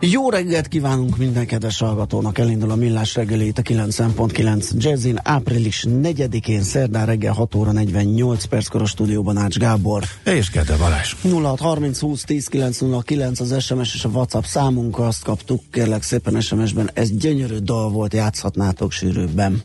Jó 0.00 0.30
reggelt 0.30 0.68
kívánunk 0.68 1.16
minden 1.16 1.46
kedves 1.46 1.78
hallgatónak, 1.78 2.38
elindul 2.38 2.70
a 2.70 2.74
Millás 2.74 3.14
reggeli 3.14 3.46
itt 3.46 3.58
a 3.58 3.62
90.9 3.62 4.70
Jazzin, 4.76 5.20
április 5.22 5.84
4-én, 5.88 6.62
szerdán 6.62 7.06
reggel 7.06 7.32
6 7.32 7.54
óra 7.54 7.72
48 7.72 8.44
perckor 8.44 8.82
a 8.82 8.86
stúdióban 8.86 9.36
Ács 9.36 9.56
Gábor. 9.56 10.02
És 10.24 10.50
Gede 10.50 10.76
Balázs. 10.76 11.14
0630 11.22 12.00
20 12.00 12.22
10 12.24 12.46
909 12.46 13.40
az 13.40 13.62
SMS 13.62 13.94
és 13.94 14.04
a 14.04 14.08
WhatsApp 14.08 14.42
számunk, 14.42 14.98
azt 14.98 15.24
kaptuk, 15.24 15.62
kérlek 15.70 16.02
szépen 16.02 16.40
SMS-ben, 16.40 16.90
ez 16.94 17.10
gyönyörű 17.10 17.56
dal 17.56 17.90
volt, 17.90 18.14
játszhatnátok 18.14 18.92
sűrűbben. 18.92 19.62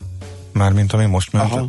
Mármint 0.52 0.92
ami 0.92 1.06
most 1.06 1.32
ment. 1.32 1.52
Aha. 1.52 1.66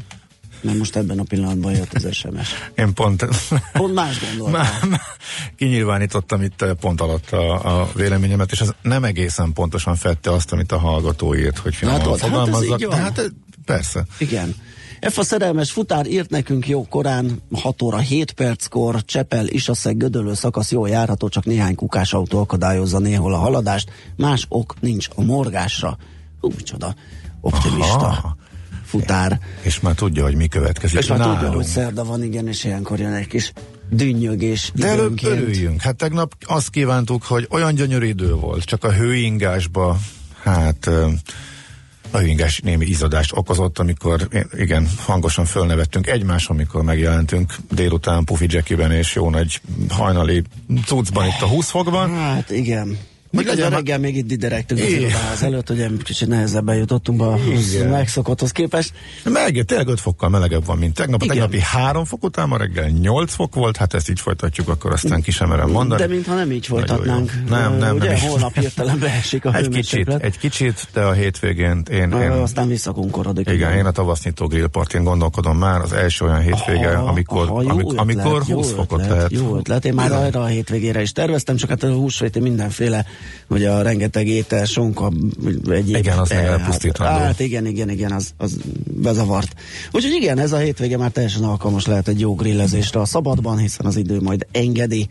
Mert 0.66 0.78
most 0.78 0.96
ebben 0.96 1.20
a 1.20 1.24
pillanatban 1.24 1.74
jött 1.74 1.94
az 1.94 2.08
SMS. 2.12 2.50
Én 2.76 2.94
pont... 2.94 3.26
Pont 3.74 3.94
más 3.94 4.20
gondoltam. 4.20 4.94
kinyilvánítottam 5.58 6.42
itt 6.42 6.62
eh, 6.62 6.74
pont 6.74 7.02
alatt 7.02 7.32
a, 7.32 7.82
a 7.82 7.90
véleményemet, 7.94 8.52
és 8.52 8.62
ez 8.62 8.70
nem 8.82 9.04
egészen 9.04 9.54
pontosan 9.54 9.96
fette 9.96 10.32
azt, 10.32 10.52
amit 10.52 10.72
a 10.72 10.78
hallgató 10.78 11.36
írt, 11.36 11.58
hogy 11.58 11.76
finoman? 11.76 12.00
Hát 12.00 12.14
ez 12.14 12.20
fogalmazzak. 12.20 12.80
így 12.80 12.86
van. 12.86 12.96
de 12.96 13.02
hát 13.02 13.18
eh, 13.18 13.26
persze. 13.66 14.06
Igen. 14.18 14.56
F 15.10 15.18
a 15.18 15.24
szerelmes 15.24 15.72
futár 15.72 16.06
írt 16.08 16.30
nekünk 16.30 16.68
jó 16.68 16.86
korán, 16.88 17.42
6 17.52 17.82
óra 17.82 17.98
7 17.98 18.32
perckor, 18.32 19.04
Csepel, 19.04 19.48
Isaszeg, 19.48 19.98
Gödöllő 19.98 20.34
szakasz 20.34 20.72
jó 20.72 20.86
járható, 20.86 21.30
csak 21.30 21.46
néhány 21.46 21.76
kukás 21.76 22.14
autó 22.14 22.40
akadályozza 22.40 23.00
néhol 23.00 23.34
a 23.34 23.38
haladást, 23.38 23.92
más 24.16 24.46
ok 24.50 24.76
nincs 24.80 25.08
a 25.16 25.24
morgásra. 25.24 25.98
Hú, 26.40 26.52
micsoda 26.56 26.96
optimista 27.42 28.06
Aha. 28.06 28.38
Futár. 29.00 29.40
És 29.62 29.80
már 29.80 29.94
tudja, 29.94 30.24
hogy 30.24 30.36
mi 30.36 30.48
következik. 30.48 31.00
És 31.00 31.08
már 31.08 31.18
tudja, 31.18 31.34
nálunk. 31.34 31.56
hogy 31.56 31.66
szerda 31.66 32.04
van, 32.04 32.24
igen, 32.24 32.48
és 32.48 32.64
ilyenkor 32.64 33.00
jön 33.00 33.14
egy 33.14 33.28
kis 33.28 33.54
dünnyögés 33.90 34.72
De 34.74 34.88
előbb 34.88 35.24
örüljünk. 35.24 35.82
Hát 35.82 35.96
tegnap 35.96 36.34
azt 36.40 36.70
kívántuk, 36.70 37.24
hogy 37.24 37.48
olyan 37.50 37.76
gyönyörű 37.76 38.06
idő 38.06 38.34
volt, 38.34 38.64
csak 38.64 38.84
a 38.84 38.92
hőingásba, 38.92 39.98
hát 40.44 40.90
a 42.12 42.18
hőingás 42.18 42.60
némi 42.60 42.86
izadást 42.86 43.32
okozott, 43.36 43.80
amikor 43.80 44.28
igen, 44.58 44.88
hangosan 45.06 45.46
fölnevettünk 45.46 46.08
egymáson, 46.08 46.56
amikor 46.56 46.84
megjelentünk 46.84 47.56
délután 47.72 48.24
pufi 48.24 48.46
jackiben 48.50 48.92
és 48.92 49.16
jó 49.16 49.30
nagy 49.30 49.62
hajnali 49.90 50.44
cuccban 50.86 51.26
itt 51.26 51.42
a 51.42 51.48
20 51.48 51.70
fokban. 51.70 52.14
Hát 52.14 52.50
igen. 52.50 52.98
Hogy 53.36 53.46
legyen 53.46 53.70
reggel 53.70 54.00
még 54.00 54.18
itt 54.18 54.28
diderektünk 54.28 54.82
az 54.82 54.92
irodához 54.92 55.44
előtt, 55.44 55.70
ugye 55.70 55.90
kicsit 56.04 56.28
nehezebben 56.28 56.76
jutottunk 56.76 57.18
be 57.18 57.26
a 57.26 57.40
megszokotthoz 57.90 58.52
képest. 58.52 58.94
Meleg, 59.24 59.64
tényleg 59.66 59.88
5 59.88 60.00
fokkal 60.00 60.30
melegebb 60.30 60.66
van, 60.66 60.78
mint 60.78 60.94
tegnap. 60.94 61.22
A 61.22 61.26
tegnapi 61.26 61.60
3 61.60 62.06
fok 62.06 62.24
után 62.24 62.48
ma 62.48 62.58
reggel 62.58 62.90
8 62.90 63.34
fok 63.34 63.56
volt, 63.56 63.78
hát 63.78 63.94
ezt 63.94 64.10
így 64.10 64.20
folytatjuk, 64.20 64.68
akkor 64.68 64.92
aztán 64.92 65.22
ki 65.22 65.32
sem 65.32 65.50
merem 65.50 65.70
mondani. 65.70 66.02
De 66.02 66.08
mintha 66.08 66.36
nem 66.36 66.52
így 66.52 66.66
folytatnánk. 66.66 67.32
Nagyon 67.50 67.72
jó. 67.72 67.78
Nem, 67.78 67.78
nem, 67.78 67.96
Ugye 67.96 68.12
nem 68.12 68.20
holnap 68.20 68.60
hirtelen 68.60 69.00
beesik 69.00 69.46
a 69.46 69.56
Egy 69.56 69.70
kicsit, 69.70 70.10
egy 70.10 70.38
kicsit, 70.38 70.88
de 70.94 71.02
a 71.02 71.12
hétvégén 71.12 71.84
én, 71.92 72.12
én 72.12 72.32
Aztán 72.32 72.68
visszakunkorodik. 72.68 73.50
igen, 73.50 73.74
én 73.74 73.86
a 73.86 73.92
tavasznyitó 73.92 74.48
grillpartin 74.48 75.04
gondolkodom 75.04 75.58
már, 75.58 75.82
az 75.82 75.94
első 75.94 76.26
olyan 76.26 76.42
hétvége, 76.42 76.90
Aha, 76.90 77.08
amikor, 77.08 77.50
aha, 77.50 77.62
jó 77.62 77.70
amikor, 77.70 77.94
amikor 77.98 78.44
jó 78.48 78.56
20 78.56 78.72
fokot 78.72 79.08
lehet. 79.08 79.32
Jó 79.32 79.58
ötlet, 79.58 79.86
én 79.86 79.94
már 79.94 80.12
arra 80.12 80.42
a 80.42 80.46
hétvégére 80.46 81.02
is 81.02 81.12
terveztem, 81.12 81.56
csak 81.56 81.70
hát 81.70 81.84
a 81.84 81.94
húsvéti 81.94 82.40
mindenféle, 82.40 83.06
ugye 83.48 83.72
a 83.72 83.82
rengeteg 83.82 84.28
étel, 84.28 84.66
sonka, 84.66 85.12
egyéb. 85.70 85.96
Igen, 85.96 86.18
az 86.18 86.30
meg 86.30 86.46
elpusztítandó. 86.46 87.20
Hát 87.20 87.40
igen, 87.40 87.66
igen, 87.66 87.90
igen, 87.90 88.12
az, 88.12 88.34
az 88.38 88.58
bezavart. 88.84 89.54
Úgyhogy 89.92 90.14
igen, 90.14 90.40
ez 90.40 90.52
a 90.52 90.58
hétvége 90.58 90.98
már 90.98 91.12
teljesen 91.12 91.44
alkalmas 91.44 91.86
lehet 91.86 92.08
egy 92.08 92.20
jó 92.20 92.36
grillezésre 92.36 93.00
a 93.00 93.06
szabadban, 93.06 93.58
hiszen 93.58 93.86
az 93.86 93.96
idő 93.96 94.22
majd 94.22 94.48
engedi. 94.52 95.08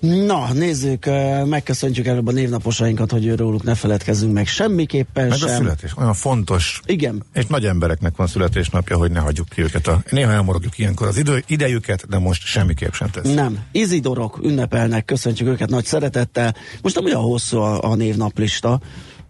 Na, 0.00 0.52
nézzük, 0.52 1.06
megköszöntjük 1.44 2.06
előbb 2.06 2.26
a 2.26 2.32
névnaposainkat, 2.32 3.10
hogy 3.10 3.36
róluk 3.36 3.62
ne 3.62 3.74
feledkezzünk 3.74 4.32
meg 4.32 4.46
semmiképpen 4.46 5.28
Meg 5.28 5.42
a 5.42 5.46
sem. 5.46 5.56
születés, 5.56 5.96
olyan 5.96 6.14
fontos, 6.14 6.80
Igen, 6.86 7.22
és 7.34 7.46
nagy 7.46 7.64
embereknek 7.64 8.16
van 8.16 8.26
születésnapja, 8.26 8.96
hogy 8.96 9.10
ne 9.10 9.18
hagyjuk 9.18 9.48
ki 9.48 9.62
őket. 9.62 9.86
A, 9.86 10.02
néha 10.10 10.32
elmorogjuk 10.32 10.78
ilyenkor 10.78 11.06
az 11.06 11.16
idő, 11.16 11.44
idejüket, 11.46 12.08
de 12.08 12.18
most 12.18 12.44
semmiképp 12.44 12.92
sem 12.92 13.10
tesz. 13.10 13.34
Nem. 13.34 13.58
Izidorok 13.72 14.38
ünnepelnek, 14.42 15.04
köszöntjük 15.04 15.48
őket 15.48 15.68
nagy 15.68 15.84
szeretettel. 15.84 16.54
Most 16.82 16.94
nem 16.94 17.04
olyan 17.04 17.20
hosszú 17.20 17.58
a, 17.58 17.90
a 17.90 17.94
névnaplista, 17.94 18.80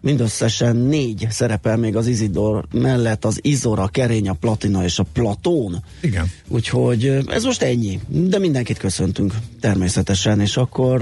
mindösszesen 0.05 0.75
négy 0.75 1.27
szerepel 1.29 1.77
még 1.77 1.95
az 1.95 2.07
Izidor 2.07 2.65
mellett, 2.71 3.25
az 3.25 3.39
Izora, 3.41 3.87
Kerény, 3.87 4.29
a 4.29 4.33
Platina 4.33 4.83
és 4.83 4.99
a 4.99 5.05
Platón. 5.13 5.83
Igen. 6.01 6.31
Úgyhogy 6.47 7.05
ez 7.27 7.43
most 7.43 7.61
ennyi, 7.61 7.99
de 8.07 8.39
mindenkit 8.39 8.77
köszöntünk 8.77 9.33
természetesen, 9.59 10.39
és 10.39 10.57
akkor 10.57 11.01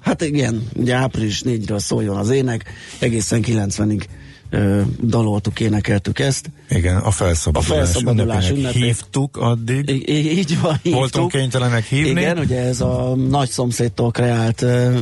hát 0.00 0.22
igen, 0.22 0.68
ugye 0.76 0.94
április 0.94 1.42
4-ről 1.44 1.78
szóljon 1.78 2.16
az 2.16 2.30
ének, 2.30 2.64
egészen 2.98 3.42
90-ig 3.46 4.04
ö, 4.56 4.80
daloltuk, 5.04 5.60
énekeltük 5.60 6.18
ezt. 6.18 6.50
Igen, 6.68 6.96
a 6.96 7.10
felszabadulás, 7.10 7.70
A 7.80 7.84
felszabadulás 7.84 8.44
ünnepének 8.50 8.74
ünnepét. 8.74 8.82
hívtuk 8.82 9.36
addig. 9.36 9.88
I- 9.90 10.38
így 10.38 10.60
van, 10.60 10.72
hívtuk. 10.82 10.92
Voltunk 10.92 11.30
kénytelenek 11.30 11.84
hívni. 11.84 12.10
Igen, 12.20 12.38
ugye 12.38 12.60
ez 12.60 12.80
a 12.80 13.14
nagy 13.28 13.48
szomszédtól 13.48 14.10
kreált 14.10 14.62
uh, 14.62 14.96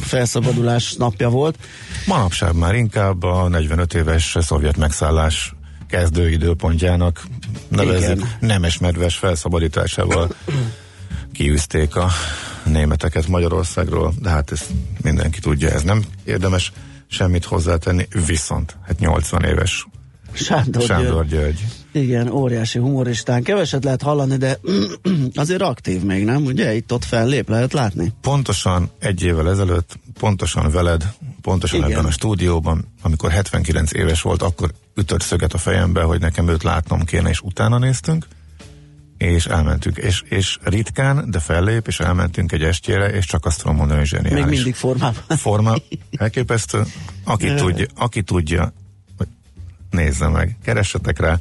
felszabadulás 0.00 0.92
napja 0.94 1.28
volt. 1.28 1.58
Manapság 2.06 2.54
már 2.54 2.74
inkább 2.74 3.22
a 3.22 3.48
45 3.48 3.94
éves 3.94 4.36
szovjet 4.40 4.76
megszállás 4.76 5.54
kezdő 5.88 6.30
időpontjának 6.30 7.22
nevezzük 7.68 8.16
Igen. 8.16 8.28
nemesmedves 8.40 9.16
felszabadításával 9.16 10.28
kiűzték 11.32 11.96
a 11.96 12.08
németeket 12.64 13.26
Magyarországról, 13.26 14.12
de 14.22 14.28
hát 14.30 14.52
ezt 14.52 14.66
mindenki 15.02 15.40
tudja, 15.40 15.70
ez 15.70 15.82
nem 15.82 16.02
érdemes 16.24 16.72
semmit 17.10 17.44
hozzátenni, 17.44 18.08
viszont 18.26 18.76
hát 18.86 18.98
80 18.98 19.44
éves 19.44 19.86
Sándor, 20.32 20.82
Sándor 20.82 21.26
György. 21.26 21.30
György. 21.30 21.64
Igen, 21.92 22.28
óriási 22.28 22.78
humoristán. 22.78 23.42
Keveset 23.42 23.84
lehet 23.84 24.02
hallani, 24.02 24.36
de 24.36 24.58
azért 25.34 25.62
aktív 25.62 26.02
még, 26.02 26.24
nem? 26.24 26.44
Ugye 26.44 26.74
itt-ott 26.74 27.04
fellép, 27.04 27.48
lehet 27.48 27.72
látni? 27.72 28.12
Pontosan 28.20 28.90
egy 28.98 29.22
évvel 29.22 29.50
ezelőtt, 29.50 29.98
pontosan 30.18 30.70
veled, 30.70 31.12
pontosan 31.42 31.78
Igen. 31.78 31.90
ebben 31.90 32.04
a 32.04 32.10
stúdióban, 32.10 32.92
amikor 33.02 33.30
79 33.30 33.92
éves 33.92 34.22
volt, 34.22 34.42
akkor 34.42 34.70
ütött 34.94 35.20
szöget 35.20 35.52
a 35.52 35.58
fejembe, 35.58 36.02
hogy 36.02 36.20
nekem 36.20 36.48
őt 36.48 36.62
látnom 36.62 37.04
kéne, 37.04 37.28
és 37.28 37.40
utána 37.40 37.78
néztünk, 37.78 38.26
és 39.26 39.46
elmentünk. 39.46 39.96
És, 39.96 40.22
és 40.28 40.58
ritkán, 40.62 41.30
de 41.30 41.38
fellép, 41.38 41.86
és 41.86 42.00
elmentünk 42.00 42.52
egy 42.52 42.62
estjére, 42.62 43.06
és 43.06 43.26
csak 43.26 43.44
azt 43.44 43.60
tudom 43.60 43.76
mondani, 43.76 43.98
hogy 43.98 44.08
zseniális. 44.08 44.44
Még 44.44 44.54
mindig 44.54 44.74
formában. 44.74 45.22
Forma 45.28 45.74
elképesztő. 46.16 46.82
Aki 47.24 47.54
tudja, 47.54 47.86
aki 47.96 48.22
tudja, 48.22 48.72
nézze 49.90 50.28
meg, 50.28 50.56
keressetek 50.64 51.18
rá, 51.20 51.38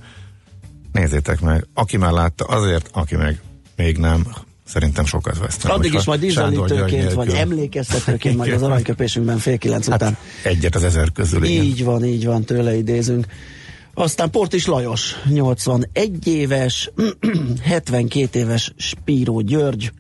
nézzétek 0.92 1.42
meg. 1.42 1.68
Aki 1.74 1.98
már 1.98 2.12
látta, 2.12 2.46
azért, 2.46 2.90
aki 2.92 3.16
meg 3.16 3.42
még 3.76 3.98
nem, 3.98 4.28
szerintem 4.66 5.06
sokat 5.06 5.38
vesztem. 5.38 5.72
Addig 5.72 5.94
is 5.94 6.04
majd 6.04 6.24
ízelítőként, 6.24 7.14
vagy 7.14 7.30
emlékeztetőként, 7.30 8.38
majd 8.38 8.52
az 8.54 8.62
aranyköpésünkben 8.62 9.38
fél 9.38 9.58
kilenc 9.58 9.88
után. 9.88 10.18
Hát 10.44 10.52
egyet 10.54 10.76
az 10.76 10.84
ezer 10.84 11.12
közül, 11.12 11.44
igen. 11.44 11.64
Így 11.64 11.84
van, 11.84 12.06
így 12.06 12.26
van, 12.26 12.44
tőle 12.44 12.76
idézünk. 12.76 13.26
Aztán 13.94 14.30
Portis 14.30 14.66
Lajos, 14.66 15.16
81 15.30 16.28
éves, 16.28 16.92
72 17.64 18.40
éves 18.40 18.74
Spíró 18.78 19.40
György. 19.42 19.92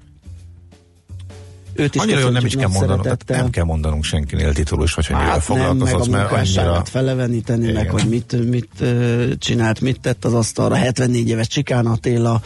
Őt 1.74 1.96
is 1.96 2.02
Annyira 2.02 2.30
nem 2.30 2.46
is 2.46 2.56
kell 2.56 2.68
mondanunk, 2.68 3.02
tehát 3.04 3.24
nem 3.28 3.50
kell 3.50 3.64
mondanunk 3.64 4.04
senkinél 4.04 4.54
titulus, 4.54 4.94
vagy 4.94 5.06
hogy 5.08 5.16
mivel 5.16 5.32
Hát 5.32 5.48
nem, 5.48 5.58
meg 5.58 5.68
a 5.68 5.98
foglalkozott, 5.98 6.12
mert 6.12 6.32
annyira... 6.32 6.86
feleveníteni, 6.86 7.72
meg 7.72 7.84
Igen. 7.84 7.90
hogy 7.92 8.06
mit, 8.10 8.50
mit 8.50 8.70
csinált, 9.40 9.82
mit 9.82 10.00
tett 10.02 10.26
az 10.26 10.34
asztalra. 10.34 10.76
74 10.76 11.30
éves 11.30 11.48
Csikán 11.48 11.86
Attila, 11.86 12.42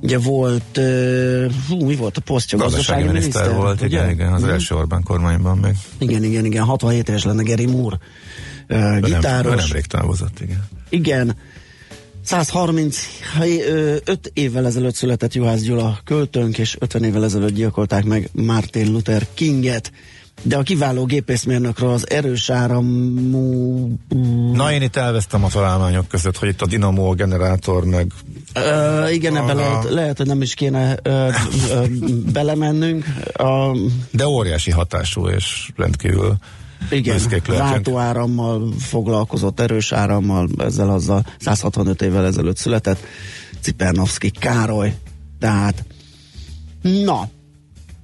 ugye 0.00 0.18
volt, 0.18 0.76
ö, 0.76 1.46
hú, 1.68 1.84
mi 1.84 1.96
volt 1.96 2.16
a 2.16 2.20
posztja? 2.20 2.58
Gazdasági 2.58 3.02
miniszter 3.06 3.54
volt, 3.54 3.80
ugye? 3.80 3.86
igen, 3.86 4.10
igen, 4.10 4.32
az 4.32 4.40
Mhm. 4.42 4.50
első 4.50 4.74
Orbán 4.74 5.02
kormányban 5.02 5.58
még. 5.58 5.74
Igen, 5.98 6.22
igen, 6.24 6.44
igen, 6.44 6.64
67 6.64 7.08
éves 7.08 7.24
lenne 7.24 7.42
Geri 7.42 7.66
Moore, 7.66 7.98
ö, 8.72 8.76
Ő 8.76 8.98
nem, 8.98 9.00
gitáros. 9.00 9.64
nemrég 9.66 9.86
távozott, 9.86 10.40
igen. 10.40 10.68
Igen. 10.88 11.36
135 12.24 14.30
évvel 14.32 14.66
ezelőtt 14.66 14.94
született 14.94 15.34
Juhász 15.34 15.60
Gyula 15.60 15.98
költőnk, 16.04 16.58
és 16.58 16.76
50 16.78 17.04
évvel 17.04 17.24
ezelőtt 17.24 17.54
gyilkolták 17.54 18.04
meg 18.04 18.28
Martin 18.32 18.92
Luther 18.92 19.26
Kinget. 19.34 19.92
De 20.42 20.56
a 20.56 20.62
kiváló 20.62 21.04
gépészmérnökről 21.04 21.90
az 21.90 22.10
erős 22.10 22.50
áramú... 22.50 23.88
Na, 24.52 24.72
én 24.72 24.82
itt 24.82 24.96
elvesztem 24.96 25.44
a 25.44 25.48
találmányok 25.48 26.08
között, 26.08 26.38
hogy 26.38 26.48
itt 26.48 26.62
a 26.62 26.66
dinamo, 26.66 27.10
a 27.10 27.14
generátor, 27.14 27.84
meg 27.84 28.12
Ö, 28.54 29.08
igen, 29.08 29.36
ebbe 29.36 29.52
Aha. 29.52 29.54
lehet, 29.54 29.90
lehet, 29.90 30.16
hogy 30.16 30.26
nem 30.26 30.42
is 30.42 30.54
kéne 30.54 30.96
ö, 31.02 31.28
ö, 31.70 31.84
belemennünk. 32.32 33.04
A, 33.32 33.76
de 34.10 34.26
óriási 34.26 34.70
hatású 34.70 35.28
és 35.28 35.70
rendkívül 35.76 36.36
igen, 36.90 37.20
váltóárammal 37.46 38.72
foglalkozott, 38.78 39.60
erős 39.60 39.92
árammal, 39.92 40.48
ezzel 40.58 40.90
azzal 40.90 41.24
165 41.38 42.02
évvel 42.02 42.26
ezelőtt 42.26 42.56
született 42.56 43.04
Cipernovszki 43.60 44.30
Károly. 44.30 44.94
Tehát, 45.38 45.84
na, 46.82 47.28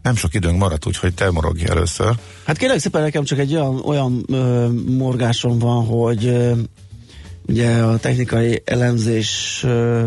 Nem 0.03 0.17
sok 0.17 0.35
időnk 0.35 0.59
maradt, 0.59 0.87
úgyhogy 0.87 1.15
te 1.15 1.31
morogj 1.31 1.65
először. 1.65 2.15
Hát 2.47 2.57
kérlek 2.57 2.79
szépen 2.79 3.03
nekem 3.03 3.25
csak 3.25 3.39
egy 3.39 3.55
olyan, 3.55 3.81
olyan 3.85 4.25
ö, 4.27 4.69
morgásom 4.97 5.59
van, 5.59 5.87
hogy 5.87 6.27
ö, 6.27 6.53
ugye 7.49 7.83
a 7.83 7.99
technikai 7.99 8.63
elemzés 8.65 9.65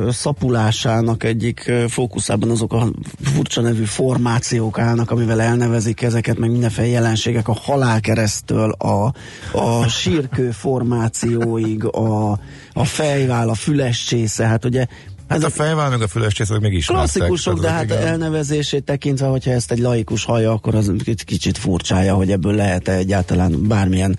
szapulásának 0.09 1.23
egyik 1.23 1.71
fókuszában 1.87 2.49
azok 2.49 2.73
a 2.73 2.91
furcsa 3.21 3.61
nevű 3.61 3.83
formációk 3.83 4.79
állnak, 4.79 5.11
amivel 5.11 5.41
elnevezik 5.41 6.01
ezeket, 6.01 6.37
meg 6.37 6.51
mindenféle 6.51 6.87
jelenségek 6.87 7.47
a 7.47 7.57
halálkeresztől, 7.61 8.71
a, 8.71 9.13
a 9.51 9.87
sírkő 9.87 10.51
formációig, 10.51 11.85
a, 11.85 12.39
a 12.73 12.85
fejvál, 12.85 13.49
a 13.49 13.55
füles 13.55 14.03
csésze, 14.03 14.45
hát 14.45 14.65
ugye 14.65 14.85
Hát 15.31 15.43
a 15.43 15.49
fejvál 15.49 15.89
meg 15.89 16.01
a 16.01 16.07
füles 16.07 16.33
csészek 16.33 16.59
még 16.59 16.73
ismertek. 16.73 17.11
Klasszikusok, 17.13 17.59
de 17.59 17.69
hát 17.69 17.83
igen. 17.83 17.97
elnevezését 18.05 18.83
tekintve, 18.83 19.25
hogyha 19.27 19.51
ezt 19.51 19.71
egy 19.71 19.79
laikus 19.79 20.23
hallja, 20.23 20.51
akkor 20.51 20.75
az 20.75 20.91
kicsit, 20.97 21.23
kicsit 21.23 21.57
furcsája, 21.57 22.13
hogy 22.13 22.31
ebből 22.31 22.55
lehet-e 22.55 22.91
egyáltalán 22.93 23.67
bármilyen 23.67 24.17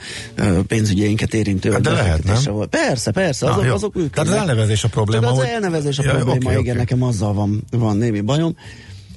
pénzügyeinket 0.67 1.35
érintő 1.35 1.71
Hát 1.71 1.81
de 1.81 1.91
lehet, 1.91 2.25
nem? 2.25 2.37
volt. 2.45 2.69
Persze, 2.69 3.11
persze, 3.11 3.49
azok, 3.51 3.65
jó. 3.65 3.73
azok 3.75 3.95
működnek. 3.95 4.25
Tehát 4.25 4.41
az 4.43 4.49
elnevezés 4.49 4.85
a 4.85 4.89
probléma, 4.89 5.23
Csak 5.23 5.33
az 5.33 5.39
hogy- 5.39 5.47
elnevezés 5.49 5.99
a 5.99 6.03
Ja, 6.03 6.11
probléma, 6.11 6.35
oké, 6.35 6.59
igen, 6.59 6.59
oké. 6.59 6.73
nekem 6.73 7.03
azzal 7.03 7.33
van, 7.33 7.65
van 7.71 7.97
némi 7.97 8.21
bajom. 8.21 8.57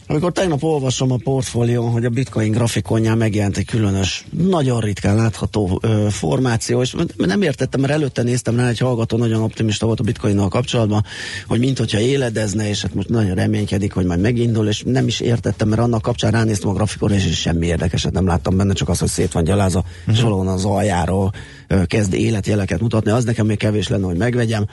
Amikor 0.08 0.32
tegnap 0.32 0.64
olvasom 0.64 1.12
a 1.12 1.18
portfólión, 1.24 1.92
hogy 1.92 2.06
a 2.06 2.10
bitcoin 2.10 2.52
grafikonján 2.52 3.18
megjelent 3.18 3.58
egy 3.58 3.66
különös, 3.66 4.26
nagyon 4.38 4.80
ritkán 4.80 5.16
látható 5.16 5.80
ö, 5.82 6.08
formáció, 6.10 6.82
és 6.82 6.96
nem 7.18 7.42
értettem, 7.42 7.82
mert 7.82 7.94
előtte 7.94 8.24
néztem 8.24 8.56
rá, 8.56 8.68
egy 8.68 8.78
hallgató 8.78 9.18
nagyon 9.18 9.42
optimista 9.42 9.86
volt 9.86 10.00
a 10.00 10.04
bitcoinnal 10.04 10.48
kapcsolatban, 10.48 11.04
hogy 11.48 11.60
mint 11.60 11.78
hogyha 11.78 12.00
éledezne, 12.00 12.70
és 12.70 12.82
hát 12.82 12.94
most 12.94 13.10
nagyon 13.10 13.36
reménykedik, 13.36 13.94
hogy 13.94 14.06
majd 14.06 14.20
megindul, 14.20 14.68
és 14.68 14.84
nem 14.86 15.08
is 15.08 15.20
értettem, 15.20 15.68
mert 15.68 15.82
annak 15.82 16.02
kapcsán 16.02 16.32
ránéztem 16.32 16.70
a 16.70 16.74
grafikonra, 16.74 17.16
és 17.16 17.40
semmi 17.40 17.66
érdekeset 17.66 18.14
nem 18.14 18.28
láttam 18.28 18.58
benne, 18.58 18.74
csak 18.74 18.90
az, 18.90 19.00
hogy 19.00 19.10
szét 19.10 19.32
van 19.32 19.44
gyalázva, 19.44 19.86
és 20.12 20.22
valahol 20.22 20.48
az 20.48 20.66
aljáról 20.66 21.32
ö, 21.68 21.86
kezd 21.86 22.14
életjeleket 22.14 22.80
mutatni, 22.80 23.12
az 23.12 23.24
nekem 23.24 23.46
még 23.46 23.58
kevés 23.58 23.88
lenne, 23.88 24.06
hogy 24.06 24.18
megvegyem. 24.18 24.66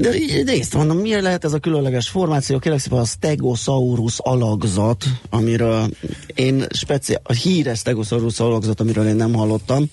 De 0.00 0.16
így 0.16 0.66
mondom, 0.72 0.98
milyen 0.98 1.22
lehet 1.22 1.44
ez 1.44 1.52
a 1.52 1.58
különleges 1.58 2.08
formáció? 2.08 2.58
Kérlek 2.58 2.80
szépen 2.80 2.98
a 2.98 3.04
Stegosaurus 3.04 4.18
alakzat, 4.18 5.04
amiről 5.30 5.88
én 6.34 6.66
speciál, 6.70 7.20
a 7.24 7.32
híres 7.32 7.78
Stegosaurus 7.78 8.40
alakzat, 8.40 8.80
amiről 8.80 9.06
én 9.06 9.16
nem 9.16 9.34
hallottam, 9.34 9.90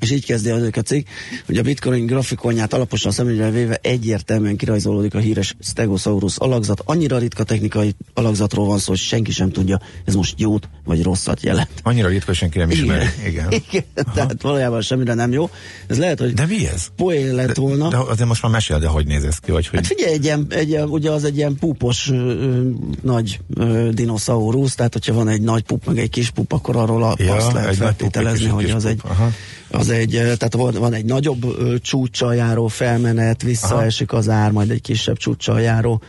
és 0.00 0.10
így 0.10 0.24
kezdi 0.24 0.50
az 0.50 0.70
a 0.76 0.80
cikk, 0.80 1.06
hogy 1.46 1.56
a 1.56 1.62
bitcoin 1.62 2.06
grafikonját 2.06 2.72
alaposan 2.72 3.12
szemügyre 3.12 3.50
véve 3.50 3.78
egyértelműen 3.82 4.56
kirajzolódik 4.56 5.14
a 5.14 5.18
híres 5.18 5.54
Stegosaurus 5.60 6.36
alakzat. 6.36 6.82
Annyira 6.84 7.18
ritka 7.18 7.44
technikai 7.44 7.94
alakzatról 8.14 8.66
van 8.66 8.78
szó, 8.78 8.88
hogy 8.88 8.98
senki 8.98 9.32
sem 9.32 9.50
tudja, 9.50 9.80
ez 10.04 10.14
most 10.14 10.34
jót 10.40 10.68
vagy 10.84 11.02
rosszat 11.02 11.42
jelent. 11.42 11.70
Annyira 11.82 12.08
ritka, 12.08 12.26
hogy 12.26 12.34
senki 12.34 12.58
nem 12.58 12.70
ismeri. 12.70 13.04
Igen. 13.26 13.46
Igen. 13.50 13.84
Tehát 14.14 14.42
valójában 14.42 14.80
semmire 14.80 15.14
nem 15.14 15.32
jó. 15.32 15.50
Ez 15.86 15.98
lehet, 15.98 16.18
hogy 16.18 16.34
De 16.34 16.46
mi 16.46 16.66
ez? 16.66 16.86
poén 16.96 17.34
lett 17.34 17.56
volna. 17.56 17.88
De 17.88 17.96
azért 17.96 18.28
most 18.28 18.42
már 18.42 18.52
mesél, 18.52 18.78
de 18.78 18.86
hogy 18.86 19.06
néz 19.06 19.24
ez 19.24 19.38
ki, 19.38 19.50
vagy 19.50 19.66
hogy... 19.66 19.78
Hát 19.78 19.86
figyelj, 19.86 20.12
egy 20.12 20.24
ilyen, 20.24 20.46
egy 20.48 20.68
ilyen, 20.68 20.88
ugye 20.88 21.10
az 21.10 21.24
egy 21.24 21.36
ilyen 21.36 21.56
púpos 21.56 22.10
ö, 22.10 22.68
nagy 23.02 23.40
ö, 23.54 23.88
dinoszaurusz, 23.92 24.74
tehát 24.74 24.92
hogyha 24.92 25.14
van 25.14 25.28
egy 25.28 25.42
nagy 25.42 25.62
pup, 25.62 25.86
meg 25.86 25.98
egy 25.98 26.10
kis 26.10 26.30
pup, 26.30 26.52
akkor 26.52 26.76
arról 26.76 27.02
a, 27.02 27.14
Ja, 27.18 27.34
azt 27.34 27.52
lehet 27.52 27.76
feltételezni, 27.76 28.46
hogy 28.46 28.70
az 28.70 28.82
pup, 28.82 28.90
egy, 28.92 29.00
aha. 29.04 29.30
Az 29.70 29.88
egy, 29.88 30.10
tehát 30.10 30.54
van, 30.54 30.74
van 30.74 30.92
egy 30.92 31.04
nagyobb 31.04 31.56
csúccsal 31.80 32.34
járó 32.34 32.66
felmenet, 32.66 33.42
visszaesik 33.42 34.12
az 34.12 34.28
ár, 34.28 34.50
majd 34.50 34.70
egy 34.70 34.80
kisebb 34.80 35.16
csúccsal 35.16 35.60
járó 35.60 36.02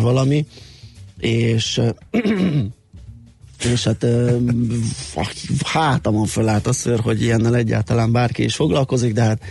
valami, 0.00 0.46
és 1.18 1.80
és 3.72 3.84
hát 3.84 4.06
hátamon 5.64 6.26
fölállt 6.26 6.66
a 6.66 6.72
szőr, 6.72 7.00
hogy 7.00 7.22
ilyennel 7.22 7.56
egyáltalán 7.56 8.12
bárki 8.12 8.42
is 8.42 8.54
foglalkozik, 8.54 9.12
de 9.12 9.22
hát 9.22 9.42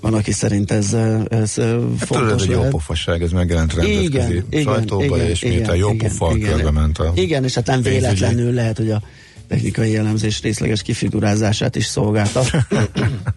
van, 0.00 0.14
aki 0.14 0.32
szerint 0.32 0.70
ez, 0.70 0.92
ez 1.28 1.54
Hát 1.54 2.06
fontos 2.06 2.32
ez 2.32 2.42
egy 2.42 2.50
jó 2.50 2.62
pofasság, 2.62 3.22
ez 3.22 3.30
megjelent 3.30 3.74
rendezközi 3.74 4.42
sajtóba, 4.62 5.16
és 5.16 5.42
miután 5.44 5.76
jó 5.76 5.92
pofa 5.92 6.38
körbe 6.38 6.70
ment 6.70 6.98
a 6.98 7.12
Igen, 7.14 7.44
és 7.44 7.54
hát 7.54 7.66
nem 7.66 7.82
véletlenül 7.82 8.52
lehet, 8.52 8.76
hogy 8.76 8.90
a 8.90 9.02
technikai 9.50 9.96
elemzés 9.96 10.40
részleges 10.42 10.82
kifigurázását 10.82 11.76
is 11.76 11.84
szolgálta. 11.84 12.42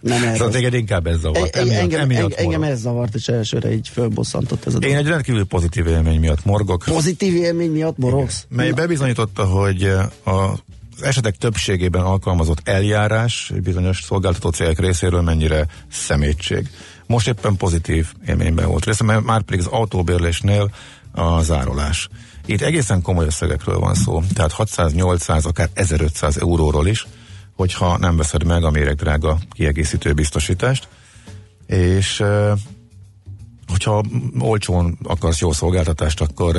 nem 0.00 0.22
erről. 0.22 0.36
Szóval 0.36 0.50
téged 0.52 0.74
inkább 0.74 1.06
ez 1.06 1.20
zavart. 1.20 1.56
E- 1.56 1.60
Emiatt, 1.60 1.78
engem, 1.80 2.00
emiatt 2.00 2.32
engem, 2.32 2.62
ez 2.62 2.80
zavart, 2.80 3.14
és 3.14 3.28
elsőre 3.28 3.72
így 3.72 3.88
fölbosszantott 3.88 4.66
ez 4.66 4.74
a 4.74 4.76
Én 4.76 4.88
dolog. 4.88 4.96
egy 5.04 5.06
rendkívül 5.06 5.44
pozitív 5.44 5.86
élmény 5.86 6.20
miatt 6.20 6.44
morgok. 6.44 6.84
Pozitív 6.84 7.34
élmény 7.34 7.70
miatt 7.70 7.98
morogsz? 7.98 8.46
mely 8.48 8.70
bebizonyította, 8.70 9.44
hogy 9.44 9.82
a, 10.24 10.30
az 10.30 11.02
esetek 11.02 11.36
többségében 11.36 12.02
alkalmazott 12.02 12.68
eljárás 12.68 13.52
bizonyos 13.62 14.02
szolgáltató 14.02 14.50
cégek 14.50 14.78
részéről 14.78 15.20
mennyire 15.22 15.66
szemétség. 15.92 16.68
Most 17.06 17.28
éppen 17.28 17.56
pozitív 17.56 18.06
élményben 18.26 18.68
volt 18.68 18.84
részem, 18.84 19.06
mert 19.06 19.24
már 19.24 19.42
pedig 19.42 19.60
az 19.60 19.66
autóbérlésnél 19.66 20.70
a 21.12 21.42
zárolás. 21.42 22.08
Itt 22.46 22.60
egészen 22.60 23.02
komoly 23.02 23.26
összegekről 23.26 23.78
van 23.78 23.94
szó, 23.94 24.22
tehát 24.34 24.54
600-800, 24.58 25.44
akár 25.44 25.68
1500 25.74 26.36
euróról 26.36 26.86
is, 26.86 27.06
hogyha 27.56 27.98
nem 27.98 28.16
veszed 28.16 28.44
meg 28.44 28.64
a 28.64 28.70
méregdrága 28.70 29.38
kiegészítő 29.52 30.12
biztosítást, 30.12 30.88
és 31.66 32.22
hogyha 33.68 34.02
olcsón 34.38 34.98
akarsz 35.02 35.40
jó 35.40 35.52
szolgáltatást, 35.52 36.20
akkor 36.20 36.56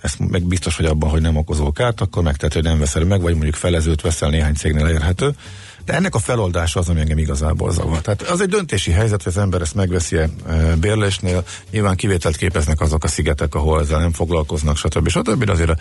ezt 0.00 0.18
meg 0.18 0.42
biztos 0.42 0.76
vagy 0.76 0.86
abban, 0.86 1.10
hogy 1.10 1.20
nem 1.20 1.36
okozol 1.36 1.72
kárt, 1.72 2.00
akkor 2.00 2.22
megtehető, 2.22 2.60
hogy 2.60 2.68
nem 2.68 2.78
veszel 2.78 3.04
meg, 3.04 3.20
vagy 3.20 3.32
mondjuk 3.32 3.54
felezőt 3.54 4.00
veszel 4.00 4.30
néhány 4.30 4.54
cégnél 4.54 4.86
elérhető. 4.86 5.34
De 5.84 5.92
ennek 5.92 6.14
a 6.14 6.18
feloldása 6.18 6.80
az, 6.80 6.88
ami 6.88 7.00
engem 7.00 7.18
igazából 7.18 7.72
zavar. 7.72 8.00
Tehát 8.00 8.22
az 8.22 8.40
egy 8.40 8.48
döntési 8.48 8.90
helyzet, 8.90 9.22
hogy 9.22 9.32
az 9.36 9.42
ember 9.42 9.60
ezt 9.60 9.74
megveszi 9.74 10.16
e 10.16 10.28
bérlésnél. 10.80 11.44
Nyilván 11.70 11.96
kivételt 11.96 12.36
képeznek 12.36 12.80
azok 12.80 13.04
a 13.04 13.08
szigetek, 13.08 13.54
ahol 13.54 13.80
ezzel 13.80 14.00
nem 14.00 14.12
foglalkoznak, 14.12 14.76
stb. 14.76 15.08
stb. 15.08 15.44
De 15.44 15.52
azért 15.52 15.70
a 15.70 15.76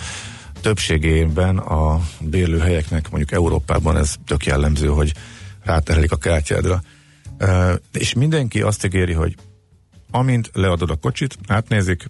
többségében 0.62 1.58
a 1.58 2.02
bérlőhelyeknek, 2.20 3.10
mondjuk 3.10 3.32
Európában 3.32 3.98
ez 3.98 4.16
tök 4.26 4.46
jellemző, 4.46 4.88
hogy 4.88 5.14
ráterelik 5.64 6.12
a 6.12 6.16
kártyádra. 6.16 6.82
E, 7.38 7.80
és 7.94 8.14
mindenki 8.14 8.62
azt 8.62 8.86
ígéri, 8.86 9.14
hogy 9.14 9.36
amint 10.12 10.50
leadod 10.54 10.90
a 10.90 10.96
kocsit, 10.96 11.38
átnézik, 11.48 12.06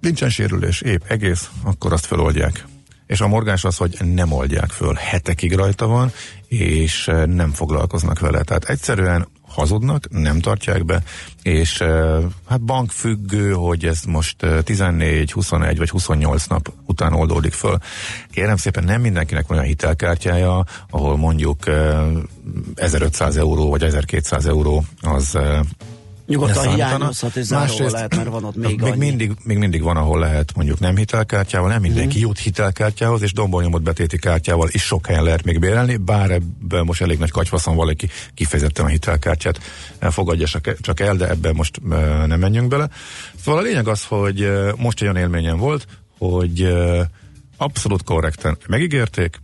nincsen 0.00 0.30
sérülés, 0.30 0.80
épp 0.80 1.02
egész, 1.06 1.50
akkor 1.62 1.92
azt 1.92 2.06
feloldják. 2.06 2.64
És 3.06 3.20
a 3.20 3.28
morgás 3.28 3.64
az, 3.64 3.76
hogy 3.76 3.96
nem 4.14 4.32
oldják 4.32 4.70
föl, 4.70 4.94
hetekig 4.94 5.54
rajta 5.54 5.86
van, 5.86 6.12
és 6.48 7.08
eh, 7.08 7.26
nem 7.26 7.50
foglalkoznak 7.50 8.18
vele. 8.18 8.42
Tehát 8.42 8.64
egyszerűen 8.64 9.26
hazudnak, 9.52 10.08
nem 10.10 10.40
tartják 10.40 10.84
be, 10.84 11.02
és 11.42 11.80
uh, 11.80 12.24
hát 12.48 12.60
bankfüggő, 12.60 13.52
hogy 13.52 13.84
ez 13.84 14.02
most 14.02 14.42
uh, 14.42 14.62
14, 14.62 15.32
21 15.32 15.78
vagy 15.78 15.90
28 15.90 16.46
nap 16.46 16.72
után 16.86 17.12
oldódik 17.12 17.52
föl. 17.52 17.78
Kérem 18.30 18.56
szépen, 18.56 18.84
nem 18.84 19.00
mindenkinek 19.00 19.46
van 19.46 19.56
olyan 19.56 19.68
hitelkártyája, 19.68 20.64
ahol 20.90 21.16
mondjuk 21.16 21.58
uh, 21.66 22.18
1500 22.74 23.36
euró 23.36 23.70
vagy 23.70 23.82
1200 23.82 24.46
euró 24.46 24.84
az 25.00 25.38
Nyugodtan 26.32 26.74
hiányozhat, 26.74 27.36
és 27.36 27.44
záróval 27.44 27.90
lehet, 27.90 28.16
mert 28.16 28.28
van 28.28 28.44
ott 28.44 28.56
még 28.56 28.80
még 28.80 28.82
annyi. 28.82 28.98
mindig, 28.98 29.32
még 29.42 29.58
mindig 29.58 29.82
van, 29.82 29.96
ahol 29.96 30.18
lehet 30.18 30.54
mondjuk 30.54 30.78
nem 30.78 30.96
hitelkártyával, 30.96 31.68
nem 31.68 31.80
mindenki 31.80 32.20
jut 32.20 32.38
hitelkártyához, 32.38 33.22
és 33.22 33.32
dombolnyomott 33.32 33.82
betéti 33.82 34.18
kártyával 34.18 34.68
is 34.70 34.82
sok 34.82 35.06
helyen 35.06 35.22
lehet 35.22 35.44
még 35.44 35.58
bérelni, 35.58 35.96
bár 35.96 36.30
ebben 36.30 36.84
most 36.84 37.02
elég 37.02 37.18
nagy 37.18 37.30
kacsfaszon 37.30 37.76
valaki 37.76 38.08
kifejezetten 38.34 38.84
a 38.84 38.88
hitelkártyát 38.88 39.60
fogadja 40.00 40.46
csak- 40.46 41.00
el, 41.00 41.16
de 41.16 41.28
ebben 41.28 41.54
most 41.54 41.80
nem 42.26 42.40
menjünk 42.40 42.68
bele. 42.68 42.88
Szóval 43.44 43.60
a 43.60 43.64
lényeg 43.64 43.88
az, 43.88 44.04
hogy 44.04 44.52
most 44.76 45.00
egy 45.00 45.08
olyan 45.08 45.16
élményem 45.16 45.58
volt, 45.58 45.86
hogy 46.18 46.74
abszolút 47.56 48.02
korrekten 48.02 48.58
megígérték, 48.68 49.40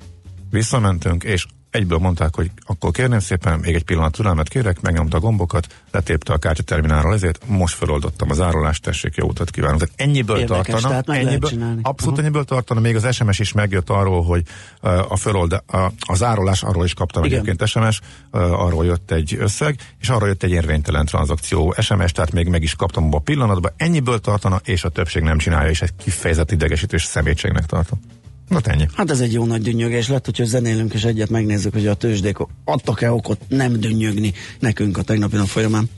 visszamentünk, 0.50 1.24
és 1.24 1.46
egyből 1.70 1.98
mondták, 1.98 2.34
hogy 2.34 2.50
akkor 2.66 2.90
kérném 2.90 3.18
szépen, 3.18 3.58
még 3.58 3.74
egy 3.74 3.84
pillanat 3.84 4.12
türelmet 4.12 4.48
kérek, 4.48 4.80
megnyomta 4.80 5.16
a 5.16 5.20
gombokat, 5.20 5.66
letépte 5.90 6.32
a 6.32 6.38
kártyaterminálról, 6.38 7.14
ezért 7.14 7.42
most 7.46 7.74
feloldottam 7.74 8.30
az 8.30 8.40
árulást, 8.40 8.82
tessék, 8.82 9.14
jó 9.14 9.26
utat 9.26 9.50
kívánok. 9.50 9.78
Tehát 9.78 9.94
ennyiből 9.96 10.38
Érdekes, 10.38 10.66
tartana, 10.66 11.02
tehát 11.02 11.26
ennyiből, 11.26 11.50
abszolút 11.82 12.14
Aha. 12.14 12.22
ennyiből 12.22 12.44
tartana, 12.44 12.80
még 12.80 12.96
az 12.96 13.14
SMS 13.14 13.38
is 13.38 13.52
megjött 13.52 13.90
arról, 13.90 14.22
hogy 14.22 14.42
uh, 14.82 15.12
a 15.12 15.16
fölold, 15.16 15.52
a, 15.52 15.92
az 15.98 16.22
árulás, 16.22 16.62
arról 16.62 16.84
is 16.84 16.94
kaptam 16.94 17.24
Igen. 17.24 17.40
egyébként 17.40 17.70
SMS, 17.70 18.00
uh, 18.32 18.62
arról 18.62 18.84
jött 18.84 19.10
egy 19.10 19.36
összeg, 19.38 19.76
és 20.00 20.08
arról 20.08 20.28
jött 20.28 20.42
egy 20.42 20.50
érvénytelen 20.50 21.06
tranzakció 21.06 21.74
SMS, 21.80 22.12
tehát 22.12 22.32
még 22.32 22.48
meg 22.48 22.62
is 22.62 22.74
kaptam 22.74 23.04
abba 23.04 23.16
a 23.16 23.20
pillanatban, 23.20 23.72
ennyiből 23.76 24.18
tartana, 24.18 24.60
és 24.64 24.84
a 24.84 24.88
többség 24.88 25.22
nem 25.22 25.38
csinálja, 25.38 25.70
és 25.70 25.82
egy 25.82 25.92
kifejezett 25.96 26.50
idegesítés 26.50 27.04
szemétségnek 27.04 27.66
tartom. 27.66 28.00
Na 28.48 28.60
ennyi. 28.62 28.86
Hát 28.94 29.10
ez 29.10 29.20
egy 29.20 29.32
jó 29.32 29.44
nagy 29.44 29.62
dünnyögés 29.62 30.08
lett, 30.08 30.24
hogyha 30.24 30.44
zenélünk 30.44 30.94
és 30.94 31.04
egyet 31.04 31.28
megnézzük, 31.28 31.72
hogy 31.72 31.86
a 31.86 31.94
tőzsdék 31.94 32.36
adtak-e 32.64 33.12
okot 33.12 33.40
nem 33.48 33.80
dünnyögni 33.80 34.32
nekünk 34.58 34.98
a 34.98 35.02
tegnapi 35.02 35.36
nap 35.36 35.46
folyamán. 35.46 35.90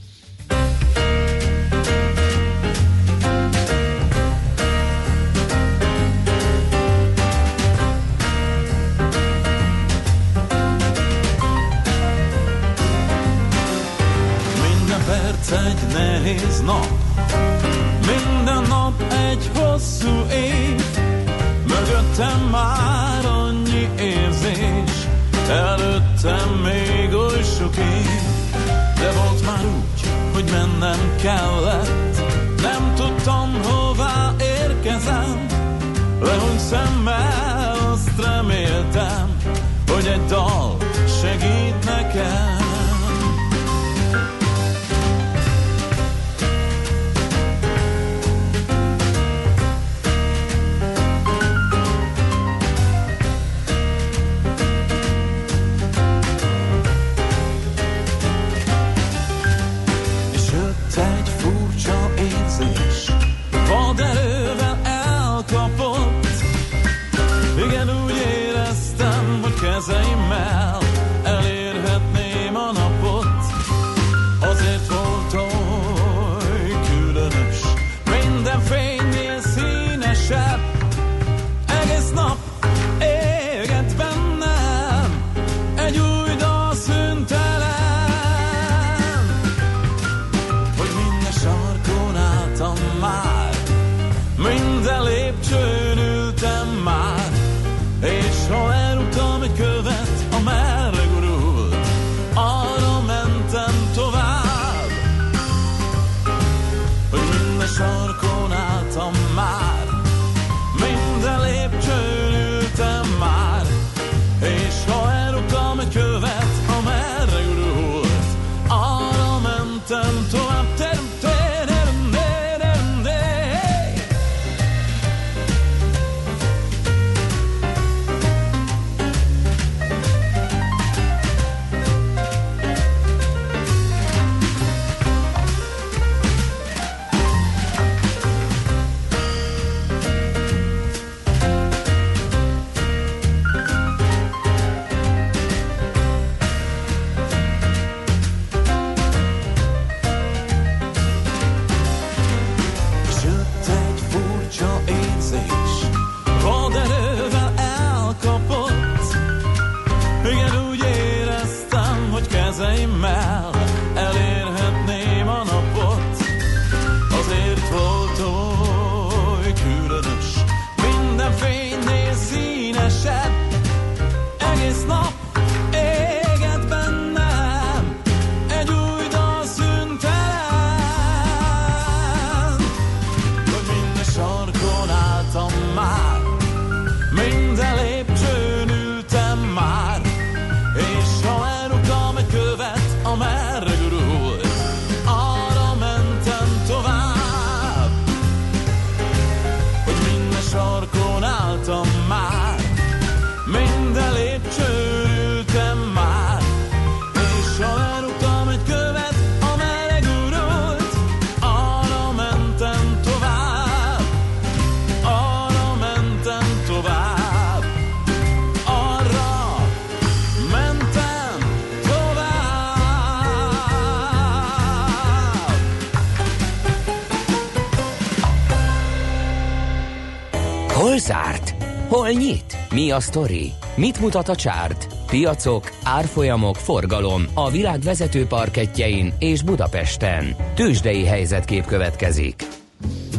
Hol 231.91 232.11
nyit? 232.11 232.57
Mi 232.75 232.91
a 232.91 233.01
sztori? 233.01 233.53
Mit 233.77 234.01
mutat 234.01 234.29
a 234.29 234.35
csárt? 234.35 234.87
Piacok, 235.07 235.73
árfolyamok, 235.83 236.57
forgalom 236.57 237.25
a 237.35 237.51
világ 237.51 237.81
vezető 237.81 238.27
parketjein 238.27 239.13
és 239.19 239.43
Budapesten. 239.43 240.37
Tősdei 240.55 241.05
helyzetkép 241.05 241.65
következik. 241.65 242.47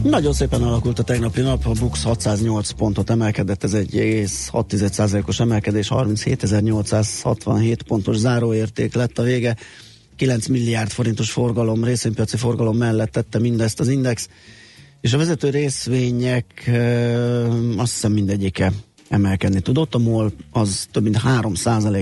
Nagyon 0.03 0.33
szépen 0.33 0.63
alakult 0.63 0.99
a 0.99 1.03
tegnapi 1.03 1.41
nap, 1.41 1.65
a 1.65 1.71
Bux 1.79 2.03
608 2.03 2.71
pontot 2.71 3.09
emelkedett, 3.09 3.63
ez 3.63 3.73
egy 3.73 3.93
6,6%-os 3.93 5.39
emelkedés, 5.39 5.87
37.867 5.89 7.77
pontos 7.87 8.15
záróérték 8.15 8.93
lett 8.93 9.17
a 9.17 9.23
vége. 9.23 9.55
9 10.15 10.47
milliárd 10.47 10.89
forintos 10.89 11.31
forgalom, 11.31 11.83
részvénypiaci 11.83 12.37
forgalom 12.37 12.77
mellett 12.77 13.11
tette 13.11 13.39
mindezt 13.39 13.79
az 13.79 13.87
index, 13.87 14.29
és 15.01 15.13
a 15.13 15.17
vezető 15.17 15.49
részvények 15.49 16.71
azt 17.77 17.93
hiszem 17.93 18.11
mindegyike 18.11 18.71
emelkedni 19.09 19.61
tudott. 19.61 19.95
A 19.95 19.97
MOL 19.97 20.31
az 20.51 20.87
több 20.91 21.03
mint 21.03 21.17
3 21.17 21.53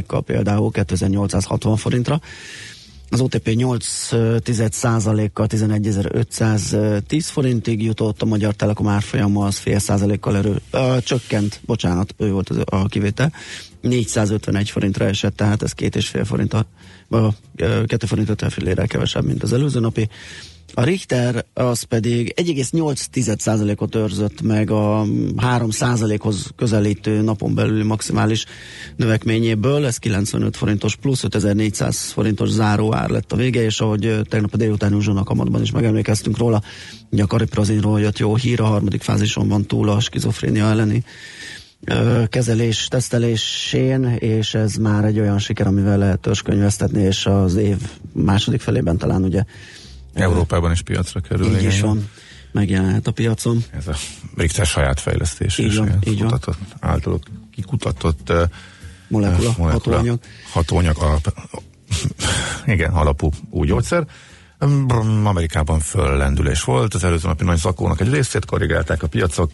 kal 0.07 0.21
például 0.21 0.71
2860 0.71 1.75
forintra, 1.77 2.21
az 3.11 3.21
OTP 3.21 3.55
8 3.55 4.09
kal 4.09 5.47
11.510 5.49 7.21
forintig 7.21 7.83
jutott, 7.83 8.21
a 8.21 8.25
Magyar 8.25 8.53
Telekom 8.53 8.87
árfolyama 8.87 9.45
az 9.45 9.57
fél 9.57 9.79
százalékkal 9.79 10.37
erő, 10.37 10.61
ö, 10.71 10.97
csökkent, 11.03 11.61
bocsánat, 11.65 12.15
ő 12.17 12.31
volt 12.31 12.49
az, 12.49 12.57
a 12.65 12.85
kivétel, 12.85 13.33
451 13.81 14.69
forintra 14.69 15.05
esett, 15.05 15.35
tehát 15.35 15.63
ez 15.63 15.71
két 15.71 15.95
és 15.95 16.07
fél 16.07 16.25
forint, 16.25 16.53
a, 16.53 16.65
a, 17.09 17.33
kettő 17.85 18.05
forint 18.05 18.29
50 18.29 18.49
fillérrel 18.49 18.87
kevesebb, 18.87 19.25
mint 19.25 19.43
az 19.43 19.53
előző 19.53 19.79
napi. 19.79 20.09
A 20.73 20.83
Richter 20.83 21.45
az 21.53 21.83
pedig 21.83 22.33
1,8%-ot 22.35 23.95
őrzött 23.95 24.41
meg 24.41 24.71
a 24.71 25.05
3%-hoz 25.37 26.49
közelítő 26.55 27.21
napon 27.21 27.55
belüli 27.55 27.83
maximális 27.83 28.45
növekményéből, 28.95 29.85
ez 29.85 29.97
95 29.97 30.57
forintos 30.57 30.95
plusz 30.95 31.23
5400 31.23 32.11
forintos 32.11 32.49
záró 32.49 32.95
ár 32.95 33.09
lett 33.09 33.31
a 33.31 33.35
vége, 33.35 33.63
és 33.63 33.81
ahogy 33.81 34.21
tegnap 34.29 34.53
a 34.53 34.57
délután 34.57 34.93
uzsónak 34.93 35.29
amatban 35.29 35.61
is 35.61 35.71
megemlékeztünk 35.71 36.37
róla, 36.37 36.61
a 37.17 37.27
kariprazinról 37.27 37.99
jött 37.99 38.17
jó 38.17 38.35
hír, 38.35 38.61
a 38.61 38.65
harmadik 38.65 39.01
fázison 39.01 39.47
van 39.47 39.65
túl 39.65 39.89
a 39.89 39.99
skizofrénia 39.99 40.65
elleni 40.65 41.03
kezelés, 42.29 42.87
tesztelésén, 42.87 44.03
és 44.19 44.53
ez 44.53 44.75
már 44.75 45.05
egy 45.05 45.19
olyan 45.19 45.39
siker, 45.39 45.67
amivel 45.67 45.97
lehet 45.97 46.19
törzskönyvesztetni, 46.19 47.01
és 47.01 47.25
az 47.25 47.55
év 47.55 47.77
második 48.13 48.61
felében 48.61 48.97
talán 48.97 49.23
ugye 49.23 49.43
Európában 50.13 50.71
is 50.71 50.81
piacra 50.81 51.19
kerül. 51.19 51.57
Így 51.57 51.63
is 51.63 51.81
van, 51.81 52.09
megjelenhet 52.51 53.07
a 53.07 53.11
piacon. 53.11 53.63
Ez 53.77 53.87
a 53.87 53.95
Richter 54.35 54.65
saját 54.65 54.99
fejlesztés. 54.99 55.57
Így 55.57 55.77
van, 55.77 55.97
így 56.03 56.23
van. 56.23 56.39
Általuk 56.79 57.23
kikutatott 57.51 58.29
uh, 58.29 58.41
molekula, 59.07 59.53
molekula 59.57 59.95
hatóanyag. 59.95 60.19
Hatóanyag 60.51 60.97
alap, 60.97 61.33
igen, 62.65 62.91
alapú 62.91 63.31
új 63.49 63.67
gyógyszer. 63.67 64.05
Amerikában 65.23 65.79
föllendülés 65.79 66.63
volt, 66.63 66.93
az 66.93 67.03
előző 67.03 67.27
napi 67.27 67.43
nagy 67.43 67.57
zakónak 67.57 68.01
egy 68.01 68.09
részét 68.09 68.45
korrigálták 68.45 69.03
a 69.03 69.07
piacok, 69.07 69.51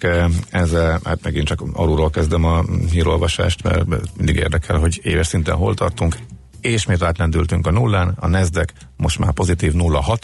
ezzel 0.50 1.00
hát 1.04 1.20
megint 1.24 1.48
csak 1.48 1.62
alulról 1.74 2.10
kezdem 2.10 2.44
a 2.44 2.64
hírolvasást, 2.92 3.64
mert 3.64 3.86
mindig 4.18 4.36
érdekel, 4.36 4.78
hogy 4.78 5.00
éves 5.04 5.28
szinten 5.28 5.56
hol 5.56 5.74
tartunk. 5.74 6.18
És 6.62 6.86
miért 6.86 7.04
átlendültünk 7.04 7.68
a 7.68 7.72
nullán, 7.72 8.14
a 8.20 8.28
Nasdaq 8.28 8.74
most 8.98 9.20
már 9.20 9.32
pozitív 9.32 9.72
0,6, 9.74 10.18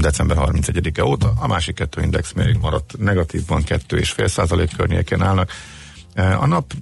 december 0.00 0.36
31-e 0.40 1.04
óta, 1.04 1.32
a 1.36 1.46
másik 1.46 1.74
kettő 1.74 2.02
index 2.02 2.32
még 2.32 2.58
maradt 2.60 2.94
negatívban, 2.98 3.62
2,5 3.66 4.28
százalék 4.28 4.76
környéken 4.76 5.22
állnak. 5.22 5.50
A 6.14 6.46
nap 6.46 6.72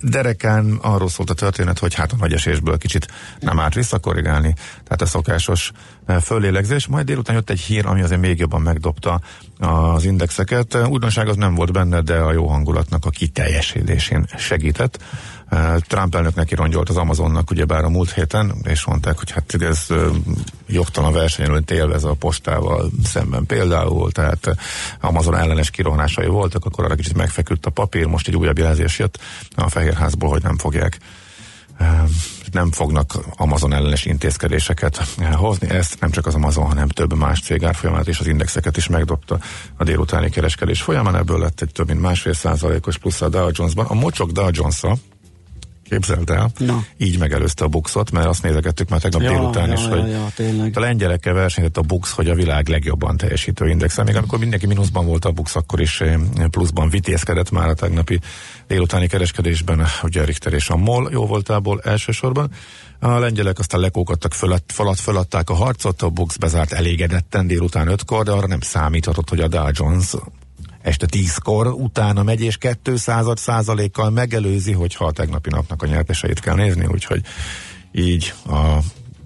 derekán 0.00 0.78
arról 0.82 1.08
szólt 1.08 1.30
a 1.30 1.34
történet, 1.34 1.78
hogy 1.78 1.94
hát 1.94 2.12
a 2.12 2.16
nagy 2.16 2.32
esésből 2.32 2.78
kicsit 2.78 3.08
nem 3.40 3.60
árt 3.60 3.74
visszakorrigálni, 3.74 4.54
tehát 4.84 5.02
a 5.02 5.06
szokásos 5.06 5.72
fölélegzés. 6.20 6.86
Majd 6.86 7.06
délután 7.06 7.34
jött 7.34 7.50
egy 7.50 7.60
hír, 7.60 7.86
ami 7.86 8.02
azért 8.02 8.20
még 8.20 8.38
jobban 8.38 8.60
megdobta 8.60 9.20
az 9.58 10.04
indexeket. 10.04 10.74
Újdonság 10.88 11.28
az 11.28 11.36
nem 11.36 11.54
volt 11.54 11.72
benne, 11.72 12.00
de 12.00 12.16
a 12.16 12.32
jó 12.32 12.46
hangulatnak 12.46 13.04
a 13.04 13.10
kiteljesítésén 13.10 14.26
segített. 14.36 15.02
Trump 15.80 16.14
elnök 16.14 16.34
neki 16.34 16.54
rongyolt 16.54 16.88
az 16.88 16.96
Amazonnak 16.96 17.50
ugyebár 17.50 17.84
a 17.84 17.88
múlt 17.88 18.12
héten, 18.12 18.54
és 18.64 18.84
mondták, 18.84 19.18
hogy 19.18 19.30
hát 19.30 19.56
ez 19.62 19.86
jogtalan 20.66 21.12
versenyen 21.12 21.64
élvez 21.70 22.04
a 22.04 22.14
postával 22.14 22.90
szemben 23.04 23.46
például, 23.46 24.12
tehát 24.12 24.56
Amazon 25.00 25.36
ellenes 25.36 25.70
kirohanásai 25.70 26.26
voltak, 26.26 26.64
akkor 26.64 26.84
arra 26.84 26.94
kicsit 26.94 27.16
megfeküdt 27.16 27.66
a 27.66 27.70
papír, 27.70 28.06
most 28.06 28.28
egy 28.28 28.36
újabb 28.36 28.58
jelzés 28.58 28.98
jött 28.98 29.18
a 29.54 29.68
Fehérházból, 29.68 30.28
hogy 30.28 30.42
nem 30.42 30.58
fogják 30.58 30.98
nem 32.52 32.70
fognak 32.70 33.18
Amazon 33.36 33.72
ellenes 33.72 34.04
intézkedéseket 34.04 34.96
hozni. 35.32 35.68
Ezt 35.68 36.00
nem 36.00 36.10
csak 36.10 36.26
az 36.26 36.34
Amazon, 36.34 36.66
hanem 36.66 36.88
több 36.88 37.16
más 37.16 37.40
cég 37.40 37.64
árfolyamát 37.64 38.08
és 38.08 38.18
az 38.18 38.26
indexeket 38.26 38.76
is 38.76 38.88
megdobta 38.88 39.38
a 39.76 39.84
délutáni 39.84 40.30
kereskedés 40.30 40.82
folyamán. 40.82 41.16
Ebből 41.16 41.38
lett 41.38 41.60
egy 41.60 41.72
több 41.72 41.86
mint 41.86 42.00
másfél 42.00 42.32
százalékos 42.32 42.98
plusz 42.98 43.20
a 43.20 43.28
Dow 43.28 43.48
Jones-ban. 43.52 43.86
A 43.86 43.94
mocsok 43.94 44.30
Dow 44.30 44.48
jones 44.50 44.82
Képzeld 45.88 46.30
el. 46.30 46.50
Na. 46.58 46.84
Így 46.96 47.18
megelőzte 47.18 47.64
a 47.64 47.68
buxot, 47.68 48.10
mert 48.10 48.26
azt 48.26 48.42
nézegettük 48.42 48.88
már 48.88 49.00
tegnap 49.00 49.22
ja, 49.22 49.28
délután 49.30 49.68
ja, 49.68 49.74
is, 49.74 49.82
ja, 49.82 49.88
hogy 49.88 50.10
ja, 50.10 50.28
tényleg. 50.34 50.76
a 50.76 50.80
lengyelekkel 50.80 51.34
versenyzett 51.34 51.76
a 51.76 51.80
bux, 51.80 52.12
hogy 52.12 52.28
a 52.28 52.34
világ 52.34 52.68
legjobban 52.68 53.16
teljesítő 53.16 53.68
index. 53.68 54.02
Még 54.02 54.16
amikor 54.16 54.38
mindenki 54.38 54.66
mínuszban 54.66 55.06
volt 55.06 55.24
a 55.24 55.30
bux, 55.30 55.56
akkor 55.56 55.80
is 55.80 56.00
eh, 56.00 56.18
pluszban 56.50 56.88
vitézkedett 56.88 57.50
már 57.50 57.68
a 57.68 57.74
tegnapi 57.74 58.20
délutáni 58.66 59.06
kereskedésben, 59.06 59.86
ugye 60.02 60.24
Richter 60.24 60.52
és 60.52 60.68
a 60.68 60.76
MOL 60.76 61.08
jó 61.12 61.26
voltából 61.26 61.80
elsősorban. 61.84 62.50
A 63.00 63.18
lengyelek 63.18 63.58
aztán 63.58 63.80
lekókattak 63.80 64.34
fölött, 64.34 64.72
falat 64.72 65.00
föladták 65.00 65.50
a 65.50 65.54
harcot, 65.54 66.02
a 66.02 66.08
Bux 66.08 66.36
bezárt 66.36 66.72
elégedetten 66.72 67.46
délután 67.46 67.88
ötkor, 67.88 68.24
de 68.24 68.30
arra 68.30 68.46
nem 68.46 68.60
számíthatott, 68.60 69.28
hogy 69.28 69.40
a 69.40 69.48
Dow 69.48 69.68
Jones 69.72 70.14
este 70.86 71.06
tízkor 71.06 71.66
utána 71.66 72.22
megy, 72.22 72.40
és 72.40 72.58
200 72.82 73.26
százalékkal 73.34 74.10
megelőzi, 74.10 74.72
hogyha 74.72 75.04
a 75.04 75.12
tegnapi 75.12 75.50
napnak 75.50 75.82
a 75.82 75.86
nyerteseit 75.86 76.40
kell 76.40 76.54
nézni, 76.54 76.86
úgyhogy 76.86 77.20
így 77.92 78.32
a 78.48 78.78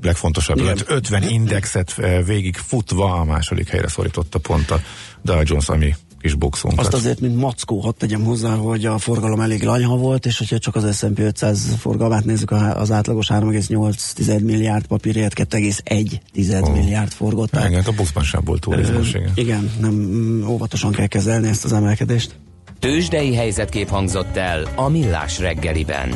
legfontosabb 0.02 0.58
Igen. 0.58 0.78
50 0.86 1.22
indexet 1.28 1.94
eh, 1.98 2.24
végig 2.24 2.56
futva 2.56 3.14
a 3.14 3.24
második 3.24 3.68
helyre 3.68 3.88
szorította 3.88 4.38
pont 4.38 4.70
a 4.70 4.80
Dow 5.22 5.40
Jones, 5.44 5.68
ami 5.68 5.94
kis 6.20 6.34
boxunkat. 6.34 6.78
Azt 6.78 6.94
azért, 6.94 7.20
mint 7.20 7.36
mackó, 7.36 7.80
hadd 7.80 7.92
tegyem 7.98 8.24
hozzá, 8.24 8.54
hogy 8.54 8.84
a 8.86 8.98
forgalom 8.98 9.40
elég 9.40 9.62
lanyha 9.62 9.96
volt, 9.96 10.26
és 10.26 10.38
hogyha 10.38 10.58
csak 10.58 10.76
az 10.76 10.96
S&P 10.96 11.18
500 11.18 11.74
forgalmát 11.78 12.24
nézzük, 12.24 12.50
az 12.50 12.90
átlagos 12.90 13.26
3,8 13.28 14.42
milliárd 14.42 14.86
papírért 14.86 15.40
2,1 15.54 16.62
oh. 16.62 16.72
milliárd 16.72 17.12
forgott. 17.12 17.56
Igen, 17.66 17.82
a 17.86 17.92
boxban 17.92 18.22
sem 18.22 18.40
volt 18.44 18.60
túl 18.60 18.78
izmos, 18.78 19.08
igen. 19.08 19.32
Igen, 19.34 19.70
nem 19.80 19.92
mm, 19.92 20.46
óvatosan 20.46 20.92
kell 20.92 21.06
kezelni 21.06 21.48
ezt 21.48 21.64
az 21.64 21.72
emelkedést. 21.72 22.34
Tőzsdei 22.78 23.34
helyzetkép 23.34 23.88
hangzott 23.88 24.36
el 24.36 24.68
a 24.74 24.88
Millás 24.88 25.38
reggeliben. 25.38 26.14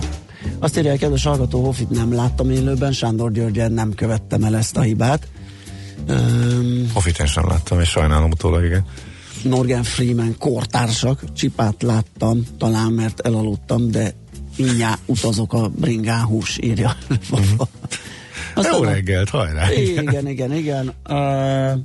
Azt 0.58 0.78
írja, 0.78 0.96
kedves 0.96 1.24
hallgató, 1.24 1.64
Hofit 1.64 1.90
nem 1.90 2.14
láttam 2.14 2.50
élőben, 2.50 2.92
Sándor 2.92 3.32
Györgyen 3.32 3.72
nem 3.72 3.94
követtem 3.94 4.44
el 4.44 4.56
ezt 4.56 4.76
a 4.76 4.80
hibát. 4.80 5.28
Um, 6.08 6.90
Hofit 6.92 7.18
én 7.18 7.26
sem 7.26 7.48
láttam, 7.48 7.80
és 7.80 7.88
sajnálom 7.88 8.30
utólag, 8.30 8.64
igen. 8.64 8.84
Morgan 9.44 9.82
Freeman 9.82 10.34
kortársak, 10.38 11.32
csipát 11.32 11.82
láttam, 11.82 12.46
talán 12.58 12.92
mert 12.92 13.20
elaludtam, 13.20 13.90
de 13.90 14.14
mindjárt 14.56 15.00
utazok 15.06 15.52
a 15.52 15.68
bringán 15.68 16.24
hús, 16.24 16.58
írja. 16.62 16.96
Jó 18.72 18.82
reggelt, 18.82 19.28
hajrá! 19.28 19.72
Igen, 19.72 20.28
igen, 20.28 20.52
igen. 20.52 20.92
Uh, 21.08 21.80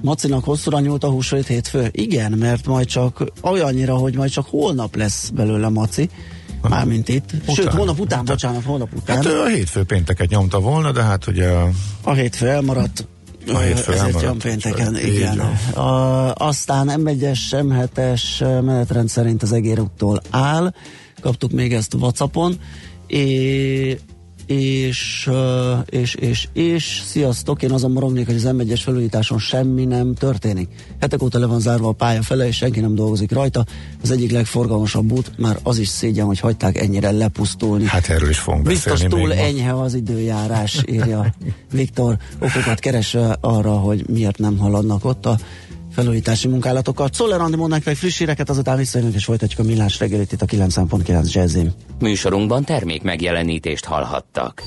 Macinak 0.00 0.44
hosszúra 0.44 0.80
nyúlt 0.80 1.04
a 1.04 1.08
húsvét 1.08 1.46
hétfő? 1.46 1.88
Igen, 1.92 2.32
mert 2.32 2.66
majd 2.66 2.86
csak 2.86 3.24
olyannyira, 3.42 3.96
hogy 3.96 4.16
majd 4.16 4.30
csak 4.30 4.46
holnap 4.46 4.96
lesz 4.96 5.28
belőle 5.28 5.68
Maci. 5.68 6.08
Mármint 6.62 7.08
itt. 7.08 7.32
Után. 7.32 7.54
Sőt, 7.54 7.72
holnap 7.72 7.98
után, 7.98 8.20
után, 8.20 8.24
bocsánat, 8.24 8.64
holnap 8.64 8.88
után. 8.96 9.16
Hát 9.16 9.26
ő 9.26 9.40
a 9.40 9.46
hétfő 9.46 9.84
pénteket 9.84 10.28
nyomta 10.28 10.60
volna, 10.60 10.92
de 10.92 11.02
hát 11.02 11.26
ugye... 11.26 11.48
A, 11.48 11.70
a 12.02 12.12
hétfő 12.12 12.48
elmaradt. 12.48 13.06
A 13.52 13.58
hétfő 13.58 13.92
Ezért 13.92 14.22
jön 14.22 14.38
pénteken, 14.38 14.96
igen. 14.96 15.38
A, 15.74 16.34
aztán 16.34 16.90
M1-es, 16.96 17.38
M7-es 17.50 18.40
menetrend 18.64 19.08
szerint 19.08 19.42
az 19.42 19.52
egér 19.52 19.80
úttól 19.80 20.20
áll. 20.30 20.72
Kaptuk 21.20 21.52
még 21.52 21.72
ezt 21.72 21.94
Whatsappon. 21.94 22.60
É, 23.06 23.98
és, 24.48 25.30
és, 25.86 26.14
és, 26.14 26.48
és, 26.52 27.02
sziasztok, 27.06 27.62
én 27.62 27.72
azon 27.72 27.90
morognék, 27.90 28.26
hogy 28.26 28.34
az 28.34 28.48
M1-es 28.48 28.80
felújításon 28.84 29.38
semmi 29.38 29.84
nem 29.84 30.14
történik. 30.14 30.68
Hetek 31.00 31.22
óta 31.22 31.38
le 31.38 31.46
van 31.46 31.60
zárva 31.60 31.88
a 31.88 31.92
pálya 31.92 32.22
fele, 32.22 32.46
és 32.46 32.56
senki 32.56 32.80
nem 32.80 32.94
dolgozik 32.94 33.32
rajta. 33.32 33.64
Az 34.02 34.10
egyik 34.10 34.30
legforgalmasabb 34.30 35.12
út, 35.12 35.32
már 35.38 35.58
az 35.62 35.78
is 35.78 35.88
szégyen, 35.88 36.26
hogy 36.26 36.40
hagyták 36.40 36.78
ennyire 36.78 37.10
lepusztulni. 37.10 37.84
Hát 37.84 38.08
erről 38.08 38.28
is 38.28 38.38
fogunk 38.38 38.66
Biztos 38.66 39.00
túl 39.00 39.32
enyhe 39.32 39.80
az 39.80 39.94
időjárás, 39.94 40.82
írja 40.86 41.34
Viktor. 41.72 42.16
Okokat 42.38 42.78
keres 42.78 43.16
arra, 43.40 43.72
hogy 43.72 44.04
miért 44.08 44.38
nem 44.38 44.58
haladnak 44.58 45.04
ott 45.04 45.26
a 45.26 45.38
felújítási 45.98 46.48
munkálatokat. 46.48 47.14
Szoller 47.14 47.40
Andi 47.40 47.56
mondnak 47.56 47.84
meg 47.84 47.96
friss 47.96 48.18
híreket, 48.18 48.50
azután 48.50 48.76
visszajönünk 48.76 49.14
és 49.14 49.24
folytatjuk 49.24 49.60
a 49.60 49.62
millás 49.62 49.98
reggelit 49.98 50.32
itt 50.32 50.42
a 50.42 50.46
90.9 50.46 51.32
Jazzin. 51.32 51.72
Műsorunkban 52.00 52.64
termék 52.64 53.02
megjelenítést 53.02 53.84
hallhattak. 53.84 54.62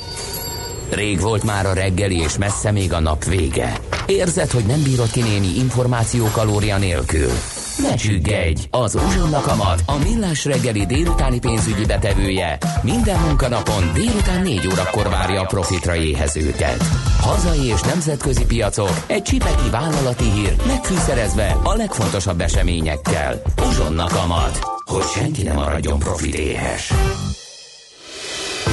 Rég 0.89 1.19
volt 1.19 1.43
már 1.43 1.65
a 1.65 1.73
reggeli, 1.73 2.19
és 2.19 2.37
messze 2.37 2.71
még 2.71 2.93
a 2.93 2.99
nap 2.99 3.23
vége. 3.23 3.79
Érzed, 4.05 4.51
hogy 4.51 4.65
nem 4.65 4.83
bírod 4.83 5.11
ki 5.11 5.21
némi 5.21 5.57
információ 5.57 6.25
kalória 6.33 6.77
nélkül? 6.77 7.31
Ne 7.77 7.95
csüggedj! 7.95 8.67
Az 8.71 8.95
Uzsonna 8.95 9.39
Kamat, 9.41 9.83
a 9.85 9.97
millás 9.97 10.45
reggeli 10.45 10.85
délutáni 10.85 11.39
pénzügyi 11.39 11.85
betevője 11.85 12.57
minden 12.83 13.19
munkanapon 13.19 13.91
délután 13.93 14.41
4 14.41 14.67
órakor 14.71 15.09
várja 15.09 15.41
a 15.41 15.45
profitra 15.45 15.95
éhezőket. 15.95 16.83
Hazai 17.19 17.65
és 17.65 17.81
nemzetközi 17.81 18.45
piacok, 18.45 19.03
egy 19.07 19.21
csipeki 19.21 19.69
vállalati 19.71 20.31
hír, 20.31 20.55
megfűszerezve 20.67 21.57
a 21.63 21.75
legfontosabb 21.75 22.41
eseményekkel. 22.41 23.41
Uzsonna 23.67 24.05
Kamat, 24.05 24.59
hogy 24.85 25.05
senki 25.15 25.43
ne 25.43 25.53
maradjon 25.53 25.99
profit 25.99 26.35
éhes. 26.35 26.91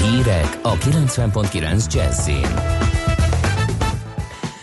Hírek 0.03 0.59
a 0.63 0.75
90.9 0.75 1.95
Jazzin. 1.95 2.87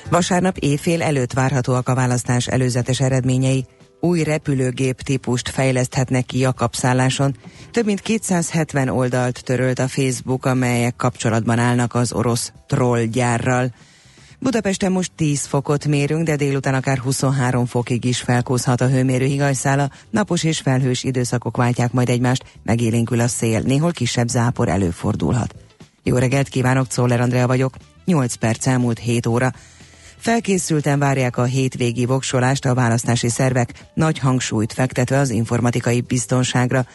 Vasárnap 0.09 0.57
éjfél 0.57 1.01
előtt 1.01 1.33
várhatóak 1.33 1.89
a 1.89 1.95
választás 1.95 2.47
előzetes 2.47 2.99
eredményei. 2.99 3.65
Új 3.99 4.23
repülőgép 4.23 5.01
típust 5.01 5.49
fejleszthetnek 5.49 6.25
ki 6.25 6.47
szálláson. 6.71 7.35
Több 7.71 7.85
mint 7.85 7.99
270 7.99 8.89
oldalt 8.89 9.43
törölt 9.43 9.79
a 9.79 9.87
Facebook, 9.87 10.45
amelyek 10.45 10.95
kapcsolatban 10.95 11.59
állnak 11.59 11.93
az 11.93 12.13
orosz 12.13 12.51
troll 12.67 13.03
gyárral. 13.03 13.73
Budapesten 14.39 14.91
most 14.91 15.11
10 15.15 15.45
fokot 15.45 15.85
mérünk, 15.85 16.25
de 16.25 16.35
délután 16.35 16.73
akár 16.73 16.97
23 16.97 17.65
fokig 17.65 18.03
is 18.03 18.21
felkúszhat 18.21 18.81
a 18.81 18.87
hőmérő 18.87 19.25
higanyszála. 19.25 19.89
Napos 20.09 20.43
és 20.43 20.59
felhős 20.59 21.03
időszakok 21.03 21.57
váltják 21.57 21.91
majd 21.91 22.09
egymást, 22.09 22.43
megélénkül 22.63 23.19
a 23.19 23.27
szél, 23.27 23.59
néhol 23.59 23.91
kisebb 23.91 24.27
zápor 24.27 24.69
előfordulhat. 24.69 25.55
Jó 26.03 26.17
reggelt 26.17 26.47
kívánok, 26.47 26.87
Czoller 26.87 27.21
Andrea 27.21 27.47
vagyok. 27.47 27.75
8 28.05 28.35
perc 28.35 28.67
elmúlt 28.67 28.99
7 28.99 29.25
óra. 29.25 29.51
Felkészülten 30.25 30.99
várják 30.99 31.37
a 31.37 31.43
hétvégi 31.43 32.05
voksolást 32.05 32.65
a 32.65 32.73
választási 32.73 33.29
szervek, 33.29 33.69
nagy 33.93 34.19
hangsúlyt 34.19 34.73
fektetve 34.73 35.17
az 35.17 35.29
informatikai 35.29 36.01
biztonságra. 36.01 36.85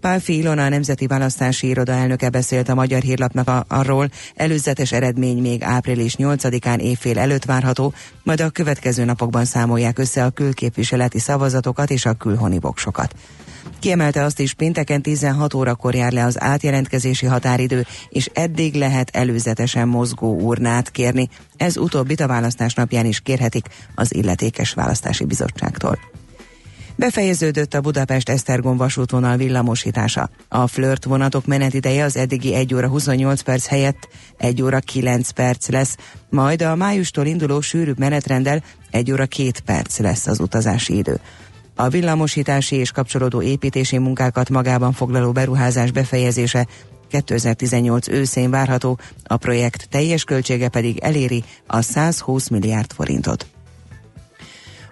Pál 0.00 0.20
Ilona, 0.26 0.64
a 0.64 0.68
Nemzeti 0.68 1.06
Választási 1.06 1.68
Iroda 1.68 1.92
elnöke 1.92 2.28
beszélt 2.30 2.68
a 2.68 2.74
Magyar 2.74 3.00
Hírlapnak 3.00 3.48
a, 3.48 3.64
arról, 3.68 4.10
előzetes 4.34 4.92
eredmény 4.92 5.38
még 5.38 5.62
április 5.62 6.14
8-án 6.18 6.78
évfél 6.78 7.18
előtt 7.18 7.44
várható, 7.44 7.92
majd 8.22 8.40
a 8.40 8.50
következő 8.50 9.04
napokban 9.04 9.44
számolják 9.44 9.98
össze 9.98 10.24
a 10.24 10.30
külképviseleti 10.30 11.18
szavazatokat 11.18 11.90
és 11.90 12.06
a 12.06 12.12
külhoni 12.12 12.58
voksokat. 12.58 13.14
Kiemelte 13.78 14.24
azt 14.24 14.40
is, 14.40 14.54
pénteken 14.54 15.02
16 15.02 15.54
órakor 15.54 15.94
jár 15.94 16.12
le 16.12 16.24
az 16.24 16.40
átjelentkezési 16.40 17.26
határidő, 17.26 17.86
és 18.08 18.30
eddig 18.32 18.74
lehet 18.74 19.16
előzetesen 19.16 19.88
mozgó 19.88 20.40
urnát 20.40 20.90
kérni. 20.90 21.28
Ez 21.56 21.76
utóbbit 21.76 22.20
a 22.20 22.26
választás 22.26 22.74
napján 22.74 23.06
is 23.06 23.20
kérhetik 23.20 23.66
az 23.94 24.14
illetékes 24.14 24.72
választási 24.72 25.24
bizottságtól. 25.24 25.98
Befejeződött 26.98 27.74
a 27.74 27.80
Budapest-Esztergom 27.80 28.76
vasútvonal 28.76 29.36
villamosítása. 29.36 30.30
A 30.48 30.66
flirt 30.66 31.04
vonatok 31.04 31.46
menetideje 31.46 32.04
az 32.04 32.16
eddigi 32.16 32.54
1 32.54 32.74
óra 32.74 32.88
28 32.88 33.40
perc 33.40 33.66
helyett 33.66 34.08
1 34.36 34.62
óra 34.62 34.78
9 34.78 35.30
perc 35.30 35.68
lesz, 35.68 35.96
majd 36.30 36.62
a 36.62 36.74
májustól 36.74 37.26
induló 37.26 37.60
sűrűbb 37.60 37.98
menetrendel 37.98 38.62
1 38.90 39.12
óra 39.12 39.26
2 39.26 39.50
perc 39.64 39.98
lesz 39.98 40.26
az 40.26 40.40
utazási 40.40 40.96
idő. 40.96 41.20
A 41.80 41.88
villamosítási 41.88 42.76
és 42.76 42.90
kapcsolódó 42.90 43.42
építési 43.42 43.98
munkákat 43.98 44.48
magában 44.48 44.92
foglaló 44.92 45.32
beruházás 45.32 45.90
befejezése 45.90 46.66
2018 47.08 48.08
őszén 48.08 48.50
várható, 48.50 48.98
a 49.24 49.36
projekt 49.36 49.88
teljes 49.88 50.24
költsége 50.24 50.68
pedig 50.68 50.98
eléri 50.98 51.44
a 51.66 51.80
120 51.80 52.48
milliárd 52.48 52.92
forintot. 52.92 53.46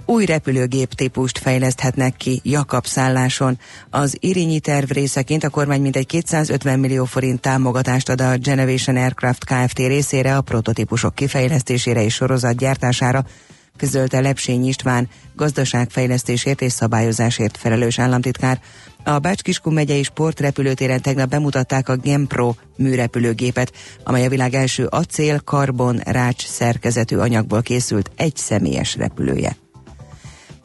Új 0.05 0.25
repülőgép 0.25 0.93
típust 0.95 1.39
fejleszthetnek 1.39 2.17
ki 2.17 2.41
Jakab 2.43 2.87
szálláson. 2.87 3.59
Az 3.91 4.17
Irinyi 4.21 4.61
terv 4.61 4.91
részeként 4.91 5.45
a 5.45 5.51
kormány 5.51 5.81
mintegy 5.81 6.07
250 6.07 6.79
millió 6.79 7.05
forint 7.05 7.41
támogatást 7.41 8.09
ad 8.09 8.21
a 8.21 8.37
Generation 8.37 8.97
Aircraft 8.97 9.45
Kft. 9.45 9.79
részére 9.79 10.37
a 10.37 10.41
prototípusok 10.41 11.15
kifejlesztésére 11.15 12.03
és 12.03 12.15
sorozatgyártására, 12.15 13.25
közölte 13.77 14.21
Lepsény 14.21 14.67
István, 14.67 15.09
gazdaságfejlesztésért 15.37 16.61
és 16.61 16.73
szabályozásért 16.73 17.57
felelős 17.57 17.99
államtitkár. 17.99 18.61
A 19.05 19.19
Bács-Kiskun 19.19 19.73
megyei 19.73 20.03
sportrepülőtéren 20.03 21.03
tegnap 21.03 21.29
bemutatták 21.29 21.89
a 21.89 21.97
Gempro 21.97 22.55
műrepülőgépet, 22.77 23.73
amely 24.05 24.25
a 24.25 24.29
világ 24.29 24.55
első 24.55 24.85
acél-karbon 24.85 25.97
rács 25.97 26.47
szerkezetű 26.47 27.17
anyagból 27.17 27.63
készült 27.63 28.11
egy 28.17 28.37
személyes 28.37 28.97
repülője. 28.97 29.57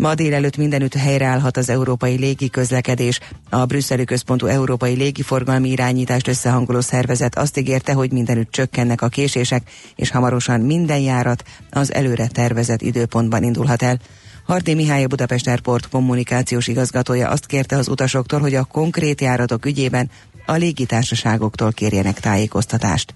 Ma 0.02 0.16
délelőtt 0.16 0.58
mindenütt 0.58 0.94
helyreállhat 0.94 1.58
az 1.58 1.70
európai 1.70 2.16
légi 2.16 2.50
közlekedés. 2.50 3.20
A 3.50 3.66
brüsszeli 3.66 4.04
központú 4.04 4.46
európai 4.46 4.94
légiforgalmi 4.94 5.70
irányítást 5.70 6.28
összehangoló 6.28 6.80
szervezet 6.80 7.38
azt 7.38 7.58
ígérte, 7.58 7.94
hogy 7.94 8.12
mindenütt 8.12 8.52
csökkennek 8.52 9.02
a 9.02 9.08
késések, 9.08 9.70
és 9.96 10.10
hamarosan 10.10 10.62
minden 10.62 11.00
járat 11.00 11.44
az 11.72 11.94
előre 11.94 12.28
tervezett 12.28 12.82
időpontban 12.82 13.44
indulhat 13.44 13.82
el. 13.82 14.00
Hardi 14.46 14.74
Mihály 14.74 15.04
a 15.04 15.08
Budapest 15.08 15.48
Airport 15.48 15.90
kommunikációs 15.90 16.68
igazgatója 16.68 17.30
azt 17.30 17.46
kérte 17.46 17.78
az 17.78 17.88
utasoktól, 17.88 18.40
hogy 18.40 18.56
a 18.56 18.64
konkrét 18.64 19.22
járatok 19.22 19.66
ügyében 19.66 20.10
a 20.46 20.54
légitársaságoktól 20.54 21.72
kérjenek 21.72 22.20
tájékoztatást. 22.20 23.14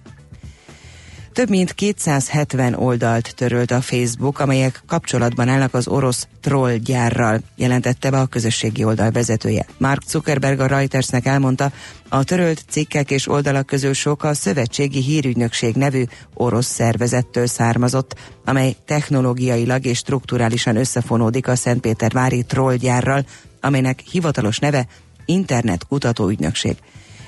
Több 1.35 1.49
mint 1.49 1.73
270 1.73 2.73
oldalt 2.73 3.35
törölt 3.35 3.71
a 3.71 3.81
Facebook, 3.81 4.39
amelyek 4.39 4.83
kapcsolatban 4.87 5.49
állnak 5.49 5.73
az 5.73 5.87
orosz 5.87 6.27
troll 6.41 6.75
gyárral, 6.75 7.39
jelentette 7.55 8.09
be 8.09 8.19
a 8.19 8.25
közösségi 8.25 8.83
oldal 8.83 9.11
vezetője. 9.11 9.65
Mark 9.77 10.01
Zuckerberg 10.07 10.59
a 10.59 10.67
Reutersnek 10.67 11.25
elmondta, 11.25 11.71
a 12.09 12.23
törölt 12.23 12.63
cikkek 12.69 13.11
és 13.11 13.27
oldalak 13.27 13.65
közül 13.65 13.93
sok 13.93 14.23
a 14.23 14.33
Szövetségi 14.33 15.01
Hírügynökség 15.01 15.75
nevű 15.75 16.03
orosz 16.33 16.67
szervezettől 16.67 17.47
származott, 17.47 18.15
amely 18.45 18.75
technológiailag 18.85 19.85
és 19.85 19.97
strukturálisan 19.97 20.75
összefonódik 20.75 21.47
a 21.47 21.55
Szentpétervári 21.55 22.43
troll 22.43 22.75
gyárral, 22.75 23.25
amelynek 23.61 23.99
hivatalos 23.99 24.59
neve 24.59 24.87
Internet 25.25 25.87
Kutatóügynökség. 25.87 26.75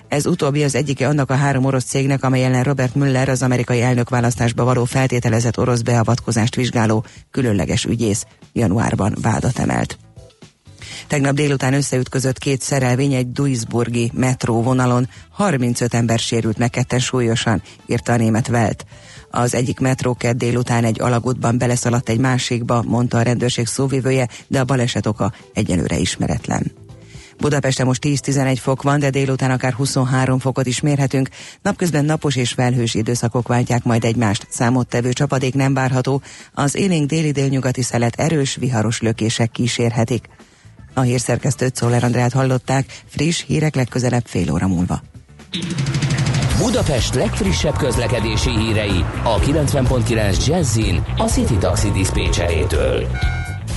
Ez 0.07 0.25
utóbbi 0.25 0.63
az 0.63 0.75
egyike 0.75 1.07
annak 1.07 1.29
a 1.29 1.35
három 1.35 1.65
orosz 1.65 1.83
cégnek, 1.83 2.23
amely 2.23 2.45
ellen 2.45 2.63
Robert 2.63 2.95
Müller 2.95 3.29
az 3.29 3.41
amerikai 3.41 3.81
elnökválasztásba 3.81 4.63
való 4.63 4.85
feltételezett 4.85 5.57
orosz 5.57 5.81
beavatkozást 5.81 6.55
vizsgáló 6.55 7.05
különleges 7.31 7.85
ügyész 7.85 8.25
januárban 8.53 9.17
vádat 9.21 9.59
emelt. 9.59 9.97
Tegnap 11.07 11.35
délután 11.35 11.73
összeütközött 11.73 12.37
két 12.37 12.61
szerelvény 12.61 13.13
egy 13.13 13.31
Duisburgi 13.31 14.11
metró 14.13 14.61
vonalon. 14.61 15.09
35 15.29 15.93
ember 15.93 16.19
sérült 16.19 16.57
meg 16.57 16.69
ketten 16.69 16.99
súlyosan, 16.99 17.61
írta 17.85 18.13
a 18.13 18.17
német 18.17 18.47
Welt. 18.47 18.85
Az 19.31 19.53
egyik 19.53 19.79
metrókert 19.79 20.37
délután 20.37 20.83
egy 20.83 21.01
alagútban 21.01 21.57
beleszaladt 21.57 22.09
egy 22.09 22.19
másikba, 22.19 22.83
mondta 22.85 23.17
a 23.17 23.21
rendőrség 23.21 23.67
szóvivője, 23.67 24.27
de 24.47 24.59
a 24.59 24.65
baleset 24.65 25.05
oka 25.05 25.31
egyelőre 25.53 25.97
ismeretlen. 25.97 26.86
Budapesten 27.37 27.85
most 27.85 28.01
10-11 28.05 28.57
fok 28.61 28.81
van, 28.81 28.99
de 28.99 29.09
délután 29.09 29.51
akár 29.51 29.73
23 29.73 30.39
fokot 30.39 30.65
is 30.65 30.79
mérhetünk. 30.79 31.29
Napközben 31.61 32.05
napos 32.05 32.35
és 32.35 32.51
felhős 32.51 32.93
időszakok 32.93 33.47
váltják 33.47 33.83
majd 33.83 34.03
egymást. 34.03 34.47
Számottevő 34.49 35.13
csapadék 35.13 35.53
nem 35.53 35.73
várható. 35.73 36.21
Az 36.53 36.75
élénk 36.75 37.09
déli 37.09 37.31
délnyugati 37.31 37.81
szelet 37.81 38.19
erős, 38.19 38.55
viharos 38.55 39.01
lökések 39.01 39.51
kísérhetik. 39.51 40.25
A 40.93 41.01
hírszerkesztőt 41.01 41.75
Szoller 41.75 42.03
Andrát 42.03 42.33
hallották, 42.33 43.01
friss 43.05 43.43
hírek 43.45 43.75
legközelebb 43.75 44.25
fél 44.25 44.51
óra 44.51 44.67
múlva. 44.67 45.01
Budapest 46.57 47.13
legfrissebb 47.13 47.77
közlekedési 47.77 48.49
hírei 48.49 49.05
a 49.23 49.39
90.9 49.39 50.45
Jazzin 50.45 51.03
a 51.17 51.23
City 51.23 51.57
Taxi 51.57 51.91
Dispécsejétől. 51.91 53.07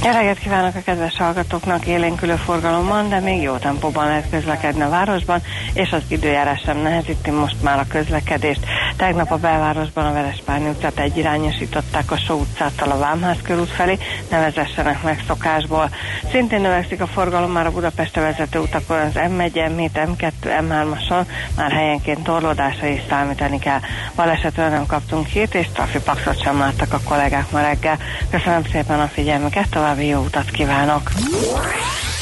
Jó 0.03 0.11
kívánok 0.43 0.75
a 0.75 0.81
kedves 0.85 1.17
hallgatóknak, 1.17 1.87
élénkülő 1.87 2.35
forgalomban, 2.35 3.09
de 3.09 3.21
még 3.21 3.43
jó 3.43 3.57
tempóban 3.57 4.07
lehet 4.07 4.31
közlekedni 4.31 4.83
a 4.83 4.89
városban, 4.89 5.43
és 5.73 5.93
az 5.93 6.03
időjárás 6.09 6.61
sem 6.65 6.79
nehezíti 6.79 7.31
most 7.31 7.63
már 7.63 7.79
a 7.79 7.87
közlekedést. 7.89 8.61
Tegnap 8.97 9.31
a 9.31 9.37
belvárosban 9.37 10.07
a 10.07 10.13
Verespárni 10.13 10.69
utcát 10.69 10.99
egyirányosították 10.99 12.11
a 12.11 12.17
Só 12.17 12.35
utcától 12.35 12.91
a 12.91 12.99
Vámház 12.99 13.37
körút 13.43 13.69
felé, 13.69 13.99
ne 14.31 14.39
vezessenek 14.39 15.03
meg 15.03 15.25
szokásból. 15.27 15.91
Szintén 16.31 16.61
növekszik 16.61 17.01
a 17.01 17.07
forgalom 17.07 17.53
már 17.53 17.67
a 17.67 17.71
Budapestre 17.71 18.21
vezető 18.21 18.59
utakon 18.59 19.01
az 19.01 19.13
M1, 19.15 19.51
M7, 19.53 19.91
M2, 19.95 20.33
M3-ason, 20.43 21.27
már 21.57 21.73
helyenként 21.73 22.23
torlódásra 22.23 22.87
is 22.87 23.01
számítani 23.09 23.59
kell. 23.59 23.81
Balesetről 24.15 24.69
nem 24.69 24.87
kaptunk 24.87 25.27
hírt, 25.27 25.55
és 25.55 25.67
trafipaxot 25.73 26.43
sem 26.43 26.59
láttak 26.59 26.93
a 26.93 27.01
kollégák 27.05 27.51
ma 27.51 27.61
reggel. 27.61 27.99
Köszönöm 28.31 28.63
szépen 28.73 29.01
a 29.01 29.07
figyelmüket, 29.07 29.69
további 29.91 30.09
jó 30.09 30.21
utat 30.21 30.51
kívánok! 30.51 31.11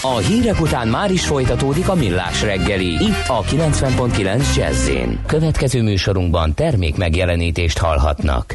A 0.03 0.17
hírek 0.17 0.61
után 0.61 0.89
már 0.89 1.11
is 1.11 1.27
folytatódik 1.27 1.89
a 1.89 1.95
millás 1.95 2.43
reggeli, 2.43 2.87
itt 2.87 3.29
a 3.29 3.43
90.9 3.43 4.57
jazz 4.57 4.91
Következő 5.27 5.83
műsorunkban 5.83 6.55
termék 6.55 6.97
megjelenítést 6.97 7.79
hallhatnak. 7.79 8.55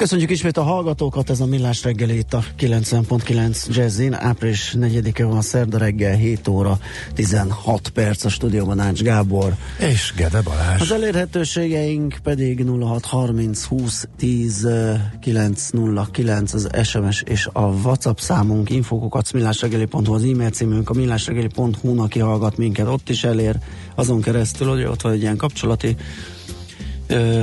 Köszönjük 0.00 0.30
ismét 0.30 0.56
a 0.56 0.62
hallgatókat, 0.62 1.30
ez 1.30 1.40
a 1.40 1.46
Millás 1.46 1.82
reggeli 1.82 2.16
itt 2.16 2.34
a 2.34 2.42
90.9 2.58 3.66
Jazzin. 3.68 4.14
Április 4.14 4.74
4-e 4.78 5.24
van 5.24 5.42
szerda 5.42 5.78
reggel, 5.78 6.16
7 6.16 6.48
óra 6.48 6.78
16 7.14 7.88
perc 7.88 8.24
a 8.24 8.28
stúdióban 8.28 8.78
Ács 8.78 9.02
Gábor. 9.02 9.54
És 9.78 10.12
Gede 10.16 10.40
Balázs. 10.42 10.80
Az 10.80 10.92
elérhetőségeink 10.92 12.18
pedig 12.22 12.64
0630 12.64 13.64
20 13.64 14.08
10 14.16 14.68
909 15.20 16.52
az 16.54 16.68
SMS 16.82 17.22
és 17.22 17.48
a 17.52 17.62
WhatsApp 17.62 18.18
számunk, 18.18 18.70
infokokat 18.70 19.32
millásreggeli.hu 19.32 20.14
az 20.14 20.24
e-mail 20.24 20.50
címünk, 20.50 20.90
a 20.90 20.94
millásreggeli.hu-n, 20.94 21.98
aki 21.98 22.18
hallgat 22.18 22.56
minket, 22.56 22.86
ott 22.86 23.08
is 23.08 23.24
elér, 23.24 23.56
azon 23.94 24.20
keresztül, 24.20 24.68
hogy 24.68 24.84
ott 24.84 25.02
van 25.02 25.12
egy 25.12 25.20
ilyen 25.20 25.36
kapcsolati 25.36 25.96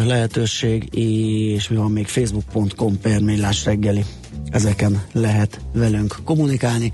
lehetőség, 0.06 0.96
és 0.96 1.68
mi 1.68 1.76
van 1.76 1.92
még 1.92 2.08
facebook.com 2.08 3.00
per 3.00 3.22
reggeli. 3.64 4.06
Ezeken 4.50 5.04
lehet 5.12 5.62
velünk 5.74 6.16
kommunikálni. 6.24 6.94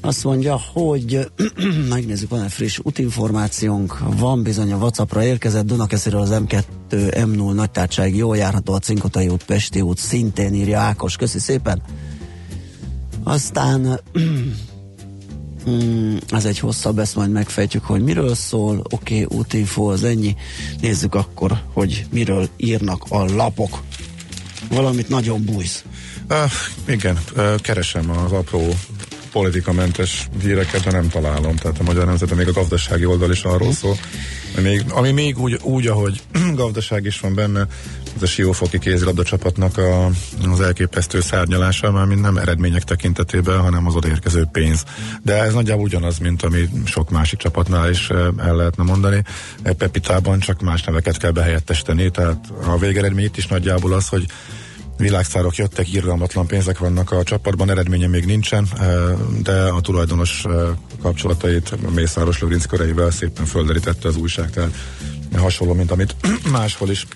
Azt 0.00 0.24
mondja, 0.24 0.60
hogy 0.72 1.30
megnézzük, 1.88 2.30
van-e 2.30 2.48
friss 2.48 2.78
útinformációnk, 2.82 3.98
van 4.16 4.42
bizony 4.42 4.72
a 4.72 4.76
Whatsappra 4.76 5.24
érkezett 5.24 5.66
Dunakesziről 5.66 6.20
az 6.20 6.30
M2, 6.32 6.62
M0 6.90 7.54
nagytárság, 7.54 8.16
jól 8.16 8.36
járható 8.36 8.72
a 8.72 8.78
Cinkotai 8.78 9.28
út, 9.28 9.44
Pesti 9.44 9.80
út, 9.80 9.98
szintén 9.98 10.54
írja 10.54 10.78
Ákos, 10.78 11.16
köszi 11.16 11.38
szépen. 11.38 11.82
Aztán 13.22 14.00
Hmm, 15.64 16.18
ez 16.28 16.44
egy 16.44 16.58
hosszabb, 16.58 16.98
ezt 16.98 17.16
majd 17.16 17.30
megfejtjük, 17.30 17.84
hogy 17.84 18.02
miről 18.02 18.34
szól. 18.34 18.82
Oké, 18.90 19.24
okay, 19.24 19.38
útinfo 19.38 19.84
az 19.84 20.04
ennyi. 20.04 20.36
Nézzük 20.80 21.14
akkor, 21.14 21.62
hogy 21.72 22.06
miről 22.10 22.48
írnak 22.56 23.04
a 23.08 23.24
lapok. 23.34 23.82
Valamit 24.70 25.08
nagyon 25.08 25.44
bújsz. 25.44 25.84
Uh, 26.30 26.36
igen, 26.86 27.18
uh, 27.36 27.54
keresem 27.54 28.10
az 28.10 28.32
apró 28.32 28.68
politikamentes 29.32 30.28
híreket, 30.42 30.84
de 30.84 30.90
nem 30.90 31.08
találom. 31.08 31.56
Tehát 31.56 31.78
a 31.78 31.82
Magyar 31.82 32.06
Nemzeten 32.06 32.36
még 32.36 32.48
a 32.48 32.52
gazdasági 32.52 33.04
oldal 33.04 33.30
is 33.30 33.42
arról 33.42 33.68
hm. 33.68 33.74
szól, 33.74 33.96
még, 34.62 34.84
ami 34.88 35.10
még 35.10 35.38
úgy, 35.38 35.58
úgy, 35.62 35.86
ahogy 35.86 36.20
gazdaság 36.54 37.04
is 37.04 37.20
van 37.20 37.34
benne, 37.34 37.66
ez 38.16 38.22
a 38.22 38.26
Siófoki 38.26 38.78
kézilabda 38.78 39.22
csapatnak 39.22 39.78
a, 39.78 40.06
az 40.52 40.60
elképesztő 40.60 41.20
szárnyalása, 41.20 41.90
már 41.90 42.06
mind 42.06 42.20
nem 42.20 42.36
eredmények 42.36 42.82
tekintetében, 42.82 43.60
hanem 43.60 43.86
az 43.86 43.94
odaérkező 43.94 44.48
pénz. 44.52 44.84
De 45.22 45.42
ez 45.42 45.52
nagyjából 45.52 45.84
ugyanaz, 45.84 46.18
mint 46.18 46.42
ami 46.42 46.68
sok 46.84 47.10
másik 47.10 47.38
csapatnál 47.38 47.90
is 47.90 48.10
eh, 48.10 48.26
el 48.38 48.56
lehetne 48.56 48.84
mondani. 48.84 49.22
E 49.62 49.72
Pepitában 49.72 50.38
csak 50.38 50.60
más 50.60 50.82
neveket 50.82 51.16
kell 51.16 51.30
behelyettesteni, 51.30 52.10
tehát 52.10 52.52
a 52.66 52.78
végeredmény 52.78 53.24
itt 53.24 53.36
is 53.36 53.46
nagyjából 53.46 53.92
az, 53.92 54.08
hogy 54.08 54.26
világszárok 54.98 55.56
jöttek, 55.56 55.92
irgalmatlan 55.92 56.46
pénzek 56.46 56.78
vannak 56.78 57.10
a 57.10 57.22
csapatban, 57.22 57.70
eredménye 57.70 58.06
még 58.06 58.24
nincsen, 58.24 58.66
eh, 58.78 58.88
de 59.42 59.62
a 59.62 59.80
tulajdonos 59.80 60.44
eh, 60.44 60.52
kapcsolatait 61.02 61.90
Mészáros 61.94 62.40
Lőrinc 62.40 62.66
köreivel 62.66 63.10
szépen 63.10 63.44
földerítette 63.44 64.08
az 64.08 64.16
újság, 64.16 64.50
tehát 64.50 64.70
hasonló, 65.36 65.74
mint 65.74 65.90
amit 65.90 66.16
máshol 66.50 66.90
is 66.90 67.06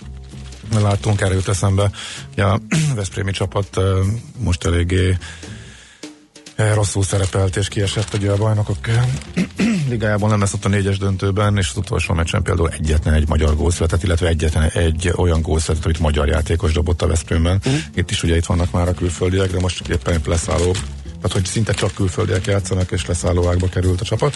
láttunk, 0.71 1.21
jut 1.21 1.49
eszembe. 1.49 1.91
Ja, 2.35 2.53
a 2.53 2.61
Veszprémi 2.95 3.31
csapat 3.31 3.81
most 4.39 4.65
eléggé 4.65 5.17
rosszul 6.57 7.03
szerepelt 7.03 7.57
és 7.57 7.69
kiesett 7.69 8.15
ugye 8.15 8.31
a 8.31 8.37
bajnokok 8.37 8.77
ligájában 9.89 10.31
nem 10.31 10.41
lesz 10.41 10.53
ott 10.53 10.65
a 10.65 10.69
négyes 10.69 10.99
döntőben, 10.99 11.57
és 11.57 11.69
az 11.71 11.77
utolsó 11.77 12.15
meccsen 12.15 12.43
például 12.43 12.69
egyetlen 12.69 13.15
egy 13.15 13.29
magyar 13.29 13.57
gól 13.57 13.71
született, 13.71 14.03
illetve 14.03 14.29
egyetlen 14.29 14.69
egy 14.69 15.13
olyan 15.17 15.43
gól 15.43 15.59
született, 15.59 15.85
amit 15.85 15.99
magyar 15.99 16.29
játékos 16.29 16.73
dobott 16.73 17.03
a 17.03 17.07
Veszprémben. 17.07 17.57
Uh-huh. 17.57 17.81
Itt 17.95 18.11
is 18.11 18.23
ugye 18.23 18.37
itt 18.37 18.45
vannak 18.45 18.71
már 18.71 18.89
a 18.89 18.95
külföldiek, 18.95 19.51
de 19.53 19.61
most 19.61 19.89
éppen 19.89 20.21
leszálló, 20.25 20.75
tehát 21.27 21.43
hogy 21.43 21.53
szinte 21.53 21.73
csak 21.73 21.95
külföldiek 21.95 22.47
játszanak, 22.47 22.91
és 22.91 23.07
leszállóákba 23.07 23.69
került 23.69 24.01
a 24.01 24.05
csapat. 24.05 24.35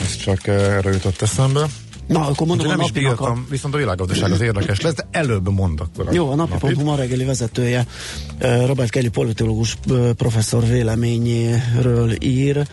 Ez 0.00 0.16
csak 0.16 0.46
erre 0.46 0.90
jutott 0.90 1.22
eszembe. 1.22 1.66
Na, 2.06 2.26
akkor 2.26 2.46
mondom 2.46 2.66
nem 2.66 2.80
a 2.80 2.82
is 2.82 2.90
bírtam, 2.90 3.44
a... 3.46 3.50
viszont 3.50 3.74
a 3.74 3.76
világgazdaság 3.78 4.32
az 4.32 4.40
érdekes 4.40 4.80
lesz, 4.80 4.94
de 4.94 5.08
előbb 5.10 5.48
mond 5.48 5.80
akkor. 5.80 6.12
Jó, 6.12 6.30
a 6.30 6.34
napi.hu 6.34 6.84
ma 6.84 6.96
reggeli 6.96 7.24
vezetője 7.24 7.86
Robert 8.38 8.90
Kelly 8.90 9.08
politológus 9.08 9.76
professzor 10.16 10.66
véleményéről 10.66 12.22
ír 12.22 12.66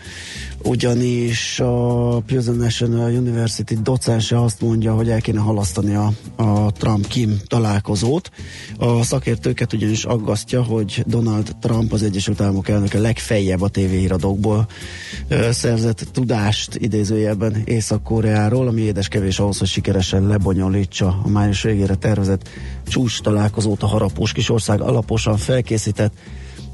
ugyanis 0.66 1.60
a 1.60 2.20
Pearson 2.26 2.56
National 2.56 3.12
University 3.12 3.74
docense 3.82 4.42
azt 4.42 4.60
mondja, 4.60 4.94
hogy 4.94 5.08
el 5.08 5.20
kéne 5.20 5.40
halasztani 5.40 5.94
a, 5.94 6.12
a 6.36 6.72
Trump-Kim 6.72 7.38
találkozót. 7.46 8.30
A 8.78 9.02
szakértőket 9.02 9.72
ugyanis 9.72 10.04
aggasztja, 10.04 10.62
hogy 10.62 11.04
Donald 11.06 11.56
Trump 11.60 11.92
az 11.92 12.02
Egyesült 12.02 12.40
Államok 12.40 12.68
elnöke 12.68 12.98
legfeljebb 12.98 13.62
a 13.62 13.68
tévéhíradókból 13.68 14.66
szerzett 15.50 16.06
tudást 16.12 16.74
idézőjelben 16.74 17.62
Észak-Koreáról, 17.64 18.68
ami 18.68 18.80
édes 18.80 19.08
kevés 19.08 19.38
ahhoz, 19.38 19.58
hogy 19.58 19.68
sikeresen 19.68 20.26
lebonyolítsa 20.26 21.20
a 21.24 21.28
május 21.28 21.62
végére 21.62 21.94
tervezett 21.94 22.48
csúcs 22.86 23.20
találkozót 23.20 23.82
a 23.82 23.86
harapós 23.86 24.32
kisország 24.32 24.80
alaposan 24.80 25.36
felkészített 25.36 26.12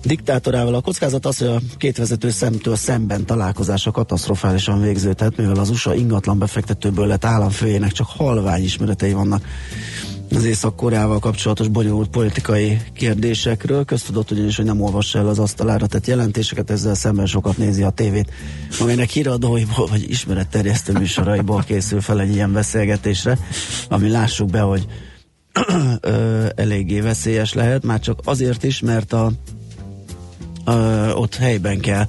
diktátorával. 0.04 0.74
A 0.74 0.80
kockázat 0.80 1.26
az, 1.26 1.38
hogy 1.38 1.46
a 1.46 1.60
két 1.76 1.96
vezető 1.96 2.30
szemtől 2.30 2.76
szemben 2.76 3.24
találkozása 3.24 3.90
katasztrofálisan 3.90 4.80
végződhet, 4.80 5.36
mivel 5.36 5.58
az 5.58 5.70
USA 5.70 5.94
ingatlan 5.94 6.38
befektetőből 6.38 7.06
lett 7.06 7.24
államfőjének 7.24 7.92
csak 7.92 8.06
halvány 8.06 8.62
ismeretei 8.62 9.12
vannak 9.12 9.44
az 10.34 10.44
Észak-Koreával 10.44 11.18
kapcsolatos 11.18 11.68
bonyolult 11.68 12.08
politikai 12.08 12.80
kérdésekről. 12.94 13.84
Köztudott 13.84 14.30
ugyanis, 14.30 14.56
hogy 14.56 14.64
nem 14.64 14.80
olvassa 14.80 15.18
el 15.18 15.28
az 15.28 15.38
asztalára 15.38 15.86
tett 15.86 16.06
jelentéseket, 16.06 16.70
ezzel 16.70 16.94
szemben 16.94 17.26
sokat 17.26 17.56
nézi 17.56 17.82
a 17.82 17.90
tévét. 17.90 18.30
Magának 18.80 19.08
híradóiból 19.08 19.86
vagy 19.86 20.10
ismeretterjesztő 20.10 20.92
műsoraiból 20.92 21.62
készül 21.68 22.00
fel 22.00 22.20
egy 22.20 22.34
ilyen 22.34 22.52
beszélgetésre, 22.52 23.38
ami 23.88 24.08
lássuk 24.08 24.50
be, 24.50 24.60
hogy 24.60 24.86
eléggé 26.54 27.00
veszélyes 27.00 27.52
lehet, 27.52 27.84
már 27.84 28.00
csak 28.00 28.20
azért 28.24 28.64
is, 28.64 28.80
mert 28.80 29.12
a 29.12 29.32
ott 31.14 31.34
helyben 31.34 31.80
kell 31.80 32.06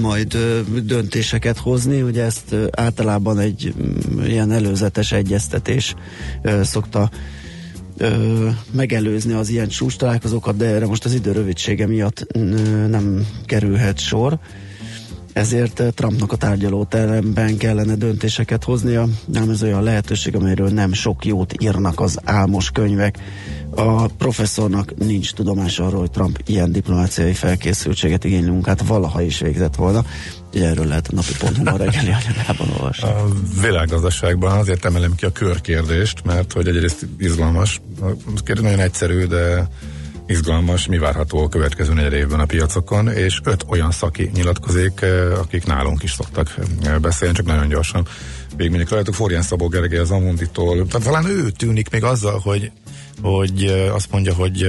majd 0.00 0.36
döntéseket 0.82 1.58
hozni. 1.58 2.02
Ugye 2.02 2.22
ezt 2.22 2.56
általában 2.70 3.38
egy 3.38 3.74
ö, 4.18 4.24
ilyen 4.24 4.52
előzetes 4.52 5.12
egyeztetés 5.12 5.94
szokta 6.62 7.10
megelőzni 8.70 9.32
az 9.32 9.48
ilyen 9.48 9.68
csúcs 9.68 9.96
találkozókat, 9.96 10.56
de 10.56 10.66
erre 10.66 10.86
most 10.86 11.04
az 11.04 11.14
idő 11.14 11.32
rövidsége 11.32 11.86
miatt 11.86 12.26
nem 12.88 13.26
kerülhet 13.44 13.98
sor. 13.98 14.38
Ezért 15.34 15.82
Trumpnak 15.94 16.32
a 16.32 16.36
tárgyalóteremben 16.36 17.56
kellene 17.56 17.94
döntéseket 17.94 18.64
hoznia. 18.64 19.08
Nem 19.26 19.50
ez 19.50 19.62
olyan 19.62 19.82
lehetőség, 19.82 20.34
amelyről 20.34 20.68
nem 20.68 20.92
sok 20.92 21.24
jót 21.24 21.62
írnak 21.62 22.00
az 22.00 22.18
álmos 22.24 22.70
könyvek. 22.70 23.18
A 23.70 24.06
professzornak 24.06 24.96
nincs 24.98 25.32
tudomása 25.32 25.86
arról, 25.86 26.00
hogy 26.00 26.10
Trump 26.10 26.40
ilyen 26.46 26.72
diplomáciai 26.72 27.32
felkészültséget 27.32 28.24
igénylő 28.24 28.50
munkát 28.50 28.86
valaha 28.86 29.22
is 29.22 29.38
végzett 29.38 29.74
volna. 29.74 30.04
Ugye 30.52 30.68
erről 30.68 30.86
lehet 30.86 31.08
a 31.08 31.14
napi 31.14 31.32
ponton 31.38 31.66
a 31.66 31.76
reggeli 31.76 32.10
anyagában 32.10 32.68
olvasni. 32.78 33.08
A 33.08 33.28
világgazdaságban 33.60 34.58
azért 34.58 34.84
emelem 34.84 35.14
ki 35.14 35.24
a 35.24 35.32
körkérdést, 35.32 36.24
mert 36.24 36.52
hogy 36.52 36.68
egyrészt 36.68 37.06
izgalmas. 37.18 37.80
A 38.00 38.42
kérdés 38.44 38.64
nagyon 38.64 38.80
egyszerű, 38.80 39.24
de 39.24 39.68
izgalmas, 40.26 40.86
mi 40.86 40.98
várható 40.98 41.38
a 41.38 41.48
következő 41.48 41.92
negyed 41.92 42.12
évben 42.12 42.40
a 42.40 42.44
piacokon, 42.44 43.08
és 43.08 43.40
öt 43.44 43.64
olyan 43.68 43.90
szaki 43.90 44.30
nyilatkozik, 44.34 45.04
akik 45.38 45.66
nálunk 45.66 46.02
is 46.02 46.12
szoktak 46.12 46.54
beszélni, 47.00 47.34
csak 47.34 47.46
nagyon 47.46 47.68
gyorsan 47.68 48.06
végigmegyek 48.56 48.88
rajtuk. 48.88 49.14
Florian 49.14 49.42
Szabó 49.42 49.68
Gergely 49.68 49.98
az 49.98 50.10
Amunditól, 50.10 50.86
tehát 50.86 51.06
talán 51.06 51.26
ő 51.26 51.50
tűnik 51.50 51.90
még 51.90 52.04
azzal, 52.04 52.38
hogy 52.38 52.70
hogy 53.22 53.88
azt 53.92 54.10
mondja, 54.10 54.34
hogy 54.34 54.62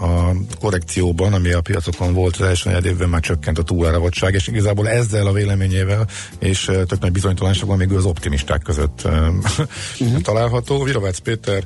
a 0.00 0.32
korrekcióban, 0.60 1.32
ami 1.32 1.52
a 1.52 1.60
piacokon 1.60 2.14
volt 2.14 2.36
az 2.36 2.46
első 2.46 2.68
negyed 2.68 2.84
évben 2.84 3.08
már 3.08 3.20
csökkent 3.20 3.58
a 3.58 3.62
túláravottság, 3.62 4.34
és 4.34 4.46
igazából 4.46 4.88
ezzel 4.88 5.26
a 5.26 5.32
véleményével 5.32 6.06
és 6.38 6.64
tök 6.64 7.00
nagy 7.00 7.12
bizonytalanság 7.12 7.66
van 7.66 7.76
még 7.76 7.90
ő 7.90 7.96
az 7.96 8.04
optimisták 8.04 8.62
között 8.62 9.02
uh-huh. 9.04 10.20
található. 10.28 10.82
Virovácz 10.82 11.18
Péter 11.18 11.64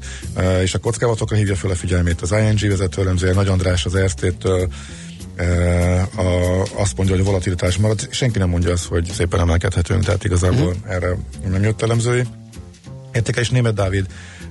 és 0.63 0.75
a 0.75 0.79
kockávatokra 0.79 1.37
hívja 1.37 1.57
fel 1.57 1.71
a 1.71 1.75
figyelmét 1.75 2.21
az 2.21 2.33
ING 2.33 2.69
vezetőremzője, 2.71 3.35
Nagy 3.35 3.49
András 3.49 3.85
az 3.85 3.95
Erztétől, 3.95 4.69
a, 6.17 6.63
azt 6.75 6.97
mondja, 6.97 7.15
hogy 7.15 7.25
a 7.25 7.29
volatilitás 7.29 7.77
marad. 7.77 8.09
Senki 8.11 8.39
nem 8.39 8.49
mondja 8.49 8.73
azt, 8.73 8.85
hogy 8.85 9.11
szépen 9.13 9.41
emelkedhetünk, 9.41 10.05
tehát 10.05 10.25
igazából 10.25 10.67
uh-huh. 10.67 10.95
erre 10.95 11.17
nem 11.51 11.63
jött 11.63 11.83
elemzői. 11.83 12.23
Értékelés 13.13 13.51
Német 13.51 13.75
Dávid 13.75 14.07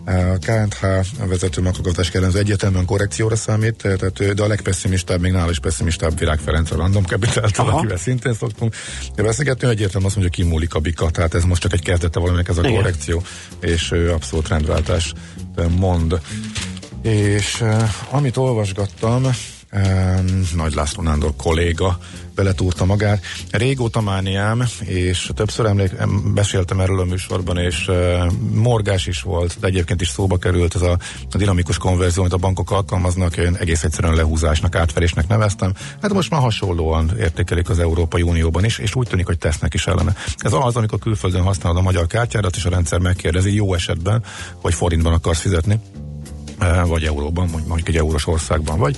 a 0.05 0.37
KNH 0.39 0.87
vezető 1.27 1.61
makrogazdasági 1.61 2.17
ellenző 2.17 2.39
egyértelműen 2.39 2.85
korrekcióra 2.85 3.35
számít, 3.35 3.75
tehát, 3.75 4.33
de 4.33 4.43
a 4.43 4.47
legpesszimistább, 4.47 5.21
még 5.21 5.31
nála 5.31 5.49
is 5.49 5.59
pessimistább 5.59 6.19
Virág 6.19 6.39
Ferenc 6.39 6.71
a 6.71 6.75
Random 6.75 7.03
capital 7.03 7.49
akivel 7.55 7.97
szintén 7.97 8.33
szoktunk 8.33 8.75
beszélgetni, 9.15 9.67
egyértelműen 9.67 10.11
azt 10.11 10.15
mondja, 10.15 10.43
kimúlik 10.43 10.73
a 10.73 10.79
bika, 10.79 11.09
tehát 11.09 11.33
ez 11.33 11.43
most 11.43 11.61
csak 11.61 11.73
egy 11.73 11.83
kezdete 11.83 12.19
valaminek 12.19 12.47
ez 12.47 12.57
a 12.57 12.61
Igen. 12.61 12.73
korrekció, 12.73 13.23
és 13.59 13.91
abszolút 13.91 14.47
rendváltás 14.47 15.13
mond. 15.77 16.21
És 17.01 17.63
amit 18.09 18.37
olvasgattam, 18.37 19.27
nagy 20.55 20.73
László 20.73 21.03
Nándor 21.03 21.33
kolléga 21.37 21.99
beletúrta 22.41 22.85
magát. 22.85 23.23
Régóta 23.51 24.01
mániám, 24.01 24.63
és 24.85 25.29
többször 25.35 25.65
emlék, 25.65 25.91
beszéltem 26.33 26.79
erről 26.79 26.99
a 26.99 27.03
műsorban, 27.03 27.57
és 27.57 27.87
uh, 27.87 28.31
morgás 28.53 29.07
is 29.07 29.21
volt, 29.21 29.57
de 29.59 29.67
egyébként 29.67 30.01
is 30.01 30.07
szóba 30.07 30.37
került 30.37 30.75
ez 30.75 30.81
a, 30.81 30.97
a 31.31 31.37
dinamikus 31.37 31.77
konverzió, 31.77 32.21
amit 32.21 32.33
a 32.33 32.37
bankok 32.37 32.71
alkalmaznak, 32.71 33.37
én 33.37 33.55
egész 33.59 33.83
egyszerűen 33.83 34.13
lehúzásnak, 34.13 34.75
átverésnek 34.75 35.27
neveztem. 35.27 35.73
Hát 36.01 36.13
most 36.13 36.29
már 36.29 36.41
hasonlóan 36.41 37.11
értékelik 37.19 37.69
az 37.69 37.79
Európai 37.79 38.21
Unióban 38.21 38.65
is, 38.65 38.77
és 38.77 38.95
úgy 38.95 39.07
tűnik, 39.07 39.25
hogy 39.25 39.37
tesznek 39.37 39.73
is 39.73 39.87
ellene. 39.87 40.15
Ez 40.37 40.53
az, 40.53 40.75
amikor 40.75 40.99
külföldön 40.99 41.41
használod 41.41 41.77
a 41.77 41.81
magyar 41.81 42.07
kártyádat, 42.07 42.55
és 42.55 42.65
a 42.65 42.69
rendszer 42.69 42.99
megkérdezi 42.99 43.55
jó 43.55 43.73
esetben, 43.73 44.23
hogy 44.61 44.73
forintban 44.73 45.13
akarsz 45.13 45.39
fizetni, 45.39 45.79
vagy 46.85 47.03
euróban, 47.03 47.49
mondjuk 47.67 47.87
egy 47.87 47.97
eurós 47.97 48.27
országban 48.27 48.79
vagy, 48.79 48.97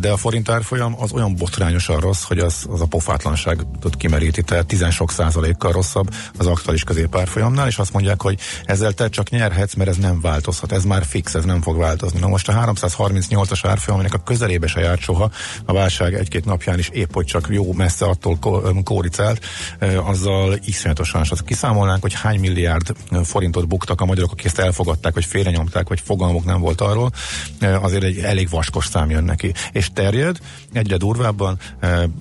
de 0.00 0.10
a 0.10 0.16
forint 0.16 0.48
árfolyam 0.48 0.94
az 0.98 1.12
olyan 1.12 1.34
botrányosan 1.36 2.00
rossz, 2.00 2.22
hogy 2.22 2.38
az, 2.38 2.66
az 2.70 2.80
a 2.80 2.86
pofátlanság 2.86 3.66
tud 3.80 3.96
kimeríti, 3.96 4.42
tehát 4.42 4.66
10 4.66 4.90
sok 4.90 5.10
százalékkal 5.10 5.72
rosszabb 5.72 6.14
az 6.38 6.46
aktuális 6.46 6.84
középárfolyamnál, 6.84 7.66
és 7.66 7.78
azt 7.78 7.92
mondják, 7.92 8.22
hogy 8.22 8.38
ezzel 8.64 8.92
te 8.92 9.08
csak 9.08 9.30
nyerhetsz, 9.30 9.74
mert 9.74 9.90
ez 9.90 9.96
nem 9.96 10.20
változhat, 10.20 10.72
ez 10.72 10.84
már 10.84 11.04
fix, 11.04 11.34
ez 11.34 11.44
nem 11.44 11.62
fog 11.62 11.78
változni. 11.78 12.20
Na 12.20 12.28
most 12.28 12.48
a 12.48 12.52
338-as 12.52 13.60
árfolyam, 13.62 13.98
aminek 13.98 14.14
a 14.14 14.22
közelébe 14.22 14.66
se 14.66 14.80
járt 14.80 15.00
soha, 15.00 15.30
a 15.64 15.72
válság 15.72 16.14
egy-két 16.14 16.44
napján 16.44 16.78
is 16.78 16.88
épp, 16.88 17.12
hogy 17.12 17.26
csak 17.26 17.46
jó 17.50 17.72
messze 17.72 18.04
attól 18.04 18.38
kóricált, 18.84 19.44
eh, 19.78 20.08
azzal 20.08 20.58
iszonyatosan. 20.64 21.22
És 21.22 21.30
kiszámolnánk, 21.44 22.02
hogy 22.02 22.14
hány 22.14 22.40
milliárd 22.40 22.92
forintot 23.24 23.68
buktak 23.68 24.00
a 24.00 24.04
magyarok, 24.04 24.32
akik 24.32 24.44
ezt 24.44 24.58
elfogadták, 24.58 25.12
hogy 25.12 25.24
félrenyomták, 25.24 25.88
vagy 25.88 26.00
fogalmuk 26.00 26.44
nem 26.44 26.60
volt 26.60 26.80
arról, 26.80 27.10
eh, 27.58 27.84
azért 27.84 28.02
egy 28.02 28.18
elég 28.18 28.48
vaskos 28.50 28.86
szám 28.86 29.10
jön 29.10 29.24
neki 29.24 29.52
és 29.72 29.90
terjed 29.92 30.38
egyre 30.72 30.96
durvábban 30.96 31.58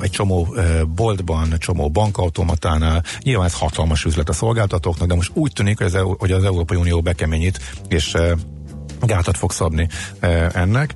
egy 0.01 0.09
csomó 0.09 0.55
boltban, 0.95 1.55
csomó 1.57 1.89
bankautomatánál. 1.89 3.03
Nyilván 3.23 3.45
ez 3.45 3.53
hatalmas 3.53 4.05
üzlet 4.05 4.29
a 4.29 4.33
szolgáltatóknak, 4.33 5.07
de 5.07 5.15
most 5.15 5.31
úgy 5.33 5.53
tűnik, 5.53 5.77
hogy 5.77 5.95
az, 5.95 6.03
hogy 6.17 6.31
az 6.31 6.43
Európai 6.43 6.77
Unió 6.77 7.01
bekeményít, 7.01 7.59
és 7.87 8.17
gátat 9.01 9.37
fog 9.37 9.51
szabni 9.51 9.87
ennek. 10.53 10.93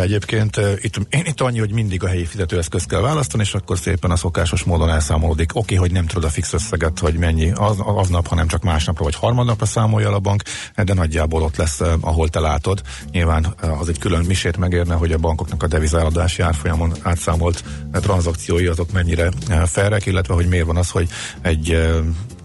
Egyébként 0.00 0.60
itt, 0.80 1.00
én 1.08 1.24
itt 1.24 1.40
annyi, 1.40 1.58
hogy 1.58 1.72
mindig 1.72 2.04
a 2.04 2.08
helyi 2.08 2.24
fizetőeszközt 2.24 2.88
kell 2.88 3.00
választani, 3.00 3.42
és 3.42 3.54
akkor 3.54 3.78
szépen 3.78 4.10
a 4.10 4.16
szokásos 4.16 4.62
módon 4.62 4.88
elszámolódik. 4.88 5.56
Oké, 5.56 5.74
hogy 5.74 5.92
nem 5.92 6.06
tudod 6.06 6.24
a 6.24 6.28
fix 6.28 6.52
összeget, 6.52 6.98
hogy 6.98 7.14
mennyi 7.14 7.50
az, 7.50 7.76
aznap, 7.78 8.26
hanem 8.26 8.46
csak 8.46 8.62
másnapra 8.62 9.04
vagy 9.04 9.14
harmadnapra 9.14 9.66
számolja 9.66 10.12
a 10.12 10.18
bank, 10.18 10.42
de 10.84 10.94
nagyjából 10.94 11.42
ott 11.42 11.56
lesz, 11.56 11.80
ahol 12.00 12.28
te 12.28 12.40
látod. 12.40 12.82
Nyilván 13.10 13.54
az 13.80 13.88
egy 13.88 13.98
külön 13.98 14.24
misét 14.24 14.56
megérne, 14.56 14.94
hogy 14.94 15.12
a 15.12 15.18
bankoknak 15.18 15.62
a 15.62 15.66
devizáladási 15.66 16.42
árfolyamon 16.42 16.92
átszámolt 17.02 17.64
tranzakciói 17.92 18.66
azok 18.66 18.92
mennyire 18.92 19.30
felrek, 19.66 20.06
illetve 20.06 20.34
hogy 20.34 20.46
miért 20.46 20.66
van 20.66 20.76
az, 20.76 20.90
hogy 20.90 21.08
egy 21.42 21.90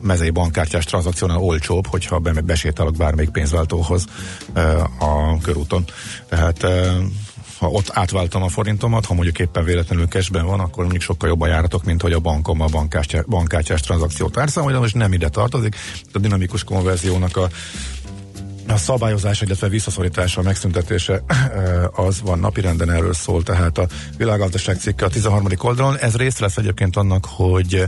mezei 0.02 0.30
bankkártyás 0.30 0.86
tranzakciónál 0.86 1.38
olcsóbb, 1.38 1.88
hogyha 1.88 2.20
be, 2.20 2.32
besétálok 2.42 2.96
bármelyik 2.96 3.30
pénzváltóhoz 3.30 4.06
a 5.00 5.38
körúton. 5.42 5.86
Tehát 6.30 6.66
ha 7.58 7.70
ott 7.70 7.90
átváltam 7.94 8.44
a 8.44 8.48
forintomat, 8.48 9.06
ha 9.06 9.14
mondjuk 9.14 9.40
éppen 9.40 9.64
véletlenül 9.64 10.08
cashben 10.08 10.46
van, 10.46 10.60
akkor 10.60 10.82
mondjuk 10.82 11.02
sokkal 11.02 11.30
jobban 11.30 11.50
járatok, 11.50 11.84
mint 11.84 12.02
hogy 12.02 12.14
a 12.14 12.20
bankom 12.20 12.62
a 12.62 12.66
bankkártyás, 12.66 13.24
bankkártyás 13.26 13.82
tranzakciót 13.82 14.38
árszámolja, 14.38 14.80
most 14.80 14.96
nem 14.96 15.14
ide 15.14 15.30
tartozik. 15.30 15.76
A 16.14 16.20
dinamikus 16.20 16.64
konverziónak 16.64 17.38
a 17.38 17.50
a 18.68 18.78
szabályozás, 18.78 19.42
illetve 19.42 19.68
visszaszorítása, 19.68 20.42
megszüntetése 20.42 21.24
az 21.92 22.22
van 22.22 22.40
napirenden, 22.40 22.92
erről 22.92 23.14
szól, 23.14 23.44
tehát 23.44 23.78
a 23.78 23.88
világgazdaság 24.18 24.78
cikke 24.80 25.06
a 25.06 25.10
13. 25.10 25.48
oldalon. 25.58 25.98
Ez 25.98 26.16
rész 26.16 26.40
lesz 26.40 26.58
egyébként 26.58 26.96
annak, 26.96 27.26
hogy 27.30 27.88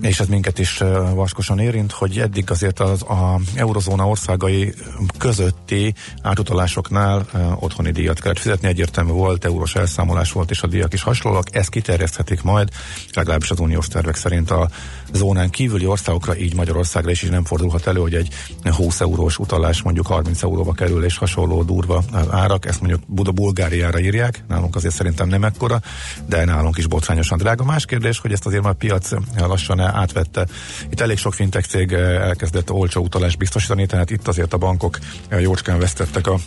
és 0.00 0.20
ez 0.20 0.26
minket 0.26 0.58
is 0.58 0.78
vaskosan 1.14 1.58
érint, 1.58 1.92
hogy 1.92 2.18
eddig 2.18 2.50
azért 2.50 2.80
az 2.80 3.02
a 3.02 3.40
eurozóna 3.54 4.08
országai 4.08 4.74
közötti 5.18 5.94
átutalásoknál 6.22 7.26
otthoni 7.58 7.90
díjat 7.90 8.20
kellett 8.20 8.38
fizetni, 8.38 8.68
egyértelmű 8.68 9.10
volt, 9.10 9.44
eurós 9.44 9.74
elszámolás 9.74 10.32
volt, 10.32 10.50
és 10.50 10.62
a 10.62 10.66
díjak 10.66 10.92
is 10.92 11.02
hasonlóak, 11.02 11.54
ezt 11.54 11.68
kiterjeszthetik 11.68 12.42
majd, 12.42 12.68
legalábbis 13.12 13.50
az 13.50 13.60
uniós 13.60 13.88
tervek 13.88 14.16
szerint 14.16 14.50
a 14.50 14.68
zónán 15.12 15.50
kívüli 15.50 15.86
országokra, 15.86 16.36
így 16.36 16.54
Magyarországra 16.54 17.10
is, 17.10 17.22
is 17.22 17.28
nem 17.28 17.44
fordulhat 17.44 17.86
elő, 17.86 18.00
hogy 18.00 18.14
egy 18.14 18.28
20 18.62 19.00
eurós 19.00 19.38
utalás 19.38 19.82
mondjuk 19.82 20.06
30 20.06 20.42
euróba 20.42 20.72
kerül, 20.72 21.04
és 21.04 21.16
hasonló 21.16 21.62
durva 21.62 22.02
árak, 22.30 22.66
ezt 22.66 22.80
mondjuk 22.80 23.02
Buda 23.06 23.32
Bulgáriára 23.32 24.00
írják, 24.00 24.44
nálunk 24.48 24.76
azért 24.76 24.94
szerintem 24.94 25.28
nem 25.28 25.44
ekkora, 25.44 25.80
de 26.26 26.44
nálunk 26.44 26.78
is 26.78 26.86
botrányosan 26.86 27.38
drága. 27.38 27.64
Más 27.64 27.84
kérdés, 27.84 28.18
hogy 28.18 28.32
ezt 28.32 28.46
azért 28.46 28.62
már 28.62 28.74
piac 28.74 29.10
lassan 29.36 29.80
átvette. 29.86 30.46
Itt 30.90 31.00
elég 31.00 31.18
sok 31.18 31.34
fintech 31.34 31.68
cég 31.68 31.92
elkezdett 31.92 32.70
olcsó 32.70 33.02
utalást 33.02 33.38
biztosítani, 33.38 33.86
tehát 33.86 34.10
itt 34.10 34.28
azért 34.28 34.52
a 34.52 34.58
bankok 34.58 34.98
jócskán 35.38 35.78
vesztettek 35.78 36.26
a 36.26 36.38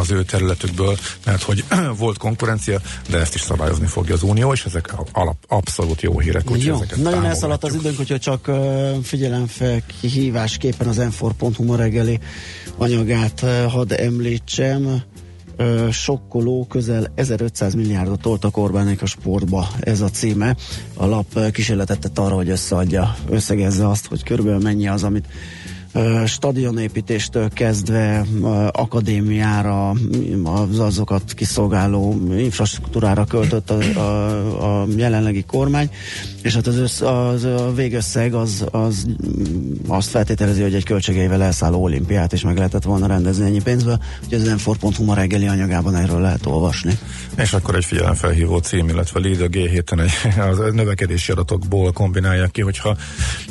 az 0.00 0.10
ő 0.10 0.22
területükből, 0.22 0.96
mert 1.24 1.42
hogy 1.42 1.64
volt 1.98 2.18
konkurencia, 2.18 2.80
de 3.08 3.18
ezt 3.18 3.34
is 3.34 3.40
szabályozni 3.40 3.86
fogja 3.86 4.14
az 4.14 4.22
Unió, 4.22 4.52
és 4.52 4.64
ezek 4.64 4.94
alap, 5.12 5.36
abszolút 5.48 6.00
jó 6.00 6.18
hírek. 6.18 6.50
Úgy 6.50 6.64
jó, 6.64 6.82
nagyon 6.96 7.24
elszaladt 7.24 7.64
az 7.64 7.74
időnk, 7.74 7.96
hogyha 7.96 8.18
csak 8.18 8.48
uh, 8.48 9.02
figyelemfel 9.02 9.82
kihívásképpen 10.00 10.88
az 10.88 10.96
m 10.96 11.62
ma 11.62 11.76
reggeli 11.76 12.18
anyagát 12.76 13.44
hadd 13.68 13.92
említsem. 13.92 15.02
Sokkoló, 15.90 16.66
közel 16.68 17.12
1500 17.14 17.74
milliárdot 17.74 18.20
toltak 18.20 18.56
Orbánék 18.56 19.02
a 19.02 19.06
sportba, 19.06 19.68
ez 19.80 20.00
a 20.00 20.08
címe. 20.08 20.56
A 20.94 21.06
lap 21.06 21.50
kísérletet 21.50 21.98
tett 21.98 22.18
arra, 22.18 22.34
hogy 22.34 22.48
összeadja, 22.48 23.16
összegezze 23.28 23.88
azt, 23.88 24.06
hogy 24.06 24.22
körülbelül 24.22 24.60
mennyi 24.60 24.88
az, 24.88 25.04
amit 25.04 25.26
stadionépítéstől 26.26 27.48
kezdve 27.48 28.26
akadémiára, 28.72 29.94
az 30.44 30.78
azokat 30.78 31.34
kiszolgáló 31.34 32.20
infrastruktúrára 32.36 33.24
költött 33.24 33.70
a, 33.70 33.78
a, 33.98 34.82
a 34.82 34.86
jelenlegi 34.96 35.44
kormány, 35.46 35.90
és 36.42 36.54
hát 36.54 36.66
az, 36.66 36.76
össz, 36.76 37.00
az 37.00 37.44
a 37.44 37.72
végösszeg 37.74 38.34
az, 38.34 38.64
az 38.70 39.06
azt 39.86 40.08
feltételezi, 40.08 40.62
hogy 40.62 40.74
egy 40.74 40.84
költségeivel 40.84 41.42
elszálló 41.42 41.82
olimpiát 41.82 42.32
is 42.32 42.42
meg 42.42 42.56
lehetett 42.56 42.82
volna 42.82 43.06
rendezni 43.06 43.44
ennyi 43.44 43.62
pénzből, 43.62 43.98
hogy 44.28 44.40
az 44.40 44.62
m 44.66 45.04
ma 45.04 45.14
reggeli 45.14 45.46
anyagában 45.46 45.96
erről 45.96 46.20
lehet 46.20 46.46
olvasni. 46.46 46.98
És 47.36 47.52
akkor 47.52 47.74
egy 47.74 47.84
figyelemfelhívó 47.84 48.58
cím, 48.58 48.88
illetve 48.88 49.20
Lead 49.20 49.40
a 49.40 49.48
G7-en 49.48 50.00
egy, 50.00 50.38
az 50.50 50.58
növekedési 50.72 51.32
adatokból 51.32 51.92
kombinálják 51.92 52.50
ki, 52.50 52.60
hogyha 52.60 52.96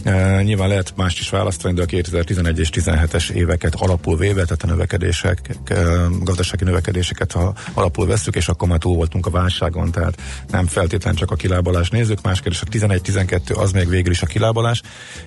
e, 0.03 0.41
nyilván 0.43 0.67
lehet 0.67 0.93
mást 0.95 1.19
is 1.19 1.29
választani, 1.29 1.73
de 1.73 1.81
a 1.81 1.85
2011 2.28 2.59
és 2.59 2.69
17-es 2.73 3.30
éveket 3.30 3.75
alapul 3.75 4.17
véve, 4.17 4.43
tehát 4.43 4.63
a 4.63 4.67
növekedések, 4.67 5.57
gazdasági 6.21 6.63
növekedéseket 6.63 7.32
ha 7.32 7.53
alapul 7.73 8.07
veszük, 8.07 8.36
és 8.36 8.47
akkor 8.47 8.67
már 8.67 8.78
túl 8.78 8.95
voltunk 8.95 9.25
a 9.25 9.30
válságon, 9.30 9.91
tehát 9.91 10.21
nem 10.51 10.67
feltétlen 10.67 11.15
csak 11.15 11.32
a 11.32 11.36
kilábalás. 11.36 11.89
Nézzük, 11.89 12.21
más 12.21 12.41
kérdés, 12.41 12.61
a 12.61 12.65
11-12 12.65 13.57
az 13.57 13.71
még 13.71 13.89
végül 13.89 14.11
is 14.11 14.21
a 14.21 14.25
kilábalás, 14.25 14.82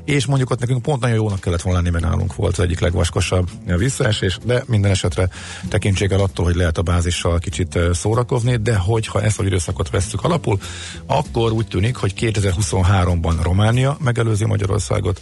és 0.05 0.27
mondjuk 0.27 0.51
ott 0.51 0.61
nekünk 0.61 0.83
pont 0.83 1.01
nagyon 1.01 1.17
jónak 1.17 1.41
kellett 1.41 1.63
volna 1.63 1.81
lenni, 1.81 1.93
mert 1.93 2.05
nálunk 2.05 2.35
volt 2.35 2.59
az 2.59 2.65
egyik 2.65 2.81
legvaskosabb 2.81 3.51
visszaesés, 3.77 4.39
de 4.45 4.63
minden 4.67 4.91
esetre 4.91 5.29
tekintsék 5.69 6.11
el 6.11 6.21
attól, 6.21 6.45
hogy 6.45 6.55
lehet 6.55 6.79
a 6.79 6.83
bázissal 6.83 7.39
kicsit 7.39 7.79
szórakozni, 7.93 8.57
de 8.57 8.77
hogyha 8.77 9.23
ezt 9.23 9.41
a 9.41 9.45
időszakot 9.45 9.91
vesszük 9.91 10.25
alapul, 10.25 10.59
akkor 11.07 11.53
úgy 11.53 11.67
tűnik, 11.67 11.97
hogy 11.97 12.13
2023-ban 12.17 13.35
Románia 13.43 13.97
megelőzi 14.01 14.45
Magyarországot, 14.45 15.21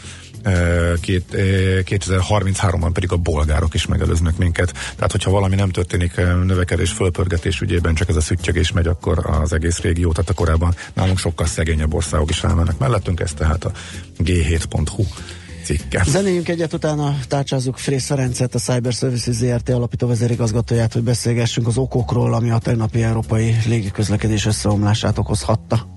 két, 1.01 1.25
2033-ban 1.33 2.91
pedig 2.93 3.13
a 3.13 3.17
bolgárok 3.17 3.75
is 3.75 3.87
megelőznek 3.87 4.37
minket. 4.37 4.73
Tehát, 4.73 5.13
hogyha 5.13 5.31
valami 5.31 5.55
nem 5.55 5.71
történik 5.71 6.17
növekedés, 6.45 6.91
fölpörgetés 6.91 7.61
ügyében, 7.61 7.95
csak 7.95 8.09
ez 8.09 8.17
a 8.17 8.21
szüttyögés 8.21 8.73
megy, 8.73 8.87
akkor 8.87 9.27
az 9.27 9.53
egész 9.53 9.79
régió, 9.79 10.13
tehát 10.13 10.31
a 10.31 10.35
korábban 10.35 10.75
nálunk 10.95 11.19
sokkal 11.19 11.47
szegényebb 11.47 11.95
országok 11.95 12.31
is 12.31 12.45
állnának 12.45 12.79
mellettünk, 12.79 13.21
ez 13.21 13.33
tehát 13.33 13.65
a 13.65 13.73
g7.hu 14.19 15.05
cikke. 15.65 16.05
Zenéljünk 16.07 16.49
egyet, 16.49 16.73
utána 16.73 17.19
tárcsázzuk 17.29 17.79
Frész 17.79 18.07
Ferencet, 18.07 18.55
a 18.55 18.59
Cyber 18.59 18.93
Services 18.93 19.35
ZRT 19.35 19.69
alapító 19.69 20.07
vezérigazgatóját, 20.07 20.93
hogy 20.93 21.03
beszélgessünk 21.03 21.67
az 21.67 21.79
okokról, 21.79 22.35
ami 22.35 22.51
a 22.51 22.59
tegnapi 22.59 23.03
európai 23.03 23.57
légiközlekedés 23.67 24.47
összeomlását 24.47 25.19
okozhatta. 25.19 25.89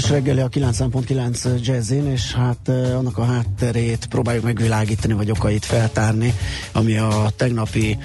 Millás 0.00 0.22
reggeli 0.24 0.40
a 0.40 0.48
9.9 0.48 1.60
jazzin, 1.62 2.06
és 2.06 2.32
hát 2.32 2.68
uh, 2.68 2.96
annak 2.96 3.18
a 3.18 3.24
hátterét 3.24 4.06
próbáljuk 4.06 4.44
megvilágítani, 4.44 5.12
vagy 5.12 5.30
okait 5.30 5.64
feltárni, 5.64 6.34
ami 6.72 6.96
a 6.96 7.30
tegnapi 7.36 7.98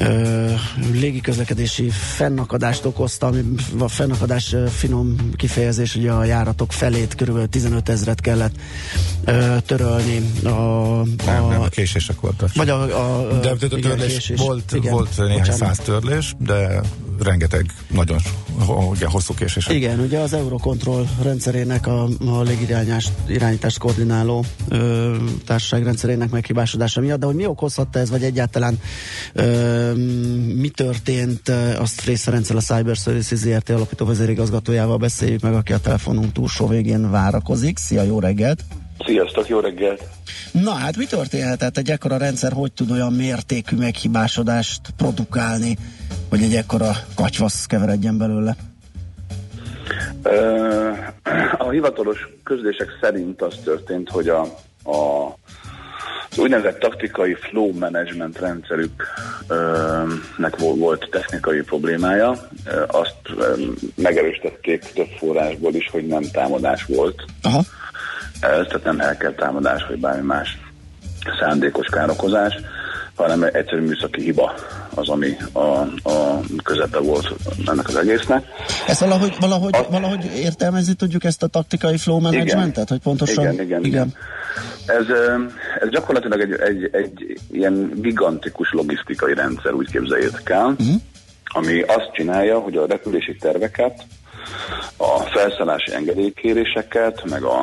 uh, 0.00 0.50
légiközlekedési 0.92 1.90
fennakadást 1.90 2.84
okozta, 2.84 3.26
ami 3.26 3.42
a 3.78 3.88
fennakadás 3.88 4.52
uh, 4.52 4.66
finom 4.66 5.16
kifejezés, 5.36 5.94
hogy 5.94 6.06
a 6.06 6.24
járatok 6.24 6.72
felét 6.72 7.14
körülbelül 7.14 7.48
15 7.48 7.88
ezret 7.88 8.20
kellett 8.20 8.54
uh, 9.26 9.58
törölni. 9.58 10.30
A, 10.44 10.48
a, 10.48 11.04
nem, 11.26 11.48
nem, 11.48 11.60
a 11.60 11.68
késések 11.68 12.20
voltak. 12.20 12.54
Vagy 12.54 12.68
a, 12.68 12.80
a, 12.82 13.38
de, 13.40 13.54
de, 13.54 13.66
de 13.66 13.78
törlés, 13.78 14.12
késés. 14.12 14.40
volt, 14.40 14.72
igen, 14.72 14.92
volt 14.92 15.16
néhány 15.16 15.36
bocsánat. 15.36 15.58
száz 15.58 15.78
törlés, 15.78 16.34
de 16.38 16.80
rengeteg 17.22 17.66
nagyon 17.90 18.18
ugye, 18.90 19.06
hosszú 19.06 19.34
késés. 19.34 19.66
Igen, 19.68 20.00
ugye 20.00 20.18
az 20.18 20.32
Eurocontrol 20.32 21.08
rendszerének, 21.22 21.86
a, 21.86 22.08
a 22.26 22.42
légirányítást 22.42 23.78
koordináló 23.78 24.44
ö, 24.68 25.16
társaság 25.46 25.84
rendszerének 25.84 26.30
meghibásodása 26.30 27.00
miatt, 27.00 27.20
de 27.20 27.26
hogy 27.26 27.34
mi 27.34 27.46
okozhatta 27.46 27.98
ez, 27.98 28.10
vagy 28.10 28.22
egyáltalán 28.22 28.80
ö, 29.32 29.92
mi 30.56 30.68
történt, 30.68 31.48
azt 31.78 32.00
Frész 32.00 32.22
Ferenccel 32.22 32.56
a 32.56 32.60
Cyber 32.60 32.96
Services 32.96 33.38
ZRT 33.38 33.70
alapító 33.70 34.06
vezérigazgatójával 34.06 34.96
beszéljük 34.96 35.40
meg, 35.40 35.54
aki 35.54 35.72
a 35.72 35.78
telefonunk 35.78 36.32
túlsó 36.32 36.66
végén 36.66 37.10
várakozik. 37.10 37.78
Szia, 37.78 38.02
jó 38.02 38.20
reggelt! 38.20 38.64
Sziasztok, 39.06 39.48
jó 39.48 39.60
reggelt! 39.60 40.02
Na 40.52 40.70
hát 40.70 40.96
mi 40.96 41.04
történhetett? 41.04 41.78
Egy 41.78 41.90
ekkora 41.90 42.16
rendszer 42.16 42.52
hogy 42.52 42.72
tud 42.72 42.90
olyan 42.90 43.12
mértékű 43.12 43.76
meghibásodást 43.76 44.80
produkálni, 44.96 45.76
hogy 46.28 46.42
egy 46.42 46.54
ekkora 46.54 46.90
katyvasz 47.14 47.66
keveredjen 47.66 48.18
belőle? 48.18 48.56
A 51.58 51.70
hivatalos 51.70 52.28
közlések 52.44 52.88
szerint 53.00 53.42
az 53.42 53.54
történt, 53.64 54.10
hogy 54.10 54.28
a, 54.28 54.40
a 54.84 55.26
az 56.30 56.38
úgynevezett 56.38 56.78
taktikai 56.78 57.34
flow 57.34 57.78
management 57.78 58.38
rendszerüknek 58.38 60.56
volt 60.58 61.08
technikai 61.10 61.60
problémája. 61.60 62.48
Azt 62.86 63.16
megerősítették 63.94 64.84
több 64.94 65.08
forrásból 65.18 65.74
is, 65.74 65.88
hogy 65.90 66.06
nem 66.06 66.22
támadás 66.32 66.84
volt. 66.84 67.24
Aha. 67.42 67.62
Ez, 68.40 68.66
tehát 68.66 68.84
nem 68.84 69.00
elkel 69.00 69.34
támadás, 69.34 69.86
vagy 69.88 69.98
bármi 69.98 70.26
más 70.26 70.58
szándékos 71.40 71.86
károkozás, 71.86 72.54
hanem 73.14 73.42
egyszerű 73.42 73.80
műszaki 73.80 74.22
hiba 74.22 74.54
az, 74.94 75.08
ami 75.08 75.36
a, 75.52 75.60
a 76.08 76.40
közepe 76.62 76.98
volt 76.98 77.34
ennek 77.66 77.88
az 77.88 77.96
egésznek. 77.96 78.44
Ezt 78.86 79.00
valahogy, 79.00 79.36
valahogy, 79.40 79.74
a, 79.76 79.86
valahogy 79.90 80.24
értelmezni 80.36 80.94
tudjuk 80.94 81.24
ezt 81.24 81.42
a 81.42 81.46
taktikai 81.46 81.96
flow 81.96 82.20
managementet, 82.20 82.84
igen, 82.84 82.86
hogy 82.88 83.00
pontosan... 83.00 83.52
Igen, 83.52 83.64
igen, 83.64 83.84
igen. 83.84 84.14
Ez, 84.86 85.06
ez 85.80 85.88
gyakorlatilag 85.88 86.40
egy, 86.40 86.52
egy, 86.60 86.88
egy 86.92 87.40
ilyen 87.50 87.90
gigantikus 87.94 88.72
logisztikai 88.72 89.34
rendszer, 89.34 89.72
úgy 89.72 89.90
képzeljétek 89.90 90.50
el, 90.50 90.66
uh-huh. 90.66 90.94
ami 91.44 91.80
azt 91.80 92.10
csinálja, 92.12 92.58
hogy 92.58 92.76
a 92.76 92.86
repülési 92.86 93.36
terveket, 93.36 94.02
a 94.96 95.20
felszállási 95.20 95.94
engedélykéréseket, 95.94 97.24
meg 97.30 97.42
a, 97.42 97.60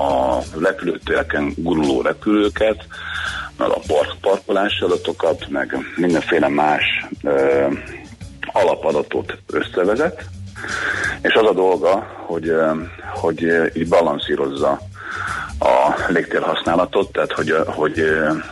a 0.00 0.38
repülőtéreken 0.60 1.52
guruló 1.56 2.02
repülőket, 2.02 2.86
meg 3.58 3.68
a 3.68 3.80
park, 3.86 4.14
parkolási 4.20 4.84
adatokat, 4.84 5.48
meg 5.48 5.76
mindenféle 5.96 6.48
más 6.48 7.06
ö, 7.22 7.66
alapadatot 8.52 9.38
összevezet, 9.46 10.24
és 11.22 11.32
az 11.32 11.46
a 11.46 11.52
dolga, 11.52 12.06
hogy, 12.26 12.52
hogy 13.14 13.42
így 13.74 13.88
balanszírozza 13.88 14.80
a 15.58 15.94
légtér 16.08 16.42
használatot, 16.42 17.12
tehát 17.12 17.32
hogy, 17.32 17.54
hogy, 17.66 18.02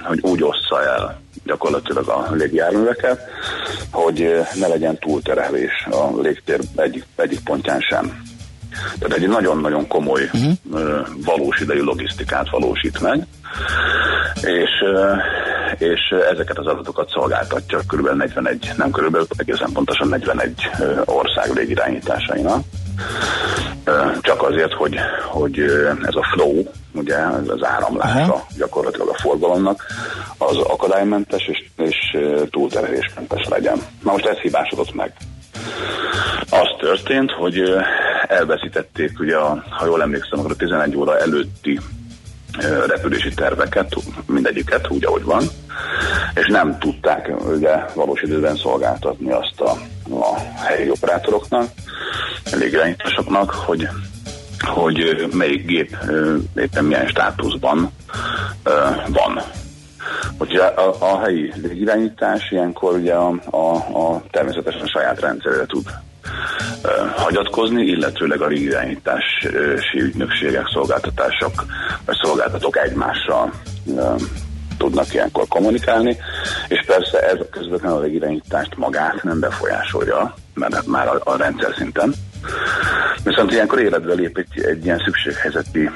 hogy 0.02 0.18
úgy 0.22 0.42
ossza 0.42 0.82
el 0.82 1.20
gyakorlatilag 1.44 2.08
a 2.08 2.28
légjárműveket, 2.32 3.20
hogy 3.90 4.40
ne 4.54 4.66
legyen 4.66 4.98
túlterhelés 4.98 5.86
a 5.90 6.20
légtér 6.20 6.60
egyik, 6.76 7.04
egyik 7.16 7.40
pontján 7.44 7.80
sem. 7.80 8.22
Tehát 8.98 9.16
egy 9.16 9.28
nagyon-nagyon 9.28 9.86
komoly 9.86 10.30
uh-huh. 10.32 11.06
valós 11.24 11.60
idejű 11.60 11.82
logisztikát 11.82 12.50
valósít 12.50 13.00
meg, 13.00 13.26
és, 14.34 14.70
és 15.78 16.00
ezeket 16.32 16.58
az 16.58 16.66
adatokat 16.66 17.10
szolgáltatja 17.10 17.78
kb. 17.78 18.08
41, 18.16 18.72
nem 18.76 18.90
kb. 18.90 19.16
egészen 19.36 19.72
pontosan 19.72 20.08
41 20.08 20.70
ország 21.04 21.50
légirányításainak. 21.54 22.64
Csak 24.20 24.42
azért, 24.42 24.72
hogy, 24.72 24.96
hogy 25.28 25.58
ez 26.02 26.14
a 26.14 26.26
flow, 26.34 26.62
ugye 26.94 27.16
ez 27.16 27.48
az 27.48 27.64
áramlása 27.64 28.32
Aha. 28.32 28.46
gyakorlatilag 28.56 29.08
a 29.08 29.18
forgalomnak, 29.20 29.86
az 30.38 30.56
akadálymentes 30.56 31.46
és, 31.46 31.64
és 31.76 31.96
túlterhelésmentes 32.50 33.46
legyen. 33.48 33.78
Na 34.02 34.12
most 34.12 34.26
ez 34.26 34.36
hibásodott 34.36 34.94
meg. 34.94 35.12
Az 36.50 36.68
történt, 36.78 37.30
hogy 37.30 37.62
elveszítették, 38.28 39.20
ugye, 39.20 39.36
a, 39.36 39.64
ha 39.70 39.86
jól 39.86 40.02
emlékszem, 40.02 40.38
akkor 40.38 40.50
a 40.50 40.56
11 40.56 40.96
óra 40.96 41.18
előtti 41.18 41.80
repülési 42.86 43.34
terveket, 43.34 43.94
mindegyiket 44.26 44.90
úgy, 44.90 45.04
ahogy 45.04 45.22
van, 45.22 45.44
és 46.34 46.46
nem 46.46 46.78
tudták 46.78 47.32
ugye 47.46 47.76
valós 47.94 48.22
időben 48.22 48.56
szolgáltatni 48.56 49.30
azt 49.30 49.60
a, 49.60 49.70
a 50.10 50.38
helyi 50.56 50.90
operátoroknak, 50.90 51.68
légirányításoknak, 52.52 53.50
hogy 53.50 53.88
hogy 54.64 55.28
melyik 55.32 55.66
gép 55.66 55.96
éppen 56.54 56.84
milyen 56.84 57.06
státuszban 57.06 57.90
van. 59.08 59.42
Ugye 60.38 60.62
a, 60.62 60.94
a 60.98 61.20
helyi 61.20 61.52
légirányítás 61.62 62.50
ilyenkor 62.50 62.94
ugye 62.94 63.14
a, 63.14 63.34
a, 63.50 63.74
a 63.76 64.22
természetesen 64.30 64.80
a 64.80 64.88
saját 64.88 65.20
rendszerre 65.20 65.66
tud 65.66 65.84
hagyatkozni, 67.16 67.82
illetőleg 67.82 68.40
a 68.40 68.50
irányítási 68.50 69.48
ügynökségek, 69.94 70.68
szolgáltatások 70.72 71.64
vagy 72.04 72.16
szolgáltatók 72.22 72.76
egymással 72.76 73.52
tudnak 74.78 75.14
ilyenkor 75.14 75.48
kommunikálni, 75.48 76.16
és 76.68 76.84
persze 76.86 77.18
ez 77.18 77.38
a 77.40 77.48
közvetlenül 77.50 77.98
a 77.98 78.00
légirányítást 78.00 78.76
magát 78.76 79.22
nem 79.22 79.40
befolyásolja, 79.40 80.34
mert 80.54 80.86
már 80.86 81.08
a, 81.08 81.20
a 81.24 81.36
rendszer 81.36 81.74
szinten. 81.76 82.14
Viszont 83.24 83.52
ilyenkor 83.52 83.80
életbe 83.80 84.14
lép 84.14 84.38
egy, 84.38 84.64
egy 84.64 84.84
ilyen 84.84 85.02
szükséghelyzeti 85.04 85.90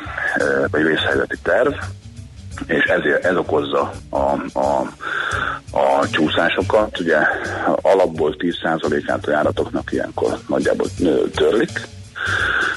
vagy 0.71 0.83
vészhelyzeti 0.83 1.37
terv, 1.43 1.73
és 2.67 2.85
ezért 2.85 3.25
ez 3.25 3.37
okozza 3.37 3.93
a, 4.11 4.59
a, 4.59 4.93
a 5.71 6.09
csúszásokat. 6.11 7.01
Ugye 7.01 7.19
alapból 7.81 8.35
10%-át 8.39 9.27
a 9.27 9.31
járatoknak 9.31 9.93
ilyenkor 9.93 10.39
nagyjából 10.49 10.87
törlik, 11.35 11.71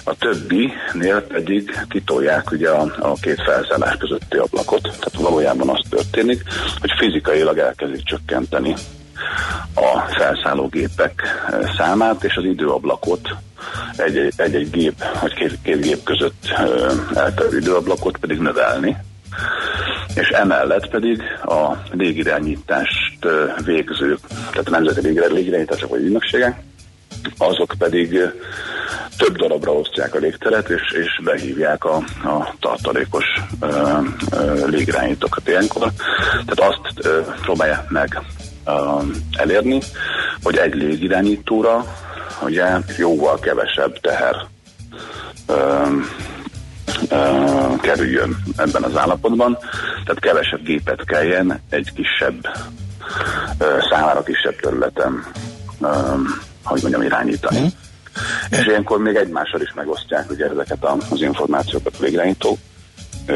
a 0.04 0.16
többinél 0.16 1.22
pedig 1.22 1.86
kitolják 1.90 2.52
ugye 2.52 2.70
a, 2.70 2.96
a 3.00 3.14
két 3.14 3.42
felszállás 3.42 3.96
közötti 3.98 4.38
ablakot. 4.38 4.82
Tehát 4.82 5.18
valójában 5.18 5.70
az 5.70 5.80
történik, 5.90 6.44
hogy 6.80 6.92
fizikailag 6.98 7.58
elkezdik 7.58 8.04
csökkenteni 8.04 8.76
a 9.74 10.00
felszállógépek 10.18 11.22
számát, 11.78 12.24
és 12.24 12.36
az 12.36 12.44
időablakot 12.44 13.30
egy-egy 14.36 14.70
gép, 14.70 15.04
vagy 15.22 15.34
két, 15.34 15.58
két 15.64 15.82
gép 15.82 16.04
között 16.04 16.54
eltelő 17.16 17.58
időablakot 17.58 18.18
pedig 18.18 18.40
növelni, 18.40 18.98
és 20.16 20.28
emellett 20.28 20.90
pedig 20.90 21.22
a 21.44 21.76
légirányítást 21.92 23.28
végzők, 23.66 24.20
tehát 24.52 24.68
a 24.68 24.72
nemzeti 24.72 25.20
légirányítások 25.32 25.90
vagy 25.90 26.04
ügynökségek, 26.04 26.62
azok 27.38 27.74
pedig 27.78 28.20
több 29.18 29.38
darabra 29.38 29.72
osztják 29.72 30.16
a 30.16 30.18
légteret, 30.18 30.70
és, 30.70 30.82
és 30.92 31.22
behívják 31.24 31.84
a, 31.84 31.96
a 32.24 32.56
tartalékos 32.60 33.26
ö, 33.60 33.98
ö, 34.32 34.68
légirányítókat 34.68 35.48
ilyenkor. 35.48 35.92
Tehát 36.46 36.74
azt 36.74 37.06
ö, 37.06 37.22
próbálják 37.42 37.90
meg 37.90 38.22
elérni, 39.38 39.80
hogy 40.44 40.58
egy 40.58 40.74
légirányítóra 40.74 41.86
ugye 42.44 42.66
jóval 42.98 43.40
kevesebb 43.40 44.00
teher 44.00 44.36
ö, 45.48 45.86
ö, 47.10 47.46
kerüljön 47.82 48.44
ebben 48.58 48.84
az 48.84 48.98
állapotban, 48.98 49.58
tehát 50.04 50.20
kevesebb 50.20 50.64
gépet 50.64 51.06
kelljen 51.06 51.62
egy 51.70 51.92
kisebb 51.94 52.48
ö, 53.58 53.78
számára 53.90 54.24
kisebb 54.24 54.56
területen 54.60 55.26
hogy 56.64 56.82
mondjam, 56.82 57.02
irányítani. 57.02 57.60
Mm. 57.60 57.66
És 58.50 58.66
ilyenkor 58.66 59.00
még 59.00 59.16
egymással 59.16 59.62
is 59.62 59.74
megosztják 59.76 60.30
ugye 60.30 60.50
ezeket 60.50 60.86
az 61.10 61.22
információkat 61.22 61.94
a 61.98 62.02
végrehajtó 62.02 62.58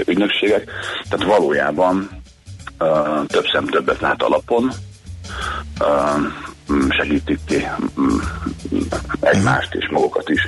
ügynökségek. 0.06 0.72
Tehát 1.10 1.26
valójában 1.26 2.10
uh, 2.80 3.26
több 3.26 3.46
szem 3.54 3.66
többet 3.66 4.00
lát 4.00 4.22
alapon, 4.22 4.72
uh, 5.82 6.53
segítik 6.90 7.40
ki 7.46 7.68
egymást 9.20 9.74
és 9.74 9.90
magukat 9.92 10.30
is 10.30 10.42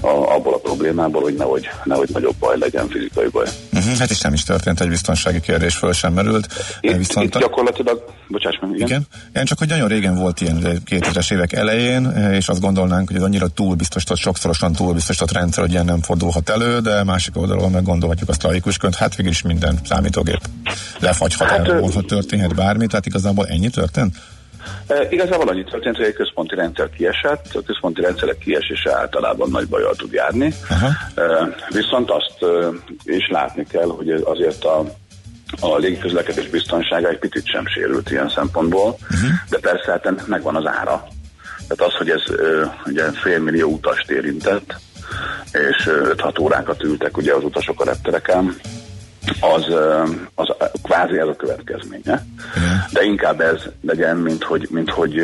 a, 0.00 0.08
abból 0.08 0.54
a 0.54 0.58
problémából, 0.58 1.22
hogy 1.22 1.34
nehogy, 1.34 1.68
nehogy 1.84 2.08
nagyobb 2.12 2.34
baj 2.38 2.58
legyen, 2.58 2.88
fizikai 2.88 3.28
baj. 3.28 3.46
Uh-huh, 3.72 3.96
hát 3.98 4.10
is 4.10 4.20
nem 4.20 4.32
is 4.32 4.42
történt, 4.42 4.80
egy 4.80 4.88
biztonsági 4.88 5.40
kérdés 5.40 5.74
föl 5.74 5.92
sem 5.92 6.12
merült. 6.12 6.46
Itt, 6.80 6.96
viszont 6.96 7.26
itt 7.34 7.40
gyakorlatilag, 7.40 8.04
bocsáss 8.28 8.58
meg, 8.60 8.70
igen. 8.74 8.86
igen. 8.86 9.06
Igen, 9.30 9.44
csak 9.44 9.58
hogy 9.58 9.68
nagyon 9.68 9.88
régen 9.88 10.14
volt 10.14 10.40
ilyen 10.40 10.82
2000-es 10.90 11.32
évek 11.32 11.52
elején, 11.52 12.04
és 12.32 12.48
azt 12.48 12.60
gondolnánk, 12.60 13.08
hogy 13.08 13.16
ez 13.16 13.22
annyira 13.22 13.48
túlbiztosított, 13.48 14.18
sokszorosan 14.18 14.72
túlbiztosított 14.72 15.32
rendszer, 15.32 15.62
hogy 15.62 15.72
ilyen 15.72 15.84
nem 15.84 16.02
fordulhat 16.02 16.48
elő, 16.48 16.80
de 16.80 17.04
másik 17.04 17.36
oldalról 17.36 17.68
meg 17.68 17.82
gondolhatjuk 17.82 18.28
azt 18.28 18.42
laikusként, 18.42 18.94
hát 18.94 19.14
végül 19.14 19.32
is 19.32 19.42
minden 19.42 19.78
számítógép 19.84 20.40
lefagyhat 20.98 21.48
hát, 21.48 21.68
el, 21.68 21.80
ha 21.80 22.02
történhet 22.02 22.54
bármi, 22.54 22.86
tehát 22.86 23.06
igazából 23.06 23.46
ennyi 23.46 23.68
történt? 23.68 24.16
E, 24.86 25.06
igazából 25.10 25.48
annyi 25.48 25.64
történt, 25.64 25.96
hogy 25.96 26.04
egy 26.04 26.14
központi 26.14 26.54
rendszer 26.54 26.90
kiesett, 26.90 27.54
a 27.54 27.62
központi 27.66 28.00
rendszerek 28.00 28.38
kiesése 28.38 28.96
általában 28.96 29.50
nagy 29.50 29.68
bajjal 29.68 29.94
tud 29.94 30.12
járni, 30.12 30.54
uh-huh. 30.70 30.90
e, 31.14 31.54
viszont 31.68 32.10
azt 32.10 32.42
e, 32.42 32.46
is 33.04 33.28
látni 33.28 33.66
kell, 33.66 33.88
hogy 33.88 34.10
azért 34.10 34.64
a 34.64 34.84
a 35.60 35.76
légiközlekedés 35.76 36.48
biztonsága 36.48 37.08
egy 37.08 37.18
picit 37.18 37.46
sem 37.46 37.66
sérült 37.66 38.10
ilyen 38.10 38.28
szempontból, 38.28 38.96
uh-huh. 39.02 39.30
de 39.50 39.58
persze 39.58 39.90
hát 39.90 40.06
ennek 40.06 40.26
megvan 40.26 40.56
az 40.56 40.66
ára. 40.66 41.08
Tehát 41.68 41.92
az, 41.92 41.98
hogy 41.98 42.10
ez 42.10 42.22
ugye 42.86 43.04
félmillió 43.12 43.70
utast 43.70 44.10
érintett, 44.10 44.74
és 45.52 45.88
5-6 45.88 46.40
órákat 46.40 46.82
ültek 46.82 47.16
ugye 47.16 47.34
az 47.34 47.44
utasok 47.44 47.80
a 47.80 47.84
reptereken, 47.84 48.56
az, 49.40 49.64
az 50.34 50.54
kvázi 50.82 51.18
ez 51.18 51.26
a 51.26 51.36
következménye. 51.36 52.26
De 52.92 53.02
inkább 53.02 53.40
ez 53.40 53.62
legyen, 53.80 54.16
mint 54.16 54.44
hogy, 54.44 54.68
mint 54.70 54.90
hogy 54.90 55.20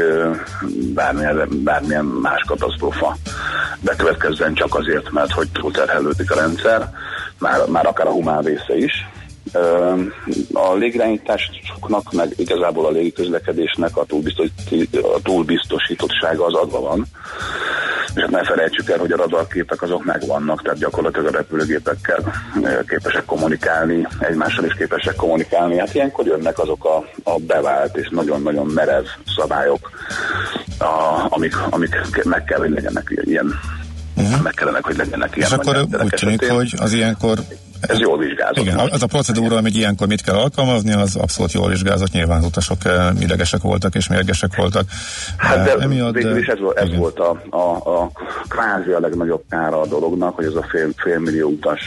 bármilyen, 0.95 1.49
bármilyen 1.65 2.05
más 2.05 2.43
katasztrófa 2.47 3.17
bekövetkezzen 3.81 4.55
csak 4.55 4.75
azért, 4.75 5.11
mert 5.11 5.33
hogy 5.33 5.49
túlterhelődik 5.53 6.31
a 6.31 6.35
rendszer, 6.35 6.91
már, 7.39 7.67
már 7.67 7.87
akár 7.87 8.07
a 8.07 8.11
humán 8.11 8.43
része 8.43 8.77
is. 8.77 9.09
A 10.53 10.75
légirányításoknak, 10.75 12.13
meg 12.13 12.33
igazából 12.37 12.87
a 12.87 12.91
légiközlekedésnek 12.91 13.97
a, 13.97 14.07
a 14.93 15.23
túlbiztosítottsága 15.23 16.45
az 16.45 16.55
adva 16.55 16.81
van. 16.81 17.07
És 18.15 18.23
hát 18.23 18.31
ne 18.31 18.45
felejtsük 18.45 18.91
el, 18.91 18.99
hogy 18.99 19.13
a 19.13 19.17
radarképek 19.17 19.83
azok 19.83 20.05
megvannak, 20.05 20.63
tehát 20.63 20.79
gyakorlatilag 20.79 21.27
a 21.27 21.37
repülőgépekkel 21.37 22.33
képesek 22.89 23.25
kommunikálni, 23.25 24.07
egymással 24.19 24.65
is 24.65 24.75
képesek 24.75 25.15
kommunikálni. 25.15 25.79
Hát 25.79 25.95
ilyenkor 25.95 26.27
jönnek 26.27 26.59
azok 26.59 26.85
a, 26.85 27.31
a 27.31 27.39
bevált 27.39 27.97
és 27.97 28.09
nagyon-nagyon 28.11 28.67
merev 28.67 29.05
szabályok, 29.37 29.91
a, 30.79 31.27
amik, 31.29 31.57
amik 31.71 32.25
meg 32.25 32.45
kell, 32.45 32.59
hogy 32.59 32.71
legyenek 32.71 33.13
ilyen 33.25 33.59
uh-huh. 34.17 34.43
meg 34.43 34.53
kellene, 34.53 34.79
hogy 34.83 34.97
legyenek 34.97 35.37
ilyen. 35.37 35.49
És 35.49 35.55
akkor 35.55 35.87
úgy 36.03 36.15
tűnik, 36.15 36.51
hogy 36.51 36.75
az 36.79 36.93
ilyenkor 36.93 37.39
ez 37.81 37.99
jól 37.99 38.19
vizsgázott. 38.19 38.65
Igen, 38.65 38.79
az 38.79 39.03
a 39.03 39.07
procedúra, 39.07 39.57
amit 39.57 39.75
ilyenkor 39.75 40.07
mit 40.07 40.23
kell 40.23 40.35
alkalmazni, 40.35 40.93
az 40.93 41.17
abszolút 41.17 41.53
jól 41.53 41.69
vizsgázott. 41.69 42.11
Nyilván 42.11 42.39
az 42.39 42.45
utasok 42.45 42.79
idegesek 43.21 43.61
voltak 43.61 43.95
és 43.95 44.09
mérgesek 44.09 44.57
voltak. 44.57 44.85
Hát 45.37 45.65
de 45.65 45.75
Emiatt, 45.75 46.15
végül 46.15 46.39
is 46.39 46.47
ez, 46.47 46.59
ez 46.75 46.97
volt 46.97 47.19
a, 47.19 47.43
a, 47.51 47.91
a 47.91 48.11
kvázi 48.49 48.91
a 48.91 49.01
legnagyobb 49.01 49.43
kára 49.51 49.81
a 49.81 49.87
dolognak, 49.87 50.35
hogy 50.35 50.45
ez 50.45 50.55
a 50.55 50.67
fél, 50.71 50.89
fél 50.97 51.19
millió 51.19 51.49
utas 51.49 51.81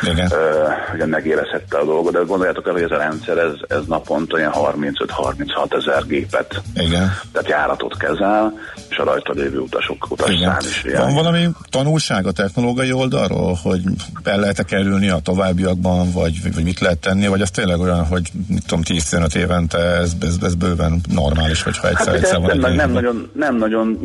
igen. 0.00 0.26
Uh, 0.26 0.94
ugye 0.94 1.06
megérezhette 1.06 1.78
a 1.78 1.84
dolgot, 1.84 2.12
de 2.12 2.18
gondoljátok 2.18 2.66
el, 2.66 2.72
hogy 2.72 2.82
ez 2.82 2.90
a 2.90 2.96
rendszer, 2.96 3.38
ez, 3.38 3.52
ez 3.68 3.84
naponta 3.86 4.36
olyan 4.36 4.52
35-36 4.54 5.76
ezer 5.76 6.06
gépet, 6.06 6.62
Igen. 6.74 7.12
tehát 7.32 7.48
járatot 7.48 7.96
kezel, 7.96 8.52
és 8.88 8.96
a 8.96 9.04
rajta 9.04 9.32
lévő 9.32 9.58
utasok 9.58 10.10
utasszám 10.10 10.56
is. 10.60 10.84
Ilyen. 10.84 11.00
Van 11.02 11.14
valami 11.14 11.48
tanulság 11.70 12.26
a 12.26 12.32
technológiai 12.32 12.92
oldalról, 12.92 13.58
hogy 13.62 13.80
el 14.24 14.40
lehet 14.40 14.64
kerülni 14.64 15.08
a 15.08 15.18
továbbiakban, 15.32 16.12
vagy, 16.12 16.52
vagy 16.54 16.64
mit 16.64 16.80
lehet 16.80 16.98
tenni, 16.98 17.26
vagy 17.26 17.40
az 17.40 17.50
tényleg 17.50 17.80
olyan, 17.80 18.06
hogy 18.06 18.30
mit 18.48 18.66
tudom, 18.66 18.82
10-15 18.84 19.34
évente 19.34 19.78
ez, 19.78 20.12
ez, 20.20 20.36
ez 20.42 20.54
bőven 20.54 21.00
normális, 21.14 21.62
vagy 21.62 21.78
ha 21.78 21.88
egyszer, 21.88 22.06
hát, 22.06 22.16
egyszer 22.16 22.40
van 22.40 22.56
nem, 22.56 22.70
egy 22.70 22.76
nem, 22.76 22.90
nagyon, 22.90 23.30
nem 23.34 23.56
nagyon 23.56 23.98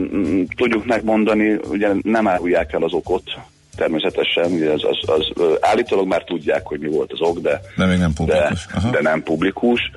tudjuk 0.55 0.85
megmondani, 0.85 1.59
ugye 1.69 1.89
nem 2.01 2.27
árulják 2.27 2.73
el 2.73 2.83
az 2.83 2.93
okot, 2.93 3.23
természetesen, 3.75 4.51
ugye 4.51 4.71
ez 4.71 4.81
az, 4.83 5.09
az, 5.09 5.43
az, 5.43 5.57
állítólag 5.61 6.07
már 6.07 6.23
tudják, 6.23 6.65
hogy 6.65 6.79
mi 6.79 6.87
volt 6.87 7.11
az 7.11 7.21
ok, 7.21 7.39
de, 7.39 7.61
de 7.77 7.85
még 7.85 7.97
nem 7.97 8.13
publikus. 8.13 8.65
De, 8.83 8.89
de 8.89 9.01
nem 9.01 9.23
publikus. 9.23 9.91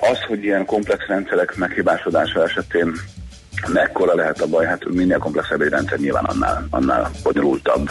Az, 0.00 0.18
hogy 0.28 0.44
ilyen 0.44 0.64
komplex 0.64 1.06
rendszerek 1.06 1.56
meghibásodása 1.56 2.42
esetén 2.42 2.92
mekkora 3.66 4.14
lehet 4.14 4.40
a 4.40 4.46
baj, 4.46 4.66
hát 4.66 4.88
minél 4.88 5.18
komplexebb 5.18 5.60
egy 5.60 5.68
rendszer 5.68 5.98
nyilván 5.98 6.24
annál, 6.24 6.66
annál 6.70 7.10
bonyolultabb. 7.22 7.90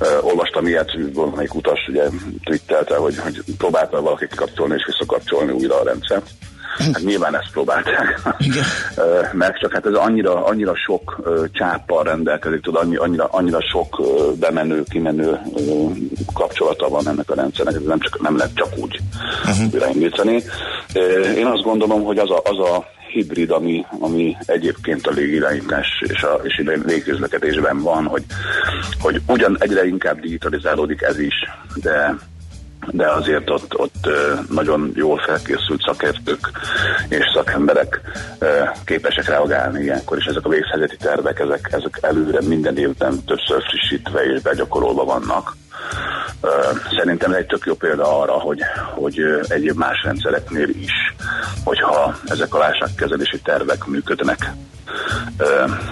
Uh, 0.00 0.26
olvastam 0.26 0.66
ilyet, 0.66 0.90
valamelyik 1.14 1.54
utas 1.54 1.86
ugye 1.88 2.04
twittelte, 2.44 2.96
hogy, 2.96 3.18
hogy 3.18 3.42
próbálta 3.58 4.00
valaki 4.00 4.26
kapcsolni 4.36 4.74
és 4.74 4.84
visszakapcsolni 4.86 5.52
újra 5.52 5.80
a 5.80 5.84
rendszert. 5.84 6.26
Hát 6.78 7.02
nyilván 7.04 7.36
ezt 7.36 7.50
próbálták 7.52 8.20
meg, 9.32 9.58
csak 9.58 9.72
hát 9.72 9.86
ez 9.86 9.92
annyira, 9.92 10.44
annyira 10.44 10.72
sok 10.76 11.22
csáppal 11.52 12.04
rendelkezik, 12.04 12.60
tudod, 12.60 12.82
annyi, 12.82 12.96
annyira, 12.96 13.24
annyira 13.24 13.58
sok 13.60 14.02
bemenő, 14.40 14.82
kimenő 14.88 15.40
kapcsolata 16.34 16.88
van 16.88 17.08
ennek 17.08 17.30
a 17.30 17.34
rendszernek, 17.34 17.74
ez 17.74 17.82
nem, 17.86 17.98
csak, 17.98 18.20
nem 18.20 18.36
lehet 18.36 18.54
csak 18.54 18.68
úgy 18.76 19.00
uh-huh. 19.44 19.72
újraindítani. 19.72 20.42
Én 21.36 21.46
azt 21.46 21.62
gondolom, 21.62 22.02
hogy 22.02 22.18
az 22.18 22.30
a, 22.30 22.40
az 22.44 22.58
a 22.58 22.86
hibrid, 23.08 23.50
ami, 23.50 23.84
ami 24.00 24.36
egyébként 24.46 25.06
a 25.06 25.10
légirányítás 25.10 26.02
és 26.06 26.22
a, 26.22 26.40
és 26.42 26.62
a 26.66 26.70
légközlekedésben 26.86 27.82
van, 27.82 28.04
hogy, 28.04 28.24
hogy 29.00 29.20
ugyan 29.26 29.56
egyre 29.60 29.86
inkább 29.86 30.20
digitalizálódik 30.20 31.02
ez 31.02 31.18
is, 31.18 31.34
de 31.74 32.16
de 32.90 33.10
azért 33.10 33.50
ott, 33.50 33.78
ott 33.78 34.08
nagyon 34.50 34.92
jól 34.94 35.18
felkészült 35.18 35.82
szakértők 35.86 36.50
és 37.08 37.24
szakemberek 37.34 38.00
képesek 38.84 39.28
reagálni 39.28 39.82
ilyenkor, 39.82 40.18
és 40.18 40.24
ezek 40.24 40.44
a 40.44 40.48
vészhelyzeti 40.48 40.96
tervek, 40.96 41.38
ezek, 41.38 41.68
ezek 41.72 41.98
előre 42.00 42.40
minden 42.42 42.78
évben 42.78 43.24
többször 43.24 43.62
frissítve 43.62 44.24
és 44.24 44.40
begyakorolva 44.40 45.04
vannak. 45.04 45.56
Szerintem 46.98 47.32
ez 47.32 47.38
egy 47.38 47.46
tök 47.46 47.66
jó 47.66 47.74
példa 47.74 48.20
arra, 48.20 48.32
hogy, 48.32 48.60
hogy 48.94 49.20
egyéb 49.48 49.76
más 49.76 50.02
rendszereknél 50.04 50.68
is, 50.68 51.14
hogyha 51.64 52.16
ezek 52.26 52.54
a 52.54 52.58
válságkezelési 52.58 53.40
tervek 53.40 53.86
működnek, 53.86 54.50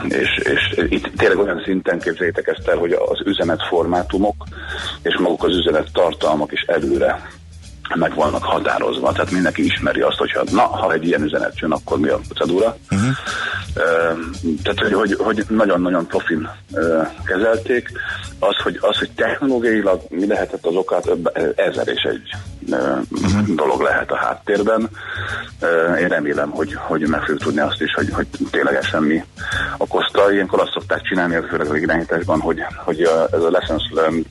és, 0.09 0.37
és 0.37 0.85
itt 0.89 1.11
tényleg 1.17 1.39
olyan 1.39 1.63
szinten 1.65 1.99
képzeljétek 1.99 2.47
ezt 2.47 2.69
el, 2.69 2.77
hogy 2.77 2.93
az 2.93 3.21
üzenetformátumok 3.25 4.45
és 5.03 5.19
maguk 5.19 5.45
az 5.45 5.57
üzenet 5.57 5.89
tartalmak 5.93 6.53
is 6.53 6.61
előre 6.61 7.31
meg 7.95 8.15
vannak 8.15 8.45
határozva, 8.45 9.13
tehát 9.13 9.31
mindenki 9.31 9.65
ismeri 9.65 10.01
azt, 10.01 10.19
hogyha 10.19 10.43
na, 10.51 10.63
ha 10.63 10.93
egy 10.93 11.07
ilyen 11.07 11.23
üzenet 11.23 11.59
jön, 11.59 11.73
akkor 11.73 11.99
mi 11.99 12.09
a 12.09 12.21
procedúra. 12.29 12.77
Uh-huh. 12.91 13.09
Uh, 13.77 14.19
tehát, 14.63 14.79
hogy, 14.81 14.93
hogy, 14.93 15.17
hogy 15.19 15.45
nagyon-nagyon 15.49 16.07
profin 16.07 16.49
kezelték. 17.25 17.91
Az 18.39 18.57
hogy, 18.63 18.79
az, 18.81 18.99
hogy 18.99 19.11
technológiailag 19.17 20.01
mi 20.09 20.27
lehetett 20.27 20.67
az 20.67 20.75
okát, 20.75 21.11
ezer 21.55 21.89
és 21.89 22.03
egy 22.03 22.35
uh, 22.71 22.99
uh-huh. 23.11 23.55
dolog 23.55 23.81
lehet 23.81 24.11
a 24.11 24.17
háttérben. 24.17 24.89
Én 26.01 26.09
remélem, 26.09 26.51
hogy, 26.51 26.75
hogy 26.75 27.09
meg 27.09 27.21
fogjuk 27.21 27.43
tudni 27.43 27.61
azt 27.61 27.81
is, 27.81 27.95
hogy, 27.95 28.09
hogy 28.13 28.27
ténylegesen 28.51 29.03
mi 29.03 29.25
okozta. 29.77 30.33
Ilyenkor 30.33 30.61
azt 30.61 30.73
szokták 30.73 31.03
csinálni, 31.03 31.39
főleg 31.49 31.71
a 31.71 31.77
irányításban, 31.77 32.41
hogy, 32.41 32.65
hogy 32.77 33.01
ez 33.31 33.43
a 33.43 33.51
lessons 33.51 33.83
learned 33.93 34.25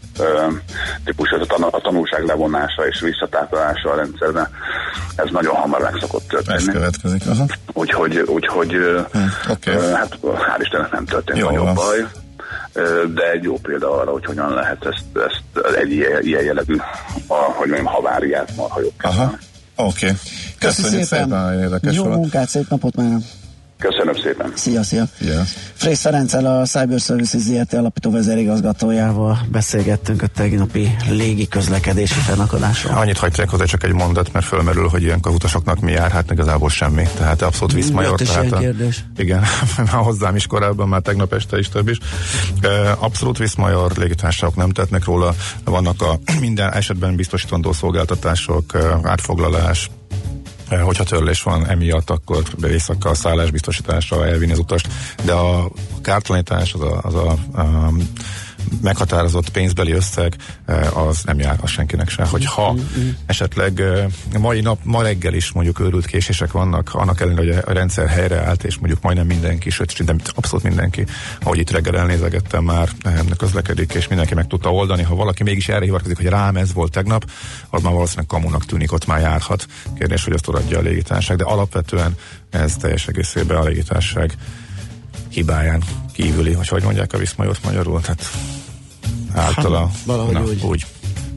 típus, 1.06 1.30
ez 1.30 1.42
a, 1.42 1.46
tan- 1.46 1.74
a 1.74 1.80
tanulság 1.80 2.26
levonása 2.26 2.88
és 2.88 3.00
visszatár 3.00 3.42
átállása 3.42 3.92
a 3.92 3.96
rendszerben, 3.96 4.48
ez 5.16 5.26
nagyon 5.32 5.56
hamar 5.56 5.82
meg 5.82 5.98
szokott 6.00 6.28
történni. 6.28 6.58
Ez 6.58 6.66
következik. 6.66 7.22
Aha. 7.28 7.46
Úgyhogy, 7.74 8.18
úgyhogy 8.18 8.72
hm, 9.12 9.52
okay. 9.52 9.94
hát 9.94 10.18
hál' 10.22 10.62
Istennek 10.62 10.92
nem 10.92 11.06
történt 11.06 11.38
Jó, 11.38 11.50
nagyobb 11.50 11.76
baj 11.76 12.06
de 13.14 13.32
egy 13.32 13.44
jó 13.44 13.58
példa 13.58 14.00
arra, 14.00 14.12
hogy 14.12 14.26
hogyan 14.26 14.54
lehet 14.54 14.86
ezt, 14.86 15.26
ezt 15.28 15.76
egy 15.76 15.92
ilyen, 15.92 16.24
ilyen 16.24 16.44
jellegű, 16.44 16.76
a, 17.28 17.34
hogy 17.34 17.68
mondjam, 17.68 17.94
haváriát 17.94 18.56
marhajók 18.56 18.94
Aha, 19.02 19.24
oké. 19.76 20.06
Okay. 20.06 20.18
Köszönjük 20.60 21.04
szépen. 21.04 21.30
szépen 21.72 21.94
Jó 21.94 22.06
munkát, 22.06 22.50
szép 22.50 22.70
napot 22.70 22.96
már. 22.96 23.18
Köszönöm 23.90 24.16
szépen. 24.16 24.52
Szia, 24.56 24.84
szia. 24.84 25.04
Yeah. 25.20 25.46
Frész 25.74 26.02
Ferenccel 26.02 26.46
a 26.46 26.66
Cyber 26.66 27.00
Services 27.00 27.42
ZRT 27.42 27.74
alapító 27.74 28.12
vezérigazgatójával 28.12 29.40
beszélgettünk 29.52 30.22
a 30.22 30.28
tegnapi 30.28 30.96
légi 31.10 31.48
közlekedési 31.48 32.20
fennakadásról. 32.20 32.98
Annyit 32.98 33.18
hagyják 33.18 33.50
hozzá 33.50 33.66
csak 33.66 33.84
egy 33.84 33.94
mondat, 33.94 34.34
mert 34.34 34.46
fölmerül, 34.46 34.88
hogy 34.88 35.04
ilyenkor 35.04 35.32
utasoknak 35.32 35.80
mi 35.80 35.92
jár, 35.92 36.12
hát 36.12 36.32
igazából 36.32 36.70
semmi. 36.70 37.04
Tehát 37.18 37.42
abszolút 37.42 37.74
viszmajor. 37.74 38.20
Tehát 38.20 38.52
a, 38.52 38.58
kérdés. 38.58 39.04
Igen, 39.18 39.44
hozzám 39.92 40.36
is 40.36 40.48
korábban, 40.48 40.88
már 40.88 41.02
tegnap 41.02 41.34
este 41.34 41.58
is 41.58 41.70
több 41.70 41.88
is. 41.88 41.98
Abszolút 43.00 43.38
viszmajor 43.38 43.92
légitársaságok 43.98 44.56
nem 44.56 44.70
tettnek 44.70 45.06
róla, 45.06 45.36
vannak 45.64 46.02
a 46.02 46.20
minden 46.40 46.74
esetben 46.74 47.16
biztosítandó 47.16 47.74
szolgáltatások, 47.74 48.76
átfoglalás, 49.04 49.90
hogyha 50.70 51.04
törlés 51.04 51.44
van 51.44 51.68
emiatt, 51.68 52.10
akkor 52.10 52.44
éjszaka 52.68 53.10
a 53.10 53.14
szállásbiztosításra 53.14 54.26
elvinni 54.28 54.52
az 54.52 54.60
utast, 54.60 54.88
de 55.24 55.34
a 55.34 55.72
kártalanítás 56.02 56.74
az 56.74 56.82
a, 56.82 57.00
az 57.04 57.16
a, 57.16 57.32
a 57.62 57.92
meghatározott 58.82 59.50
pénzbeli 59.50 59.92
összeg 59.92 60.36
eh, 60.66 60.98
az 61.08 61.24
nem 61.24 61.40
jár 61.40 61.58
az 61.62 61.70
senkinek 61.70 62.10
se. 62.10 62.26
Hogyha 62.26 62.76
esetleg 63.26 63.80
eh, 63.80 64.06
mai 64.40 64.62
nap, 64.62 64.80
ma 64.84 65.02
reggel 65.02 65.34
is 65.34 65.52
mondjuk 65.52 65.80
őrült 65.80 66.06
késések 66.06 66.52
vannak, 66.52 66.94
annak 66.94 67.22
ellenére, 67.22 67.56
hogy 67.56 67.64
a 67.66 67.74
rendszer 67.74 68.08
helyreállt, 68.08 68.64
és 68.64 68.78
mondjuk 68.78 69.02
majdnem 69.02 69.26
mindenki, 69.26 69.70
sőt, 69.70 69.90
szinte 69.90 70.16
abszolút 70.36 70.64
mindenki, 70.64 71.06
ahogy 71.42 71.58
itt 71.58 71.72
reggel 71.72 71.98
elnézegettem 71.98 72.64
már, 72.64 72.90
eh, 73.02 73.20
közlekedik, 73.38 73.94
és 73.94 74.08
mindenki 74.08 74.34
meg 74.34 74.48
tudta 74.48 74.72
oldani. 74.72 75.04
Ha 75.04 75.16
valaki 75.16 75.44
mégis 75.44 75.70
erre 75.70 75.86
hivatkozik, 75.86 76.18
hogy 76.18 76.26
rám 76.26 76.56
ez 76.56 76.74
volt 76.74 76.92
tegnap, 76.92 77.30
az 77.70 77.82
már 77.82 77.94
valószínűleg 77.94 78.28
kamunak 78.28 78.66
tűnik, 78.66 78.92
ott 78.92 79.06
már 79.06 79.20
járhat. 79.20 79.66
Kérdés, 79.98 80.24
hogy 80.24 80.34
azt 80.34 80.48
adja 80.48 80.78
a 80.78 80.82
légitárság, 80.82 81.38
de 81.38 81.44
alapvetően 81.44 82.16
ez 82.50 82.76
teljes 82.76 83.08
egészében 83.08 83.58
a 83.58 83.64
légitárság 83.64 84.38
hibáján 85.30 85.84
kívüli, 86.14 86.54
hogy 86.54 86.68
hogy 86.68 86.84
mondják 86.84 87.14
a 87.14 87.18
viszmajot 87.18 87.60
magyarul, 87.64 88.02
tehát 88.02 88.24
általa. 89.34 89.80
Hát, 89.80 89.98
valahogy 90.06 90.34
na, 90.34 90.44
úgy. 90.44 90.64
úgy. 90.64 90.86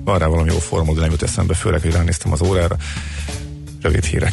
Van 0.04 0.18
rá 0.18 0.26
valami 0.26 0.52
jó 0.52 0.58
formul, 0.58 0.94
de 0.94 1.00
nem 1.00 1.10
jut 1.10 1.22
eszembe, 1.22 1.54
főleg, 1.54 1.80
hogy 1.80 1.92
ránéztem 1.92 2.32
az 2.32 2.42
órára. 2.42 2.76
Rövid 3.80 4.04
hírek. 4.04 4.32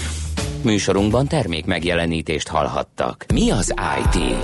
műsorunkban 0.61 1.27
termék 1.27 1.65
megjelenítést 1.65 2.47
hallhattak. 2.47 3.25
Mi 3.33 3.49
az 3.49 3.73
IT? 4.03 4.35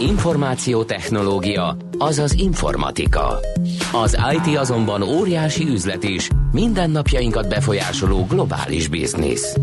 Információtechnológia, 0.00 1.76
azaz 1.98 2.32
informatika. 2.32 3.38
Az 3.92 4.18
IT 4.32 4.56
azonban 4.56 5.02
óriási 5.02 5.64
üzlet 5.68 6.04
is, 6.04 6.28
mindennapjainkat 6.52 7.48
befolyásoló 7.48 8.26
globális 8.26 8.88
biznisz. 8.88 9.56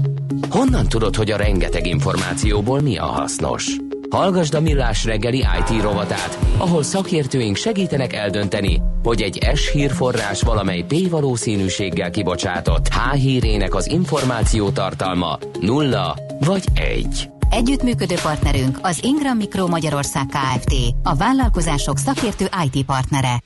Honnan 0.49 0.87
tudod, 0.87 1.15
hogy 1.15 1.31
a 1.31 1.37
rengeteg 1.37 1.87
információból 1.87 2.79
mi 2.81 2.97
a 2.97 3.05
hasznos? 3.05 3.75
Hallgasd 4.11 4.53
a 4.53 4.61
Millás 4.61 5.05
reggeli 5.05 5.37
IT 5.37 5.81
rovatát, 5.81 6.39
ahol 6.57 6.83
szakértőink 6.83 7.55
segítenek 7.55 8.13
eldönteni, 8.13 8.81
hogy 9.03 9.21
egy 9.21 9.47
S 9.55 9.71
hírforrás 9.71 10.41
valamely 10.41 10.85
P 10.87 11.09
valószínűséggel 11.09 12.09
kibocsátott 12.09 12.87
H 12.87 13.13
hírének 13.13 13.75
az 13.75 13.87
információ 13.87 14.69
tartalma 14.69 15.37
nulla 15.59 16.15
vagy 16.39 16.63
egy. 16.73 17.29
Együttműködő 17.49 18.15
partnerünk 18.21 18.79
az 18.81 19.03
Ingram 19.03 19.37
Micro 19.37 19.67
Magyarország 19.67 20.25
Kft. 20.25 20.73
A 21.03 21.15
vállalkozások 21.15 21.97
szakértő 21.97 22.45
IT 22.71 22.85
partnere. 22.85 23.41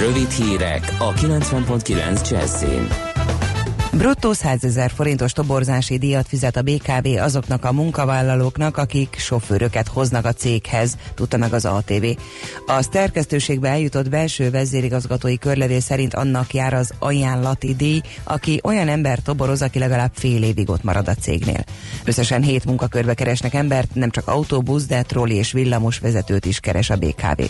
Rövid 0.00 0.30
hírek 0.30 0.96
a 0.98 1.12
90.9 1.12 2.30
Jazzin. 2.30 3.07
Bruttó 3.92 4.32
100 4.32 4.64
ezer 4.64 4.90
forintos 4.90 5.32
toborzási 5.32 5.98
díjat 5.98 6.28
fizet 6.28 6.56
a 6.56 6.62
BKV 6.62 7.06
azoknak 7.22 7.64
a 7.64 7.72
munkavállalóknak, 7.72 8.76
akik 8.76 9.16
sofőröket 9.18 9.88
hoznak 9.88 10.24
a 10.24 10.32
céghez, 10.32 10.96
tudta 11.14 11.36
meg 11.36 11.52
az 11.52 11.64
ATV. 11.64 12.04
A 12.66 12.82
szerkesztőségbe 12.82 13.68
eljutott 13.68 14.08
belső 14.08 14.50
vezérigazgatói 14.50 15.38
körlevél 15.38 15.80
szerint 15.80 16.14
annak 16.14 16.54
jár 16.54 16.74
az 16.74 16.92
ajánlati 16.98 17.74
díj, 17.74 18.00
aki 18.24 18.60
olyan 18.62 18.88
ember 18.88 19.18
toboroz, 19.18 19.62
aki 19.62 19.78
legalább 19.78 20.12
fél 20.14 20.42
évig 20.42 20.70
ott 20.70 20.82
marad 20.82 21.08
a 21.08 21.14
cégnél. 21.14 21.64
Összesen 22.04 22.42
hét 22.42 22.64
munkakörbe 22.64 23.14
keresnek 23.14 23.54
embert, 23.54 23.94
nem 23.94 24.10
csak 24.10 24.28
autóbusz, 24.28 24.86
de 24.86 25.02
trolli 25.02 25.34
és 25.34 25.52
villamos 25.52 25.98
vezetőt 25.98 26.44
is 26.44 26.60
keres 26.60 26.90
a 26.90 26.96
BKV. 26.96 27.42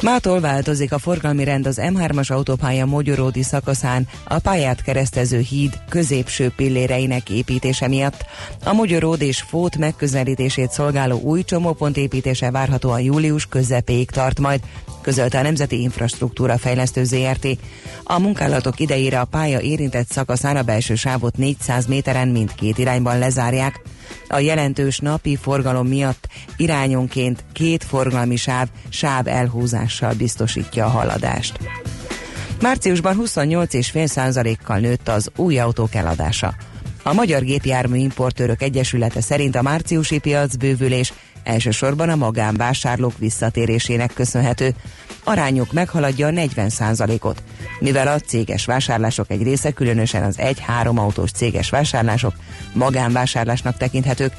Mától 0.00 0.40
változik 0.40 0.92
a 0.92 0.98
forgalmi 0.98 1.44
rend 1.44 1.66
az 1.66 1.80
M3-as 1.82 2.32
autópálya 2.32 2.86
Mogyoródi 2.86 3.42
szakaszán 3.42 4.08
a 4.24 4.38
pályát 4.38 4.82
keresztező 4.82 5.38
híd 5.38 5.78
középső 5.88 6.52
pilléreinek 6.56 7.30
építése 7.30 7.88
miatt. 7.88 8.24
A 8.64 8.72
Mogyoród 8.72 9.20
és 9.22 9.40
Fót 9.40 9.76
megközelítését 9.76 10.70
szolgáló 10.70 11.20
új 11.20 11.44
csomópont 11.44 11.96
építése 11.96 12.50
várhatóan 12.50 13.00
július 13.00 13.46
közepéig 13.46 14.10
tart 14.10 14.40
majd, 14.40 14.60
közölte 15.00 15.38
a 15.38 15.42
Nemzeti 15.42 15.80
Infrastruktúra 15.80 16.58
Fejlesztő 16.58 17.04
ZRT. 17.04 17.46
A 18.02 18.18
munkálatok 18.18 18.80
idejére 18.80 19.20
a 19.20 19.24
pálya 19.24 19.60
érintett 19.60 20.10
szakaszán 20.10 20.56
a 20.56 20.62
belső 20.62 20.94
sávot 20.94 21.36
400 21.36 21.86
méteren 21.86 22.28
mindkét 22.28 22.78
irányban 22.78 23.18
lezárják. 23.18 23.80
A 24.28 24.38
jelentős 24.38 24.98
napi 24.98 25.36
forgalom 25.36 25.86
miatt 25.86 26.28
irányonként 26.56 27.44
két 27.52 27.84
forgalmi 27.84 28.36
sáv 28.36 28.68
sáv 28.88 29.26
elhúzással 29.26 30.14
biztosítja 30.14 30.84
a 30.84 30.88
haladást. 30.88 31.58
Márciusban 32.60 33.16
28,5%-kal 33.20 34.78
nőtt 34.78 35.08
az 35.08 35.30
új 35.36 35.58
autók 35.58 35.94
eladása. 35.94 36.54
A 37.02 37.12
Magyar 37.12 37.42
Gépjármű 37.42 37.98
Importőrök 37.98 38.62
Egyesülete 38.62 39.20
szerint 39.20 39.56
a 39.56 39.62
márciusi 39.62 40.18
piacbővülés 40.18 41.12
elsősorban 41.42 42.08
a 42.08 42.16
magánvásárlók 42.16 43.18
visszatérésének 43.18 44.12
köszönhető. 44.14 44.74
Arányuk 45.28 45.72
meghaladja 45.72 46.26
a 46.26 46.30
40%-ot, 46.30 47.42
mivel 47.80 48.08
a 48.08 48.18
céges 48.18 48.64
vásárlások 48.64 49.30
egy 49.30 49.42
része, 49.42 49.70
különösen 49.70 50.22
az 50.22 50.36
1-3 50.38 50.96
autós 50.98 51.30
céges 51.30 51.70
vásárlások 51.70 52.34
magánvásárlásnak 52.72 53.76
tekinthetők. 53.76 54.32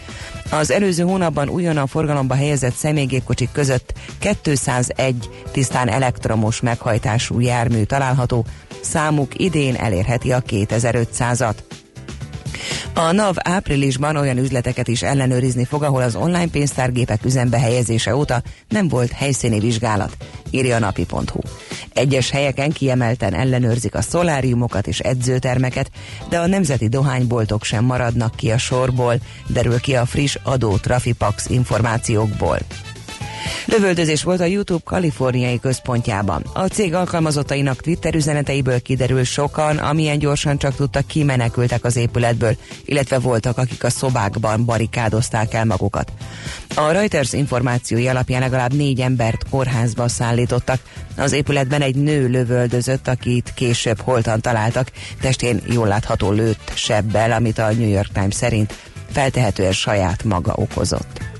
Az 0.52 0.72
előző 0.72 1.04
hónapban 1.04 1.50
újonnan 1.50 1.88
forgalomba 1.88 2.36
helyezett 2.36 2.76
személygépkocsik 2.76 3.52
között 3.52 3.94
201 4.42 5.30
tisztán 5.52 5.90
elektromos 5.90 6.62
meghajtású 6.62 7.40
jármű 7.40 7.84
található, 7.84 8.46
számuk 8.82 9.40
idén 9.40 9.76
elérheti 9.76 10.32
a 10.32 10.42
2500-at. 10.42 11.56
A 13.00 13.12
NAV 13.12 13.36
áprilisban 13.40 14.16
olyan 14.16 14.38
üzleteket 14.38 14.88
is 14.88 15.02
ellenőrizni 15.02 15.66
fog, 15.66 15.84
ahol 15.84 16.02
az 16.02 16.16
online 16.16 16.48
pénztárgépek 16.48 17.26
üzembe 17.26 17.60
helyezése 17.60 18.16
óta 18.16 18.42
nem 18.70 18.88
volt 18.88 19.12
helyszíni 19.12 19.60
vizsgálat, 19.60 20.18
írja 20.50 20.76
a 20.76 20.80
napi.hu. 20.80 21.40
Egyes 21.94 22.30
helyeken 22.30 22.72
kiemelten 22.72 23.34
ellenőrzik 23.34 23.96
a 23.96 24.02
szoláriumokat 24.02 24.88
és 24.88 25.00
edzőtermeket, 25.00 25.92
de 26.30 26.40
a 26.40 26.48
nemzeti 26.48 26.88
dohányboltok 26.88 27.64
sem 27.64 27.84
maradnak 27.84 28.36
ki 28.36 28.52
a 28.52 28.58
sorból, 28.58 29.16
derül 29.48 29.80
ki 29.80 29.96
a 29.96 30.06
friss 30.06 30.38
adó 30.44 30.78
Trafipax 30.78 31.50
információkból. 31.50 32.58
Lövöldözés 33.66 34.24
volt 34.24 34.40
a 34.40 34.46
YouTube 34.46 34.82
kaliforniai 34.84 35.60
központjában. 35.60 36.46
A 36.54 36.66
cég 36.66 36.94
alkalmazottainak 36.94 37.82
Twitter 37.82 38.16
üzeneteiből 38.16 38.82
kiderül 38.82 39.24
sokan, 39.24 39.78
amilyen 39.78 40.20
gyorsan 40.20 40.58
csak 40.58 40.76
tudtak 40.76 41.08
kimenekültek 41.08 41.84
az 41.84 41.96
épületből, 41.96 42.58
illetve 42.86 43.20
voltak, 43.20 43.58
akik 43.58 43.84
a 43.84 43.90
szobákban 43.90 44.66
barikádozták 44.66 45.54
el 45.54 45.66
magukat. 45.66 46.12
A 46.76 46.92
Reuters 46.92 47.34
információi 47.34 48.08
alapján 48.08 48.42
legalább 48.42 48.74
négy 48.74 49.00
embert 49.00 49.50
kórházba 49.50 50.08
szállítottak. 50.08 50.80
Az 51.18 51.32
épületben 51.32 51.82
egy 51.82 51.96
nő 51.96 52.28
lövöldözött, 52.28 53.08
akit 53.08 53.54
később 53.56 54.02
holtan 54.02 54.42
találtak, 54.42 54.92
testén 55.22 55.62
jól 55.70 55.88
látható 55.88 56.32
lőtt 56.32 56.72
sebbel, 56.74 57.32
amit 57.32 57.58
a 57.58 57.72
New 57.72 57.90
York 57.90 58.12
Times 58.12 58.36
szerint 58.36 58.74
feltehetően 59.12 59.72
saját 59.72 60.24
maga 60.24 60.54
okozott. 60.56 61.39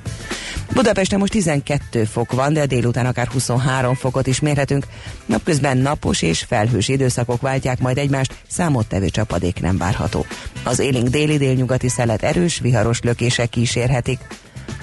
Budapesten 0.74 1.20
most 1.20 1.32
12 1.32 2.04
fok 2.06 2.32
van, 2.32 2.54
de 2.54 2.66
délután 2.66 3.06
akár 3.06 3.28
23 3.28 3.96
fokot 3.96 4.28
is 4.28 4.40
mérhetünk. 4.40 4.86
Napközben 5.26 5.78
napos 5.78 6.22
és 6.22 6.44
felhős 6.48 6.88
időszakok 6.88 7.42
váltják 7.42 7.80
majd 7.80 7.98
egymást, 7.98 8.34
számottevő 8.48 9.10
csapadék 9.10 9.62
nem 9.62 9.78
várható. 9.78 10.26
Az 10.64 10.80
élénk 10.80 11.08
déli 11.08 11.38
délnyugati 11.38 11.90
szelet 11.90 12.24
erős, 12.24 12.60
viharos 12.60 13.02
lökések 13.02 13.50
kísérhetik. 13.50 14.20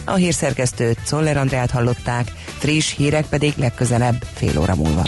A 0.05 0.15
hírszerkesztőt 0.15 0.99
Czoller 1.05 1.37
Andrát 1.37 1.71
hallották, 1.71 2.33
friss 2.59 2.95
hírek 2.97 3.27
pedig 3.27 3.53
legközelebb 3.57 4.25
fél 4.35 4.59
óra 4.59 4.75
múlva. 4.75 5.03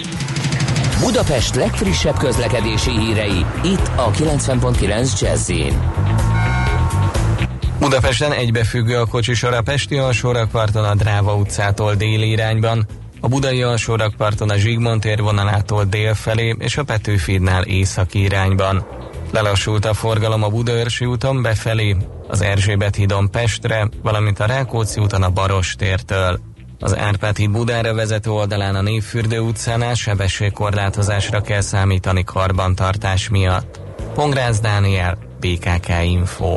Budapest 1.01 1.55
legfrissebb 1.55 2.17
közlekedési 2.17 2.91
hírei, 2.91 3.45
itt 3.65 3.91
a 3.97 4.11
90.9 4.11 5.21
jazz 5.21 5.51
Budapesten 7.89 8.33
egybefüggő 8.33 8.97
a 8.97 9.07
kocsisor 9.07 9.53
a 9.55 9.63
Pesti 9.63 9.97
alsórakparton 9.97 10.85
a 10.85 10.95
Dráva 10.95 11.35
utcától 11.35 11.95
déli 11.95 12.31
irányban, 12.31 12.87
a 13.21 13.29
Budai 13.29 13.63
alsórakparton 13.63 14.51
a 14.51 14.57
Zsigmond 14.57 15.21
vonalától 15.21 15.85
dél 15.85 16.15
felé 16.15 16.57
és 16.59 16.77
a 16.77 16.85
Petőfidnál 16.85 17.63
északi 17.63 18.23
irányban. 18.23 18.87
Lelassult 19.31 19.85
a 19.85 19.95
forgalom 19.95 20.43
a 20.43 20.49
Budaörsi 20.49 21.05
úton 21.05 21.43
befelé, 21.43 21.97
az 22.27 22.41
Erzsébet 22.41 22.97
hídon 22.97 23.31
Pestre, 23.31 23.89
valamint 24.03 24.41
a 24.41 24.47
Rákóczi 24.47 25.01
úton 25.01 25.23
a 25.23 25.31
Baros 25.31 25.75
tértől. 25.75 26.41
Az 26.81 26.97
Árpád 26.97 27.37
híd 27.37 27.51
Budára 27.51 27.95
vezető 27.95 28.31
oldalán 28.31 28.75
a 28.75 28.83
Névfürdő 28.83 29.39
utcánál 29.39 29.95
sebességkorlátozásra 29.95 31.41
kell 31.41 31.61
számítani 31.61 32.25
karbantartás 32.25 33.29
miatt. 33.29 33.81
Pongrász 34.15 34.61
Dániel, 34.61 35.19
BKK 35.41 35.89
Info. 36.03 36.57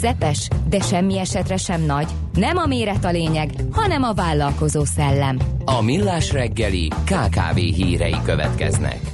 Közepes, 0.00 0.48
de 0.68 0.80
semmi 0.80 1.18
esetre 1.18 1.56
sem 1.56 1.82
nagy. 1.82 2.06
Nem 2.34 2.56
a 2.56 2.66
méret 2.66 3.04
a 3.04 3.10
lényeg, 3.10 3.50
hanem 3.70 4.02
a 4.02 4.12
vállalkozó 4.12 4.84
szellem. 4.84 5.38
A 5.64 5.82
Millás 5.82 6.32
reggeli 6.32 6.88
KKV 6.88 7.56
hírei 7.56 8.16
következnek. 8.24 9.05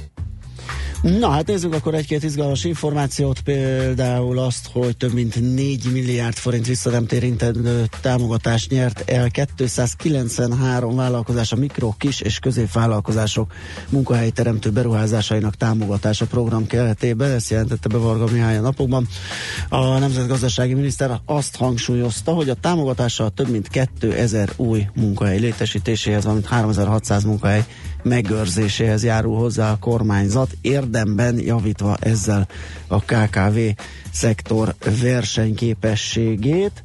Na 1.03 1.29
hát 1.29 1.47
nézzük 1.47 1.73
akkor 1.73 1.93
egy-két 1.93 2.23
izgalmas 2.23 2.63
információt, 2.63 3.39
például 3.39 4.39
azt, 4.39 4.69
hogy 4.73 4.97
több 4.97 5.13
mint 5.13 5.55
4 5.55 5.91
milliárd 5.91 6.35
forint 6.35 6.65
visszanemtérintendő 6.65 7.85
támogatást 8.01 8.69
nyert 8.69 9.09
el 9.09 9.29
293 9.29 10.95
vállalkozás 10.95 11.51
a 11.51 11.55
mikro, 11.55 11.93
kis 11.97 12.21
és 12.21 12.39
középvállalkozások 12.39 13.53
munkahelyteremtő 13.89 14.69
beruházásainak 14.69 15.55
támogatása 15.55 16.25
program 16.25 16.67
keretében, 16.67 17.31
ezt 17.31 17.49
jelentette 17.49 17.89
be 17.89 17.97
Varga 17.97 18.25
Mihály 18.31 18.57
a 18.57 18.61
napokban. 18.61 19.07
A 19.69 19.97
Nemzetgazdasági 19.97 20.73
Miniszter 20.73 21.19
azt 21.25 21.55
hangsúlyozta, 21.55 22.31
hogy 22.31 22.49
a 22.49 22.53
támogatással 22.53 23.29
több 23.29 23.49
mint 23.49 23.67
2000 23.67 24.49
új 24.55 24.87
munkahely 24.95 25.39
létesítéséhez, 25.39 26.23
valamint 26.23 26.47
3600 26.47 27.23
munkahely 27.23 27.65
megőrzéséhez 28.03 29.03
járul 29.03 29.37
hozzá 29.37 29.71
a 29.71 29.77
kormányzat, 29.79 30.57
érdemben 30.93 31.39
javítva 31.39 31.97
ezzel 31.99 32.47
a 32.87 32.99
KKV 32.99 33.57
szektor 34.11 34.75
versenyképességét. 35.01 36.83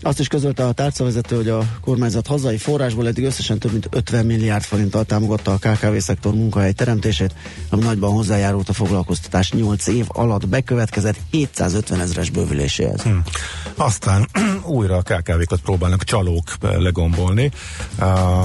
Azt 0.00 0.20
is 0.20 0.28
közölte 0.28 0.64
a 0.66 0.72
tárcavezető, 0.72 1.36
hogy 1.36 1.48
a 1.48 1.62
kormányzat 1.80 2.26
hazai 2.26 2.56
forrásból 2.56 3.06
eddig 3.06 3.24
összesen 3.24 3.58
több 3.58 3.72
mint 3.72 3.88
50 3.90 4.26
milliárd 4.26 4.62
forinttal 4.62 5.04
támogatta 5.04 5.52
a 5.52 5.56
KKV 5.56 5.96
szektor 5.96 6.34
munkahely 6.34 6.72
teremtését, 6.72 7.34
ami 7.70 7.82
nagyban 7.82 8.12
hozzájárult 8.12 8.68
a 8.68 8.72
foglalkoztatás 8.72 9.52
8 9.52 9.86
év 9.86 10.04
alatt 10.08 10.48
bekövetkezett 10.48 11.16
750 11.30 12.00
ezres 12.00 12.30
bővüléséhez. 12.30 13.02
Hmm. 13.02 13.22
Aztán 13.74 14.28
újra 14.78 14.96
a 14.96 15.02
KKV-kat 15.02 15.60
próbálnak 15.60 16.04
csalók 16.04 16.56
legombolni. 16.60 17.50
Uh, 17.98 18.44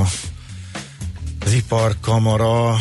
az 1.46 1.54
iparkamara 1.54 2.76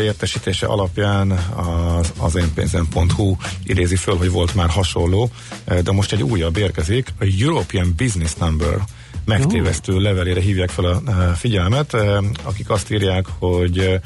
értesítése 0.00 0.66
alapján 0.66 1.30
az, 1.30 2.12
az 2.18 2.36
énpénzem.hu 2.36 3.36
idézi 3.64 3.96
föl, 3.96 4.16
hogy 4.16 4.30
volt 4.30 4.54
már 4.54 4.68
hasonló, 4.68 5.30
de 5.82 5.92
most 5.92 6.12
egy 6.12 6.22
újabb 6.22 6.56
érkezik, 6.56 7.08
a 7.20 7.24
European 7.40 7.94
Business 7.96 8.34
Number 8.34 8.78
megtévesztő 9.24 9.98
levelére 9.98 10.40
hívják 10.40 10.70
fel 10.70 10.84
a 10.84 11.02
figyelmet, 11.36 11.94
akik 12.42 12.70
azt 12.70 12.90
írják, 12.90 13.26
hogy 13.38 14.00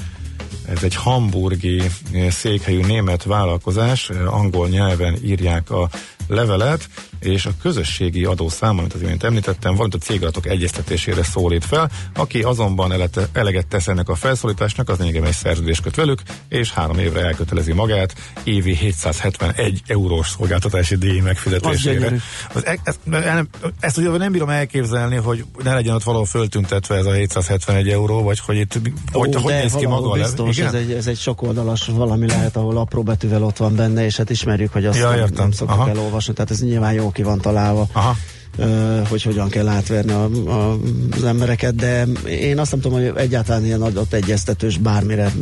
ez 0.69 0.83
egy 0.83 0.95
hamburgi 0.95 1.83
székhelyű 2.29 2.81
német 2.81 3.23
vállalkozás, 3.23 4.11
angol 4.27 4.69
nyelven 4.69 5.17
írják 5.25 5.71
a 5.71 5.89
levelet, 6.29 6.89
és 7.21 7.47
a 7.47 7.51
közösségi 7.63 8.25
adószám, 8.25 8.79
amit 8.79 8.93
az 8.93 9.03
imént 9.03 9.25
említettem, 9.25 9.73
valamint 9.73 9.95
a 9.95 10.07
cégadatok 10.07 10.47
egyeztetésére 10.47 11.23
szólít 11.23 11.65
fel. 11.65 11.91
Aki 12.15 12.43
azonban 12.43 12.93
elete, 12.93 13.29
eleget 13.33 13.67
tesz 13.67 13.89
ennek 13.89 14.09
a 14.09 14.15
felszólításnak, 14.15 14.89
az 14.89 14.99
lényegében 14.99 15.29
egy 15.29 15.35
szerződést 15.35 15.83
köt 15.83 15.95
velük, 15.95 16.23
és 16.49 16.73
három 16.73 16.99
évre 16.99 17.21
elkötelezi 17.21 17.73
magát 17.73 18.15
évi 18.45 18.75
771 18.75 19.83
eurós 19.87 20.29
szolgáltatási 20.29 20.97
díj 20.97 21.21
megfizetésére. 21.21 22.13
Az, 22.55 22.67
e- 22.67 22.79
ezt, 22.83 22.99
ezt, 23.13 23.49
ezt 23.81 23.99
ugye 23.99 24.09
nem 24.09 24.33
bírom 24.33 24.49
elképzelni, 24.49 25.17
hogy 25.17 25.45
ne 25.63 25.75
legyen 25.75 25.95
ott 25.95 26.03
valahol 26.03 26.27
föltüntetve 26.27 26.97
ez 26.97 27.07
a 27.07 27.13
771 27.13 27.89
euró, 27.89 28.23
vagy 28.23 28.41
hogy 28.41 28.57
itt 28.57 28.81
Ó, 29.15 29.19
hogy, 29.19 29.35
hogy 29.35 29.53
néz 29.53 29.73
ki 29.73 29.87
maga 29.87 30.11
biztos, 30.11 30.56
ez 30.59 30.75
egy, 30.75 30.93
ez 30.93 31.07
egy 31.07 31.19
sok 31.19 31.43
oldalas 31.43 31.87
valami 31.87 32.27
lehet, 32.27 32.57
ahol 32.57 32.77
apró 32.77 33.03
betűvel 33.03 33.43
ott 33.43 33.57
van 33.57 33.77
benne, 33.77 34.05
és 34.05 34.17
hát 34.17 34.31
ismerjük, 34.31 34.73
hogy 34.73 34.87
azt 34.87 34.99
ja, 34.99 35.11
nem, 35.11 35.29
nem 35.35 35.51
szoktuk 35.51 35.89
elolvasni, 35.89 36.33
tehát 36.33 36.51
ez 36.51 36.61
nyilván 36.61 36.93
jó 36.93 37.11
ki 37.11 37.23
van 37.23 37.41
találva. 37.41 37.89
Aha 37.93 38.17
hogy 39.09 39.23
hogyan 39.23 39.49
kell 39.49 39.69
átverni 39.69 40.13
a, 40.13 40.25
a, 40.47 40.79
az 41.11 41.25
embereket, 41.25 41.75
de 41.75 42.07
én 42.29 42.59
azt 42.59 42.71
nem 42.71 42.81
tudom, 42.81 42.99
hogy 42.99 43.13
egyáltalán 43.17 43.65
ilyen 43.65 43.83
adott 43.83 44.13
egyeztetős 44.13 44.79
bármire 44.79 45.33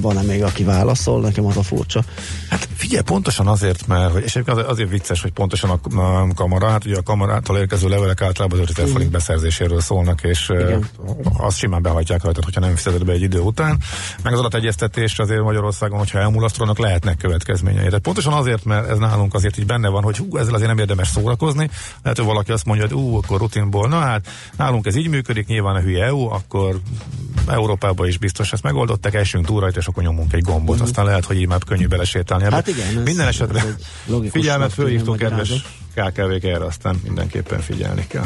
van-e 0.00 0.22
még, 0.22 0.42
aki 0.42 0.64
válaszol, 0.64 1.20
nekem 1.20 1.46
az 1.46 1.56
a 1.56 1.62
furcsa. 1.62 2.04
Hát 2.50 2.68
figyelj, 2.76 3.02
pontosan 3.02 3.46
azért, 3.46 3.86
mert, 3.86 4.12
hogy, 4.12 4.22
és 4.22 4.36
azért, 4.46 4.66
azért 4.66 4.90
vicces, 4.90 5.22
hogy 5.22 5.32
pontosan 5.32 5.70
a, 5.70 6.00
a 6.00 6.26
kamara, 6.34 6.68
hát 6.68 6.84
ugye 6.84 6.96
a 6.96 7.02
kamarától 7.02 7.58
érkező 7.58 7.88
levelek 7.88 8.22
általában 8.22 8.58
az 8.58 8.64
5000 8.68 8.90
forint 8.92 9.10
beszerzéséről 9.10 9.80
szólnak, 9.80 10.22
és 10.22 10.48
Igen. 10.48 10.88
azt 11.38 11.58
simán 11.58 11.82
behajtják 11.82 12.22
rajta, 12.22 12.40
hogyha 12.44 12.60
nem 12.60 12.76
fizeted 12.76 13.04
be 13.04 13.12
egy 13.12 13.22
idő 13.22 13.38
után. 13.38 13.78
Meg 14.22 14.32
az 14.32 14.38
adategyeztetés 14.38 15.18
azért 15.18 15.42
Magyarországon, 15.42 15.98
hogyha 15.98 16.18
elmulasztanak, 16.18 16.78
lehetnek 16.78 17.16
következményei. 17.16 17.84
Tehát 17.84 17.98
pontosan 18.00 18.32
azért, 18.32 18.64
mert 18.64 18.88
ez 18.88 18.98
nálunk 18.98 19.34
azért 19.34 19.58
így 19.58 19.66
benne 19.66 19.88
van, 19.88 20.02
hogy 20.02 20.16
hú, 20.16 20.36
ezzel 20.36 20.54
azért 20.54 20.68
nem 20.68 20.78
érdemes 20.78 21.08
szórakozni. 21.08 21.70
Lehet, 22.02 22.18
hogy 22.18 22.26
valaki 22.26 22.52
azt 22.52 22.63
azt 22.66 22.76
mondja, 22.76 22.96
hogy 22.96 23.06
ú, 23.06 23.16
akkor 23.16 23.38
rutinból, 23.38 23.88
na 23.88 23.98
hát 23.98 24.28
nálunk 24.56 24.86
ez 24.86 24.96
így 24.96 25.08
működik, 25.08 25.46
nyilván 25.46 25.74
a 25.74 25.80
hülye 25.80 26.04
EU, 26.04 26.32
akkor 26.32 26.80
Európában 27.48 28.06
is 28.06 28.18
biztos 28.18 28.52
ezt 28.52 28.62
megoldották, 28.62 29.14
esünk 29.14 29.46
túl 29.46 29.60
rajta, 29.60 29.78
és 29.78 29.86
akkor 29.86 30.02
nyomunk 30.02 30.32
egy 30.32 30.42
gombot, 30.42 30.74
uh-huh. 30.74 30.88
aztán 30.88 31.04
lehet, 31.04 31.24
hogy 31.24 31.40
így 31.40 31.48
már 31.48 31.58
könnyű 31.66 31.86
belesétálni. 31.86 32.44
Hát 32.50 32.68
igen, 32.68 33.02
Minden 33.02 33.26
esetre 33.26 33.64
figyelmet 34.30 34.72
fölhívtunk, 34.72 35.18
kedves 35.18 35.50
KKV-k 35.94 36.44
erre, 36.44 36.64
aztán 36.64 37.00
mindenképpen 37.02 37.60
figyelni 37.60 38.06
kell. 38.06 38.24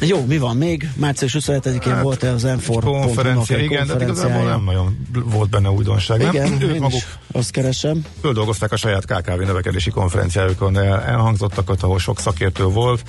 Jó, 0.00 0.24
mi 0.26 0.38
van 0.38 0.56
még? 0.56 0.90
Március 0.96 1.36
27-én 1.38 1.92
hát, 1.92 2.02
volt 2.02 2.22
az 2.22 2.42
m 2.42 2.72
konferencia, 2.80 3.58
igen, 3.58 3.86
de 3.86 4.02
igazából 4.02 4.48
nem 4.48 4.64
nagyon 4.64 5.06
volt 5.24 5.50
benne 5.50 5.70
újdonság. 5.70 6.20
Igen, 6.20 6.50
nem? 6.50 6.60
Ők 6.60 6.78
maguk 6.78 7.02
azt 7.32 7.50
keresem. 7.50 8.04
Földolgozták 8.20 8.72
a 8.72 8.76
saját 8.76 9.04
KKV 9.04 9.40
növekedési 9.40 9.90
konferenciájukon, 9.90 10.72
de 10.72 10.80
elhangzottakat, 11.02 11.82
ahol 11.82 11.98
sok 11.98 12.20
szakértő 12.20 12.64
volt, 12.64 13.02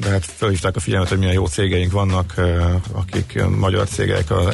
de 0.00 0.08
hát 0.08 0.24
felhívták 0.24 0.76
a 0.76 0.80
figyelmet, 0.80 1.08
hogy 1.08 1.18
milyen 1.18 1.34
jó 1.34 1.46
cégeink 1.46 1.92
vannak, 1.92 2.34
akik 2.92 3.42
magyar 3.58 3.88
cégek, 3.88 4.30
az 4.30 4.44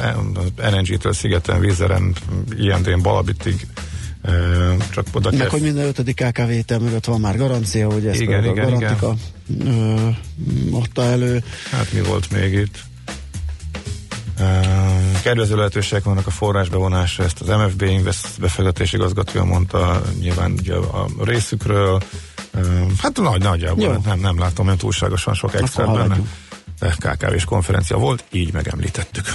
NNG-től 0.71 1.13
Szigeten, 1.13 1.59
Vízeren, 1.59 2.15
IND-n, 2.57 3.01
Balabitig 3.01 3.67
csak 4.89 5.05
oda 5.13 5.29
Meg, 5.29 5.39
kell... 5.39 5.49
hogy 5.49 5.61
minden 5.61 5.85
ötödik 5.85 6.15
KKV 6.15 6.73
mögött 6.81 7.05
van 7.05 7.19
már 7.19 7.37
garancia, 7.37 7.91
hogy 7.91 8.07
ezt 8.07 8.21
igen, 8.21 8.43
igen, 8.43 8.55
garantika 8.55 9.15
igen. 9.49 10.17
adta 10.71 11.03
elő. 11.03 11.43
Hát 11.71 11.93
mi 11.93 12.01
volt 12.01 12.31
még 12.31 12.53
itt? 12.53 12.79
Kedvező 15.23 15.55
lehetőségek 15.55 16.03
vannak 16.03 16.27
a 16.27 16.31
forrásbevonásra, 16.31 17.23
ezt 17.23 17.41
az 17.41 17.47
MFB 17.47 17.81
Invest 17.81 18.39
befektetési 18.39 18.95
igazgatója 18.95 19.43
mondta 19.43 20.01
nyilván 20.19 20.51
ugye 20.51 20.75
a 20.75 21.07
részükről. 21.23 22.01
Hát 23.01 23.17
nagy, 23.17 23.41
nagyjából 23.41 24.01
nem, 24.05 24.19
nem 24.19 24.39
látom 24.39 24.65
olyan 24.65 24.77
túlságosan 24.77 25.33
sok 25.33 25.53
extra 25.53 25.91
benne. 25.91 26.17
KKV-s 26.97 27.45
konferencia 27.45 27.97
volt, 27.97 28.23
így 28.31 28.53
megemlítettük. 28.53 29.25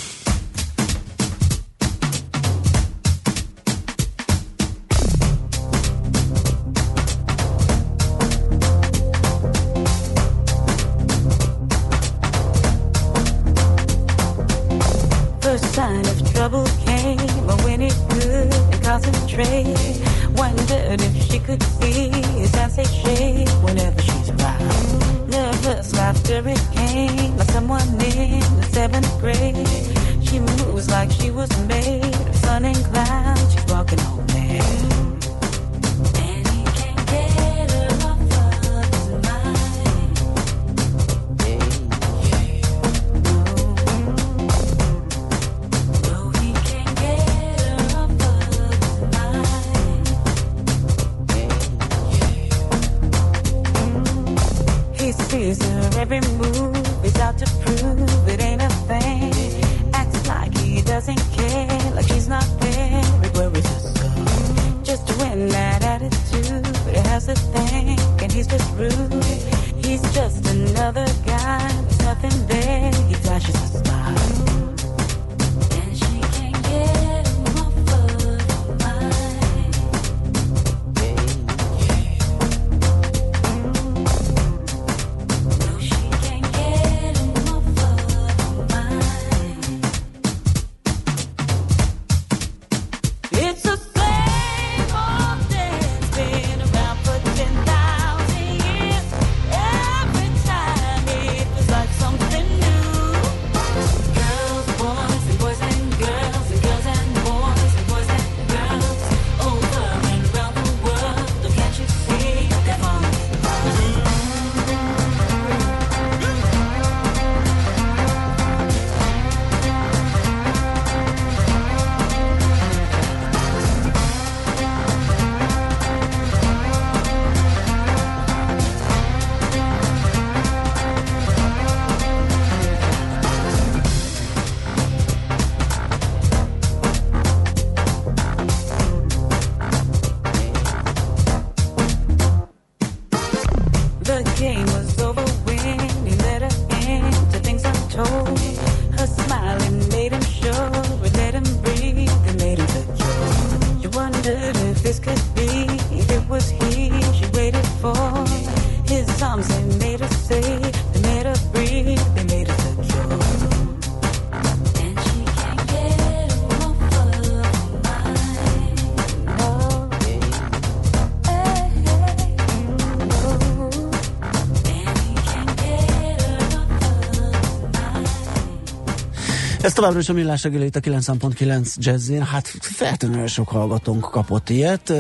Továbbra 179.83 180.01
is 180.01 180.09
a 180.09 180.13
millás 180.13 180.43
reggeli 180.43 180.65
itt 180.65 180.77
a 180.77 180.81
9.9 180.81 181.77
jazzin. 181.77 182.23
Hát 182.23 182.47
feltétlenül 182.61 183.27
sok 183.27 183.49
hallgatónk 183.49 184.01
kapott 184.01 184.51
ilyet. 184.51 184.93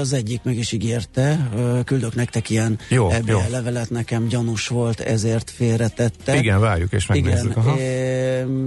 Az 0.00 0.12
egyik 0.12 0.40
meg 0.42 0.56
is 0.56 0.72
ígérte. 0.72 1.50
Küldök 1.84 2.14
nektek 2.14 2.50
ilyen 2.50 2.78
Jó, 2.88 3.10
EBL 3.10 3.30
jó. 3.30 3.38
levelet, 3.50 3.90
nekem 3.90 4.26
gyanús 4.26 4.68
volt, 4.68 5.00
ezért 5.00 5.50
félretette. 5.50 6.36
Igen, 6.36 6.60
várjuk 6.60 6.92
és 6.92 7.06
megnézzük. 7.06 7.50
Igen, 7.50 7.64
Aha. 7.64 7.76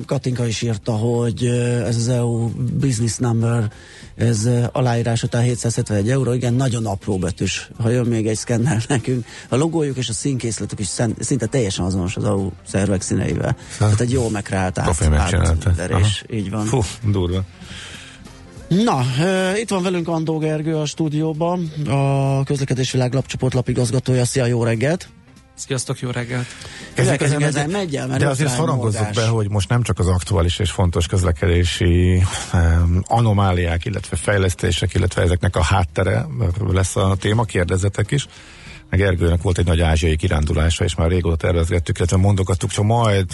Katinka 0.06 0.48
is 0.48 0.62
írta, 0.62 0.91
hogy 0.91 1.46
ez 1.86 1.96
az 1.96 2.08
EU 2.08 2.50
business 2.80 3.18
number, 3.18 3.72
ez 4.16 4.50
aláírás 4.72 5.24
után 5.24 5.41
771 5.41 6.10
euró, 6.10 6.34
igen, 6.34 6.54
nagyon 6.54 6.86
apró 6.86 7.18
betűs. 7.18 7.70
Ha 7.80 7.90
jön 7.90 8.06
még 8.06 8.28
egy 8.28 8.38
szkennel 8.38 8.82
nekünk, 8.88 9.26
a 9.50 9.56
logójuk 9.56 9.98
és 9.98 10.10
a 10.10 10.14
színkészletük 10.14 10.80
is 10.80 10.88
szinte 11.20 11.46
teljesen 11.46 11.86
azonos 11.86 12.16
az 12.16 12.24
EU 12.24 12.50
szervek 12.68 13.02
színeivel. 13.02 13.56
Tehát 13.78 14.00
egy 14.00 14.12
jó 14.12 14.30
megreált 14.30 14.78
át, 14.78 15.02
átverés, 15.02 16.24
így 16.30 16.50
van. 16.50 16.66
Fú, 16.66 16.82
durva. 17.12 17.44
Na, 18.68 19.02
e, 19.20 19.60
itt 19.60 19.70
van 19.70 19.84
velünk 19.84 20.08
Andó 20.08 20.38
Gergő 20.38 20.76
a 20.76 20.86
stúdióban, 20.86 21.72
a 21.88 22.44
közlekedési 22.44 22.91
világ 22.91 23.14
lapcsoport 23.14 23.54
lapigazgatója. 23.54 24.26
Szia, 24.26 24.46
jó 24.46 24.64
reggelt! 24.64 25.10
Sziasztok, 25.68 25.99
jó 25.99 26.10
reggelt! 26.10 26.45
Következünk 26.94 27.41
ezen 27.41 27.69
megy 27.69 27.95
el, 27.95 28.07
mert 28.07 28.19
De 28.19 28.27
azért 28.27 28.57
morgás. 28.57 29.15
be, 29.15 29.27
hogy 29.27 29.49
most 29.49 29.69
nem 29.69 29.81
csak 29.81 29.99
az 29.99 30.07
aktuális 30.07 30.60
és 30.60 30.72
fontos 30.72 31.07
közlekedési 31.07 32.23
um, 32.53 33.02
anomáliák, 33.07 33.86
illetve 33.86 34.18
fejlesztések, 34.18 34.94
illetve 34.94 35.22
ezeknek 35.22 35.56
a 35.56 35.64
háttere 35.64 36.26
lesz 36.68 36.95
a 36.95 37.15
téma, 37.19 37.44
kérdezzetek 37.44 38.11
is. 38.11 38.27
Meg 38.90 39.02
Ergőnek 39.02 39.41
volt 39.41 39.57
egy 39.57 39.65
nagy 39.65 39.81
ázsiai 39.81 40.15
kirándulása, 40.15 40.84
és 40.84 40.95
már 40.95 41.10
régóta 41.10 41.36
tervezgettük, 41.36 41.98
illetve 41.98 42.18
mondogattuk, 42.18 42.69
csak 42.69 42.86
majd 42.86 43.26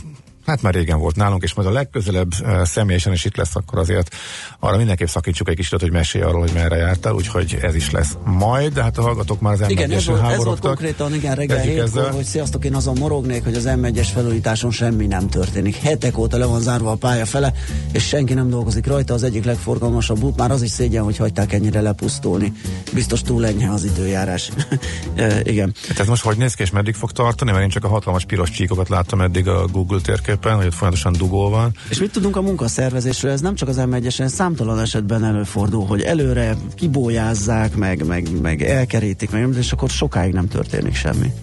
Hát 0.45 0.61
már 0.61 0.73
régen 0.73 0.99
volt 0.99 1.15
nálunk, 1.15 1.43
és 1.43 1.53
majd 1.53 1.67
a 1.67 1.71
legközelebb 1.71 2.29
személyesen 2.63 3.13
is 3.13 3.25
itt 3.25 3.35
lesz, 3.35 3.55
akkor 3.55 3.79
azért 3.79 4.15
arra 4.59 4.77
mindenképp 4.77 5.07
szakítsuk 5.07 5.49
egy 5.49 5.55
kicsit, 5.55 5.79
hogy 5.81 5.91
mesélj 5.91 6.23
arról, 6.23 6.39
hogy 6.39 6.51
merre 6.53 6.75
jártál, 6.75 7.13
úgyhogy 7.13 7.57
ez 7.61 7.75
is 7.75 7.91
lesz 7.91 8.17
majd, 8.23 8.73
de 8.73 8.81
hát 8.81 8.97
a 8.97 9.01
hallgatók 9.01 9.41
már 9.41 9.53
az 9.53 9.59
m 9.59 9.69
Igen, 9.69 9.91
ez 9.91 10.05
volt, 10.05 10.31
ez 10.31 10.43
volt 10.43 10.59
konkrétan, 10.59 11.13
igen, 11.13 11.35
reggel 11.35 11.55
Kezdjük 11.55 11.75
hétkor, 11.75 12.01
ezzel. 12.01 12.13
hogy 12.13 12.23
sziasztok, 12.23 12.65
én 12.65 12.75
azon 12.75 12.97
morognék, 12.99 13.43
hogy 13.43 13.55
az 13.55 13.63
M1-es 13.67 14.07
felújításon 14.13 14.71
semmi 14.71 15.07
nem 15.07 15.29
történik. 15.29 15.75
Hetek 15.75 16.17
óta 16.17 16.37
le 16.37 16.45
van 16.45 16.61
zárva 16.61 16.91
a 16.91 16.95
pálya 16.95 17.25
fele, 17.25 17.53
és 17.91 18.07
senki 18.07 18.33
nem 18.33 18.49
dolgozik 18.49 18.87
rajta, 18.87 19.13
az 19.13 19.23
egyik 19.23 19.45
legforgalmasabb 19.45 20.23
út, 20.23 20.37
már 20.37 20.51
az 20.51 20.61
is 20.61 20.69
szégyen, 20.69 21.03
hogy 21.03 21.17
hagyták 21.17 21.53
ennyire 21.53 21.81
lepusztulni. 21.81 22.53
Biztos 22.93 23.21
túl 23.21 23.45
enyhe 23.45 23.69
az 23.69 23.83
időjárás. 23.83 24.51
e, 25.15 25.39
igen. 25.43 25.73
Hát 25.87 25.99
ez 25.99 26.07
most 26.07 26.23
hogy 26.23 26.37
néz 26.37 26.53
ki, 26.53 26.61
és 26.61 26.71
meddig 26.71 26.95
fog 26.95 27.11
tartani? 27.11 27.51
Mert 27.51 27.63
én 27.63 27.69
csak 27.69 27.83
a 27.83 27.87
hatalmas 27.87 28.25
piros 28.25 28.49
csíkokat 28.49 28.89
láttam 28.89 29.21
eddig 29.21 29.47
a 29.47 29.67
Google 29.67 29.99
térképen, 30.01 30.34
hogy 30.43 30.65
ott 30.65 30.73
folyamatosan 30.73 31.13
dugó 31.13 31.49
van. 31.49 31.71
És 31.89 31.99
mit 31.99 32.11
tudunk 32.11 32.35
a 32.35 32.41
munkaszervezésről? 32.41 33.31
Ez 33.31 33.41
nem 33.41 33.55
csak 33.55 33.69
az 33.69 33.77
M1-esen, 33.79 34.27
számtalan 34.27 34.79
esetben 34.79 35.23
előfordul, 35.23 35.85
hogy 35.85 36.01
előre 36.01 36.55
kibójázzák, 36.75 37.75
meg, 37.75 38.05
meg, 38.05 38.41
meg 38.41 38.61
elkerítik, 38.61 39.31
meg, 39.31 39.55
és 39.57 39.71
akkor 39.71 39.89
sokáig 39.89 40.33
nem 40.33 40.47
történik 40.47 40.95
semmi. 40.95 41.33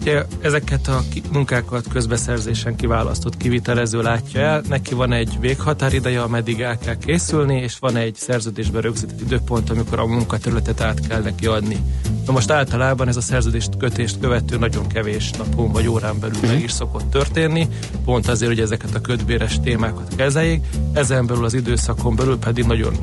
Ugye 0.00 0.24
ezeket 0.40 0.88
a 0.88 1.02
munkákat 1.32 1.88
közbeszerzésen 1.88 2.76
kiválasztott 2.76 3.36
kivitelező 3.36 4.02
látja 4.02 4.40
el, 4.40 4.62
neki 4.68 4.94
van 4.94 5.12
egy 5.12 5.36
véghatárideje, 5.40 6.22
ameddig 6.22 6.60
el 6.60 6.78
kell 6.78 6.96
készülni, 6.96 7.60
és 7.60 7.78
van 7.78 7.96
egy 7.96 8.14
szerződésben 8.14 8.82
rögzített 8.82 9.20
időpont, 9.20 9.70
amikor 9.70 9.98
a 9.98 10.06
munkaterületet 10.06 10.80
át 10.80 11.06
kell 11.08 11.22
neki 11.22 11.46
adni. 11.46 11.76
Na 12.28 12.34
most 12.34 12.50
általában 12.50 13.08
ez 13.08 13.16
a 13.16 13.20
szerződést 13.20 13.76
kötést 13.76 14.18
követő 14.20 14.58
nagyon 14.58 14.86
kevés 14.86 15.30
napon 15.30 15.72
vagy 15.72 15.86
órán 15.86 16.18
belül 16.20 16.38
meg 16.42 16.62
is 16.62 16.70
szokott 16.70 17.10
történni, 17.10 17.68
pont 18.04 18.28
azért, 18.28 18.50
hogy 18.50 18.60
ezeket 18.60 18.94
a 18.94 19.00
ködbéres 19.00 19.60
témákat 19.60 20.16
kezeljék, 20.16 20.64
ezen 20.92 21.26
belül 21.26 21.44
az 21.44 21.54
időszakon 21.54 22.16
belül 22.16 22.38
pedig 22.38 22.64
nagyon 22.64 22.94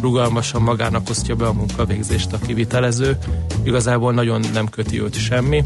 rugalmasan 0.00 0.62
magának 0.62 1.10
osztja 1.10 1.34
be 1.34 1.46
a 1.46 1.52
munkavégzést 1.52 2.32
a 2.32 2.38
kivitelező. 2.38 3.18
Igazából 3.62 4.12
nagyon 4.12 4.44
nem 4.52 4.68
köti 4.68 5.02
őt 5.02 5.14
semmi. 5.14 5.64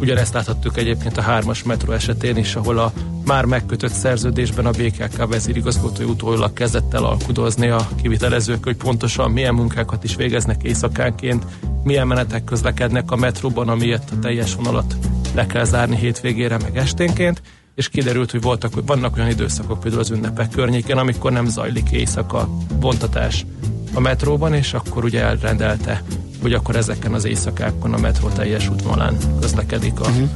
Ugyanezt 0.00 0.34
láthattuk 0.34 0.76
egyébként 0.76 1.16
a 1.16 1.22
hármas 1.22 1.62
metró 1.62 1.92
esetén 1.92 2.36
is, 2.36 2.54
ahol 2.54 2.78
a 2.78 2.92
már 3.24 3.44
megkötött 3.44 3.92
szerződésben 3.92 4.66
a 4.66 4.70
BKK 4.70 5.28
vezérigazgatói 5.28 6.04
utólag 6.04 6.52
kezdett 6.52 6.94
el 6.94 7.04
alkudozni 7.04 7.68
a 7.68 7.88
kivitelezők, 8.02 8.64
hogy 8.64 8.76
pontosan 8.76 9.30
milyen 9.30 9.54
munkákat 9.54 10.04
is 10.04 10.16
végeznek 10.16 10.62
éjszakánként, 10.62 11.46
milyen 11.84 12.06
menetek 12.06 12.44
közlekednek 12.44 13.10
a 13.10 13.16
metróban, 13.16 13.68
amiért 13.68 14.10
a 14.10 14.18
teljes 14.18 14.54
vonalat 14.54 14.96
le 15.34 15.46
kell 15.46 15.64
zárni 15.64 15.96
hétvégére 15.96 16.58
meg 16.58 16.76
esténként, 16.76 17.42
és 17.74 17.88
kiderült, 17.88 18.30
hogy 18.30 18.42
voltak, 18.42 18.72
vannak 18.86 19.16
olyan 19.16 19.28
időszakok, 19.28 19.80
például 19.80 20.02
az 20.02 20.10
ünnepek 20.10 20.48
környékén, 20.48 20.96
amikor 20.96 21.32
nem 21.32 21.46
zajlik 21.46 21.90
éjszaka 21.90 22.48
bontatás 22.78 23.46
a 23.94 24.00
metróban, 24.00 24.54
és 24.54 24.74
akkor 24.74 25.04
ugye 25.04 25.22
elrendelte, 25.22 26.02
hogy 26.42 26.52
akkor 26.52 26.76
ezeken 26.76 27.14
az 27.14 27.24
éjszakákon 27.24 27.92
a 27.92 27.98
metró 27.98 28.28
teljes 28.28 28.68
útvonalán 28.68 29.16
közlekedik 29.40 30.00
a 30.00 30.08
uh-huh. 30.08 30.28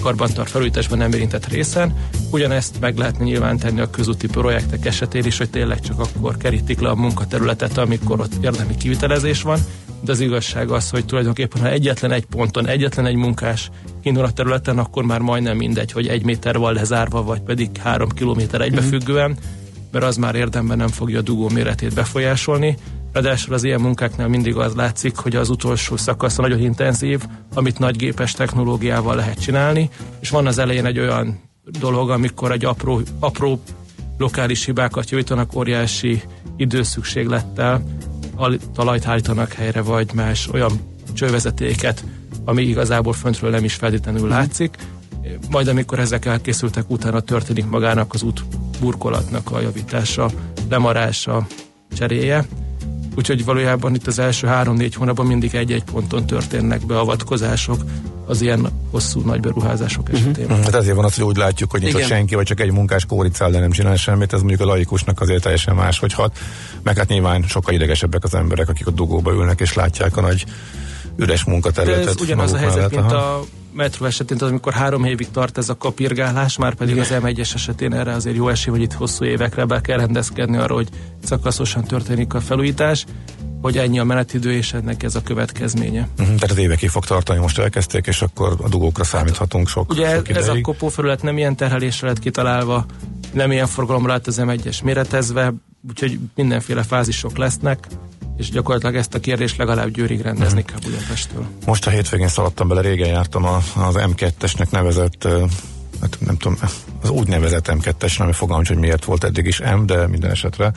karbantart 0.00 0.50
felújításban 0.50 0.98
nem 0.98 1.12
érintett 1.12 1.46
részen. 1.46 1.96
Ugyanezt 2.30 2.80
meg 2.80 2.96
lehetne 2.96 3.24
nyilván 3.24 3.58
tenni 3.58 3.80
a 3.80 3.90
közúti 3.90 4.26
projektek 4.26 4.86
esetén 4.86 5.24
is, 5.24 5.38
hogy 5.38 5.50
tényleg 5.50 5.80
csak 5.80 6.00
akkor 6.00 6.36
kerítik 6.36 6.80
le 6.80 6.88
a 6.88 6.94
munkaterületet, 6.94 7.78
amikor 7.78 8.20
ott 8.20 8.34
érdemi 8.40 8.76
kivitelezés 8.76 9.42
van, 9.42 9.58
de 10.04 10.12
az 10.12 10.20
igazság 10.20 10.70
az, 10.70 10.90
hogy 10.90 11.04
tulajdonképpen 11.04 11.60
ha 11.60 11.70
egyetlen 11.70 12.10
egy 12.10 12.24
ponton, 12.26 12.66
egyetlen 12.66 13.06
egy 13.06 13.14
munkás 13.14 13.70
indul 14.02 14.24
a 14.24 14.32
területen, 14.32 14.78
akkor 14.78 15.04
már 15.04 15.20
majdnem 15.20 15.56
mindegy, 15.56 15.92
hogy 15.92 16.06
egy 16.06 16.24
méter 16.24 16.58
van 16.58 16.72
lezárva, 16.72 17.22
vagy 17.22 17.40
pedig 17.40 17.76
három 17.76 18.08
kilométer 18.08 18.60
egybefüggően, 18.60 19.36
mert 19.92 20.04
az 20.04 20.16
már 20.16 20.34
érdemben 20.34 20.76
nem 20.76 20.88
fogja 20.88 21.18
a 21.18 21.22
dugó 21.22 21.48
méretét 21.48 21.94
befolyásolni. 21.94 22.76
Ráadásul 23.12 23.54
az 23.54 23.64
ilyen 23.64 23.80
munkáknál 23.80 24.28
mindig 24.28 24.56
az 24.56 24.74
látszik, 24.74 25.16
hogy 25.16 25.36
az 25.36 25.50
utolsó 25.50 25.96
szakasz 25.96 26.36
nagyon 26.36 26.60
intenzív, 26.60 27.20
amit 27.54 27.78
nagygépes 27.78 28.32
technológiával 28.32 29.14
lehet 29.14 29.40
csinálni, 29.40 29.90
és 30.20 30.30
van 30.30 30.46
az 30.46 30.58
elején 30.58 30.86
egy 30.86 30.98
olyan 30.98 31.40
dolog, 31.80 32.10
amikor 32.10 32.52
egy 32.52 32.64
apró, 32.64 33.00
apró 33.18 33.62
lokális 34.18 34.64
hibákat 34.64 35.10
javítanak 35.10 35.56
óriási 35.56 36.22
időszükséglettel, 36.56 37.82
talajt 38.74 39.06
állítanak 39.06 39.52
helyre, 39.52 39.82
vagy 39.82 40.10
más 40.14 40.48
olyan 40.48 40.72
csővezetéket, 41.12 42.04
ami 42.44 42.62
igazából 42.62 43.12
föntről 43.12 43.50
nem 43.50 43.64
is 43.64 43.74
feltétlenül 43.74 44.28
látszik. 44.28 44.76
Majd 45.50 45.68
amikor 45.68 45.98
ezek 45.98 46.24
elkészültek, 46.24 46.90
utána 46.90 47.20
történik 47.20 47.66
magának 47.66 48.14
az 48.14 48.22
út 48.22 48.44
burkolatnak 48.80 49.50
a 49.50 49.60
javítása, 49.60 50.30
lemarása, 50.68 51.46
cseréje. 51.96 52.44
Úgyhogy 53.14 53.44
valójában 53.44 53.94
itt 53.94 54.06
az 54.06 54.18
első 54.18 54.46
három-négy 54.46 54.94
hónapban 54.94 55.26
mindig 55.26 55.54
egy-egy 55.54 55.84
ponton 55.84 56.26
történnek 56.26 56.86
beavatkozások 56.86 57.84
az 58.26 58.40
ilyen 58.40 58.68
hosszú 58.90 59.20
nagy 59.20 59.40
beruházások 59.40 60.08
esetén. 60.12 60.44
Uh-huh. 60.44 60.64
Hát 60.64 60.74
ezért 60.74 60.96
van 60.96 61.04
az, 61.04 61.14
hogy 61.14 61.24
úgy 61.24 61.36
látjuk, 61.36 61.70
hogy 61.70 61.82
nincs 61.82 62.04
senki, 62.04 62.34
vagy 62.34 62.46
csak 62.46 62.60
egy 62.60 62.72
munkás 62.72 63.04
kóricál, 63.04 63.50
de 63.50 63.58
nem 63.58 63.70
csinál 63.70 63.96
semmit, 63.96 64.32
ez 64.32 64.38
mondjuk 64.38 64.60
a 64.60 64.64
laikusnak 64.64 65.20
azért 65.20 65.42
teljesen 65.42 65.74
máshogy 65.74 66.12
hat. 66.12 66.38
Meg 66.82 66.96
hát 66.96 67.08
nyilván 67.08 67.42
sokkal 67.42 67.74
idegesebbek 67.74 68.24
az 68.24 68.34
emberek, 68.34 68.68
akik 68.68 68.86
a 68.86 68.90
dugóba 68.90 69.32
ülnek 69.32 69.60
és 69.60 69.74
látják 69.74 70.16
a 70.16 70.20
nagy 70.20 70.44
üres 71.16 71.44
De 71.44 71.50
munkaterületet. 71.50 72.08
ez 72.08 72.20
ugyanaz 72.20 72.52
a 72.52 72.56
helyzet, 72.56 72.76
mellett, 72.76 72.90
mint 72.90 73.12
aha. 73.12 73.34
a 73.34 73.44
metró 73.72 74.06
esetén, 74.06 74.36
tehát 74.36 74.52
amikor 74.52 74.72
három 74.72 75.04
évig 75.04 75.30
tart 75.30 75.58
ez 75.58 75.68
a 75.68 75.76
kapirgálás, 75.76 76.56
már 76.58 76.74
pedig 76.74 76.98
az 76.98 77.08
M1-es 77.22 77.54
esetén 77.54 77.94
erre 77.94 78.12
azért 78.12 78.36
jó 78.36 78.48
esély, 78.48 78.72
hogy 78.74 78.82
itt 78.82 78.92
hosszú 78.92 79.24
évekre 79.24 79.64
be 79.64 79.80
kell 79.80 79.98
rendezkedni 79.98 80.56
arra, 80.56 80.74
hogy 80.74 80.88
szakaszosan 81.24 81.84
történik 81.84 82.34
a 82.34 82.40
felújítás, 82.40 83.04
hogy 83.62 83.78
ennyi 83.78 83.98
a 83.98 84.04
menetidő, 84.04 84.52
és 84.52 84.72
ennek 84.72 85.02
ez 85.02 85.14
a 85.14 85.22
következménye. 85.22 86.08
Uh-huh, 86.12 86.26
tehát 86.34 86.50
az 86.50 86.58
évekig 86.58 86.88
fog 86.88 87.04
tartani, 87.04 87.38
most 87.38 87.58
elkezdték, 87.58 88.06
és 88.06 88.22
akkor 88.22 88.56
a 88.62 88.68
dugókra 88.68 89.04
számíthatunk 89.04 89.68
sok, 89.68 89.90
Ugye 89.90 90.14
sok 90.14 90.28
ez 90.28 90.36
a 90.36 90.48
ideig. 90.48 90.62
kopófelület 90.62 91.22
nem 91.22 91.38
ilyen 91.38 91.56
terhelésre 91.56 92.06
lett 92.06 92.18
kitalálva, 92.18 92.86
nem 93.32 93.52
ilyen 93.52 93.66
forgalomra 93.66 94.12
lett 94.12 94.26
az 94.26 94.40
M1-es 94.42 94.84
méretezve, 94.84 95.52
úgyhogy 95.88 96.18
mindenféle 96.34 96.82
fázisok 96.82 97.36
lesznek, 97.36 97.86
és 98.36 98.50
gyakorlatilag 98.50 98.96
ezt 98.96 99.14
a 99.14 99.20
kérdést 99.20 99.56
legalább 99.56 99.88
Győrig 99.88 100.20
rendezni 100.20 100.64
kell 100.64 100.78
Budapesttől. 100.82 101.46
Most 101.66 101.86
a 101.86 101.90
hétvégén 101.90 102.28
szaladtam 102.28 102.68
bele, 102.68 102.80
régen 102.80 103.08
jártam 103.08 103.44
a, 103.44 103.56
az 103.56 103.94
M2-esnek 103.98 104.70
nevezett, 104.70 105.28
hát 106.00 106.16
nem 106.18 106.36
tudom, 106.36 106.58
az 107.02 107.10
úgynevezett 107.10 107.68
M2-es, 107.68 108.20
ami 108.20 108.32
fogalmam, 108.32 108.66
hogy 108.66 108.76
miért 108.76 109.04
volt 109.04 109.24
eddig 109.24 109.46
is 109.46 109.60
M, 109.60 109.86
de 109.86 110.06
minden 110.06 110.30
esetre 110.30 110.72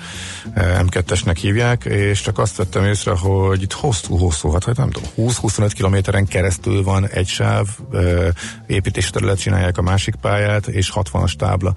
ö, 0.55 0.61
M2-esnek 0.61 1.37
hívják, 1.41 1.83
és 1.85 2.21
csak 2.21 2.39
azt 2.39 2.55
vettem 2.55 2.83
észre, 2.83 3.11
hogy 3.11 3.61
itt 3.61 3.73
hosszú-hosszú, 3.73 4.51
hát 4.51 4.63
hogy 4.63 4.77
nem 4.77 4.89
tudom, 4.89 5.09
20-25 5.17 5.71
kilométeren 5.73 6.25
keresztül 6.25 6.83
van 6.83 7.07
egy 7.07 7.27
sáv, 7.27 7.67
ö, 7.91 8.27
építési 8.67 9.09
terület 9.09 9.39
csinálják 9.39 9.77
a 9.77 9.81
másik 9.81 10.15
pályát, 10.15 10.67
és 10.67 10.91
60-as 10.95 11.33
tábla. 11.33 11.73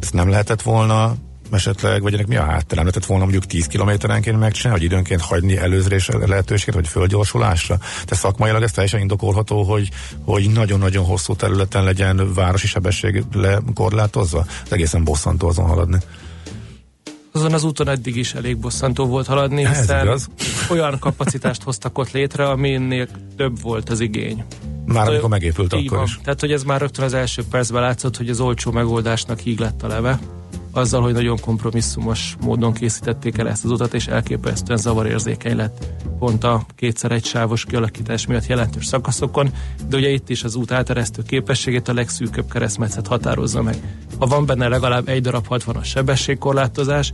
Ezt 0.00 0.12
nem 0.12 0.28
lehetett 0.28 0.62
volna 0.62 1.14
esetleg, 1.54 2.02
vagy 2.02 2.14
ennek 2.14 2.26
mi 2.26 2.36
a 2.36 2.44
hátterem? 2.44 2.84
Lehetett 2.84 3.04
volna 3.04 3.24
mondjuk 3.24 3.46
10 3.46 3.66
kilométerenként 3.66 4.38
megcsinálni, 4.38 4.80
hogy 4.80 4.90
időnként 4.90 5.20
hagyni 5.20 5.56
előzés 5.56 6.08
lehetőséget, 6.08 6.74
vagy 6.74 6.88
földgyorsulásra? 6.88 7.76
Tehát 7.76 8.14
szakmailag 8.14 8.62
ez 8.62 8.72
teljesen 8.72 9.00
indokolható, 9.00 9.62
hogy, 9.62 9.88
hogy 10.24 10.50
nagyon-nagyon 10.50 11.04
hosszú 11.04 11.34
területen 11.34 11.84
legyen 11.84 12.34
városi 12.34 12.66
sebesség 12.66 13.24
lekorlátozva? 13.32 14.44
Ez 14.64 14.72
egészen 14.72 15.04
bosszantó 15.04 15.48
azon 15.48 15.66
haladni 15.66 15.98
azon 17.32 17.52
az 17.52 17.64
úton 17.64 17.88
eddig 17.88 18.16
is 18.16 18.34
elég 18.34 18.58
bosszantó 18.58 19.06
volt 19.06 19.26
haladni, 19.26 19.66
hiszen 19.66 20.18
olyan 20.70 20.98
kapacitást 20.98 21.62
hoztak 21.62 21.98
ott 21.98 22.10
létre, 22.10 22.48
aminél 22.48 23.08
több 23.36 23.60
volt 23.60 23.90
az 23.90 24.00
igény. 24.00 24.44
Már 24.86 25.08
amikor 25.08 25.28
megépült 25.28 25.72
akkor 25.72 25.96
van. 25.96 26.06
is. 26.06 26.18
Tehát, 26.22 26.40
hogy 26.40 26.52
ez 26.52 26.62
már 26.62 26.80
rögtön 26.80 27.04
az 27.04 27.14
első 27.14 27.42
percben 27.50 27.82
látszott, 27.82 28.16
hogy 28.16 28.28
az 28.28 28.40
olcsó 28.40 28.70
megoldásnak 28.70 29.38
híg 29.38 29.58
lett 29.58 29.82
a 29.82 29.86
leve, 29.86 30.18
azzal, 30.70 31.02
hogy 31.02 31.12
nagyon 31.12 31.40
kompromisszumos 31.40 32.36
módon 32.44 32.72
készítették 32.72 33.38
el 33.38 33.48
ezt 33.48 33.64
az 33.64 33.70
utat, 33.70 33.94
és 33.94 34.06
elképesztően 34.06 34.78
zavarérzékeny 34.78 35.56
lett 35.56 35.84
pont 36.18 36.44
a 36.44 36.66
kétszer 36.76 37.12
egy 37.12 37.24
sávos 37.24 37.64
kialakítás 37.64 38.26
miatt 38.26 38.46
jelentős 38.46 38.86
szakaszokon, 38.86 39.50
de 39.88 39.96
ugye 39.96 40.08
itt 40.08 40.28
is 40.28 40.44
az 40.44 40.54
út 40.54 40.72
áteresztő 40.72 41.22
képességét 41.22 41.88
a 41.88 41.94
legszűkebb 41.94 42.50
keresztmetszet 42.50 43.06
határozza 43.06 43.62
meg. 43.62 43.76
Ha 44.18 44.26
van 44.26 44.46
benne 44.46 44.68
legalább 44.68 45.08
egy 45.08 45.22
darab 45.22 45.46
60-as 45.50 45.84
sebességkorlátozás, 45.84 47.12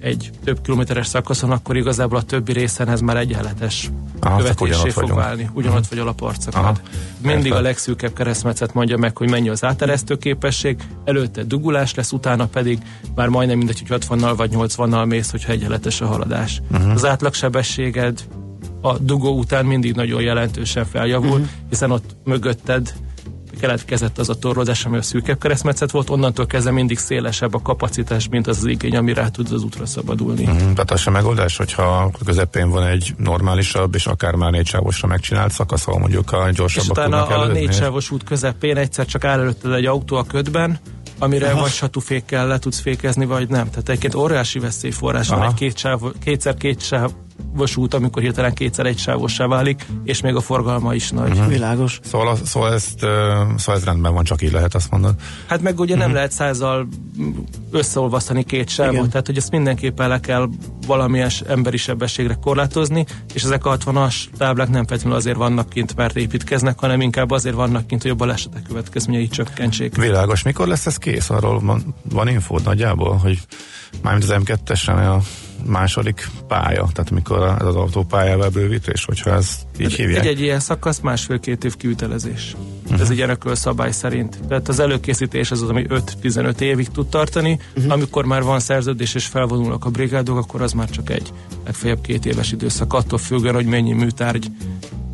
egy 0.00 0.30
több 0.44 0.60
kilométeres 0.60 1.06
szakaszon, 1.06 1.50
akkor 1.50 1.76
igazából 1.76 2.18
a 2.18 2.22
többi 2.22 2.52
részen 2.52 2.88
ez 2.88 3.00
már 3.00 3.16
egyenletes 3.16 3.90
követésé 4.20 4.90
fog 4.90 5.14
válni. 5.14 5.50
Ugyanott 5.52 5.86
vagy 5.86 5.98
alaparcakat. 5.98 6.80
Mindig 7.22 7.44
Értem. 7.44 7.58
a 7.58 7.60
legszűkebb 7.60 8.12
keresztmetszet 8.12 8.74
mondja 8.74 8.96
meg, 8.96 9.16
hogy 9.16 9.30
mennyi 9.30 9.48
az 9.48 9.64
áteresztő 9.64 10.16
képesség, 10.16 10.76
előtte 11.04 11.42
dugulás 11.42 11.94
lesz, 11.94 12.12
utána 12.12 12.46
pedig 12.46 12.78
már 13.14 13.28
majdnem 13.28 13.58
mindegy, 13.58 13.82
hogy 13.88 14.02
60-nal 14.08 14.32
vagy 14.36 14.50
80-nal 14.54 15.06
mész, 15.06 15.30
hogyha 15.30 15.52
egyenletes 15.52 16.00
a 16.00 16.06
haladás. 16.06 16.60
Uh-huh. 16.70 16.92
Az 16.92 17.04
átlagsebességed 17.04 18.24
a 18.80 18.98
dugó 18.98 19.38
után 19.38 19.66
mindig 19.66 19.94
nagyon 19.94 20.22
jelentősen 20.22 20.84
feljavul, 20.84 21.30
uh-huh. 21.30 21.46
hiszen 21.68 21.90
ott 21.90 22.16
mögötted 22.24 22.92
keletkezett 23.60 24.18
az 24.18 24.28
a 24.28 24.34
torlódás, 24.34 24.84
ami 24.84 24.96
a 24.96 25.02
szűkebb 25.02 25.38
keresztmetszet 25.38 25.90
volt, 25.90 26.10
onnantól 26.10 26.46
kezdve 26.46 26.70
mindig 26.70 26.98
szélesebb 26.98 27.54
a 27.54 27.62
kapacitás, 27.62 28.28
mint 28.28 28.46
az 28.46 28.56
az 28.56 28.66
igény, 28.66 28.96
ami 28.96 29.12
rá 29.12 29.28
tud 29.28 29.52
az 29.52 29.62
útra 29.62 29.86
szabadulni. 29.86 30.46
Mm, 30.46 30.56
tehát 30.56 30.90
az 30.90 31.00
sem 31.00 31.12
megoldás, 31.12 31.56
hogyha 31.56 32.10
közepén 32.24 32.70
van 32.70 32.86
egy 32.86 33.14
normálisabb, 33.16 33.94
és 33.94 34.06
akár 34.06 34.34
már 34.34 34.50
négy 34.50 34.66
sávosra 34.66 35.08
megcsinált 35.08 35.52
szakasz, 35.52 35.86
ahol 35.86 36.00
mondjuk 36.00 36.32
a 36.32 36.50
gyorsabbak 36.50 36.96
és 36.96 37.04
utána 37.04 37.26
a 37.26 37.46
négy 37.46 37.72
sávos 37.72 38.10
út 38.10 38.24
közepén 38.24 38.76
egyszer 38.76 39.06
csak 39.06 39.24
áll 39.24 39.40
előtted 39.40 39.72
egy 39.72 39.86
autó 39.86 40.16
a 40.16 40.24
ködben, 40.24 40.78
amire 41.18 41.50
Aha. 41.50 41.60
vagy 41.60 41.70
satúfékkel 41.70 42.46
le 42.46 42.58
tudsz 42.58 42.80
fékezni, 42.80 43.24
vagy 43.24 43.48
nem. 43.48 43.70
Tehát 43.70 43.88
egyébként 43.88 44.14
óriási 44.14 44.58
veszélyforrás 44.58 45.28
van 45.28 45.42
egy 45.42 45.54
két 45.54 45.76
sáv, 45.76 46.00
kétszer 46.24 46.54
két 46.54 46.82
sáv 46.82 47.10
út, 47.76 47.94
amikor 47.94 48.22
hirtelen 48.22 48.54
kétszer 48.54 48.86
egy 48.86 48.98
sávossá 48.98 49.46
válik, 49.46 49.86
és 50.04 50.20
még 50.20 50.34
a 50.34 50.40
forgalma 50.40 50.94
is 50.94 51.10
nagy. 51.10 51.30
Uh-huh. 51.30 51.48
Világos. 51.48 52.00
Szóval, 52.02 52.36
szóval, 52.44 52.72
ezt, 52.72 52.98
szóval 53.56 53.74
ez 53.74 53.84
rendben 53.84 54.14
van, 54.14 54.24
csak 54.24 54.42
így 54.42 54.52
lehet 54.52 54.74
azt 54.74 54.90
mondani. 54.90 55.14
Hát 55.46 55.62
meg 55.62 55.80
ugye 55.80 55.82
uh-huh. 55.82 55.98
nem 55.98 56.06
mhm. 56.06 56.16
lehet 56.16 56.32
százal 56.32 56.88
összeolvasztani 57.70 58.44
két 58.44 58.68
sávot, 58.68 58.94
Igen. 58.94 59.08
tehát 59.08 59.26
hogy 59.26 59.36
ezt 59.36 59.50
mindenképpen 59.50 60.08
le 60.08 60.20
kell 60.20 60.48
valamilyen 60.86 61.30
emberi 61.48 61.76
sebességre 61.76 62.34
korlátozni, 62.34 63.06
és 63.34 63.42
ezek 63.42 63.64
a 63.64 63.76
60-as 63.76 64.14
táblák 64.36 64.68
nem 64.68 64.86
feltétlenül 64.86 65.18
azért 65.18 65.36
vannak 65.36 65.68
kint, 65.68 65.96
mert 65.96 66.16
építkeznek, 66.16 66.78
hanem 66.78 67.00
inkább 67.00 67.30
azért 67.30 67.54
vannak 67.54 67.86
kint, 67.86 68.02
hogy 68.02 68.10
a 68.10 68.14
balesetek 68.14 68.62
következményei 68.62 69.28
csökkentsék. 69.28 69.96
Világos, 69.96 70.42
mikor 70.42 70.68
lesz 70.68 70.86
ez 70.86 70.96
kész? 70.96 71.30
Arról 71.30 71.60
van, 71.60 71.94
van 72.02 72.28
infód 72.28 72.62
nagyjából, 72.62 73.16
hogy 73.16 73.38
mármint 74.02 74.30
az 74.30 74.36
M2-esen 74.44 75.16
a 75.16 75.20
második 75.66 76.28
pálya, 76.48 76.88
tehát 76.92 77.10
mikor 77.10 77.56
ez 77.60 77.66
az 77.66 77.74
autópályával 77.74 78.48
bővítés, 78.48 79.04
hogyha 79.04 79.30
ez 79.34 79.56
így 79.78 79.92
hívják? 79.92 80.24
Egy-egy 80.24 80.40
ilyen 80.40 80.60
szakasz 80.60 81.00
másfél-két 81.00 81.64
év 81.64 81.76
kiütelezés. 81.76 82.56
Uh-huh. 82.84 83.00
Ez 83.00 83.10
egy 83.10 83.20
örököl 83.20 83.54
szabály 83.54 83.92
szerint. 83.92 84.38
Tehát 84.48 84.68
az 84.68 84.80
előkészítés 84.80 85.50
az 85.50 85.62
az, 85.62 85.68
ami 85.68 85.86
5-15 85.88 86.60
évig 86.60 86.88
tud 86.88 87.06
tartani, 87.06 87.58
uh-huh. 87.76 87.92
amikor 87.92 88.24
már 88.24 88.42
van 88.42 88.60
szerződés 88.60 89.14
és 89.14 89.26
felvonulnak 89.26 89.84
a 89.84 89.90
brigádok, 89.90 90.36
akkor 90.36 90.62
az 90.62 90.72
már 90.72 90.90
csak 90.90 91.10
egy 91.10 91.32
legfeljebb 91.64 92.00
két 92.00 92.26
éves 92.26 92.52
időszak, 92.52 92.92
attól 92.92 93.18
függően, 93.18 93.54
hogy 93.54 93.66
mennyi 93.66 93.92
műtárgy 93.92 94.50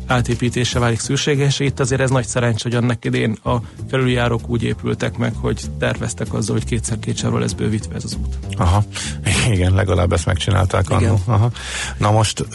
átépítése 0.07 0.79
válik 0.79 0.99
szükséges. 0.99 1.59
Itt 1.59 1.79
azért 1.79 2.01
ez 2.01 2.09
nagy 2.09 2.25
szerencs, 2.25 2.63
hogy 2.63 2.75
annak 2.75 3.05
idén 3.05 3.37
a 3.43 3.55
felüljárók 3.89 4.49
úgy 4.49 4.63
épültek 4.63 5.17
meg, 5.17 5.33
hogy 5.35 5.61
terveztek 5.79 6.33
azzal, 6.33 6.55
hogy 6.55 6.65
kétszer 6.65 6.99
két 6.99 7.17
sávról 7.17 7.39
lesz 7.39 7.51
bővítve 7.53 7.95
ez 7.95 8.03
az 8.03 8.17
út. 8.21 8.37
Aha, 8.57 8.83
igen, 9.53 9.73
legalább 9.73 10.13
ezt 10.13 10.25
megcsinálták 10.25 10.89
annó. 10.89 11.21
Aha. 11.25 11.51
Na 11.97 12.11
most 12.11 12.39
uh, 12.39 12.47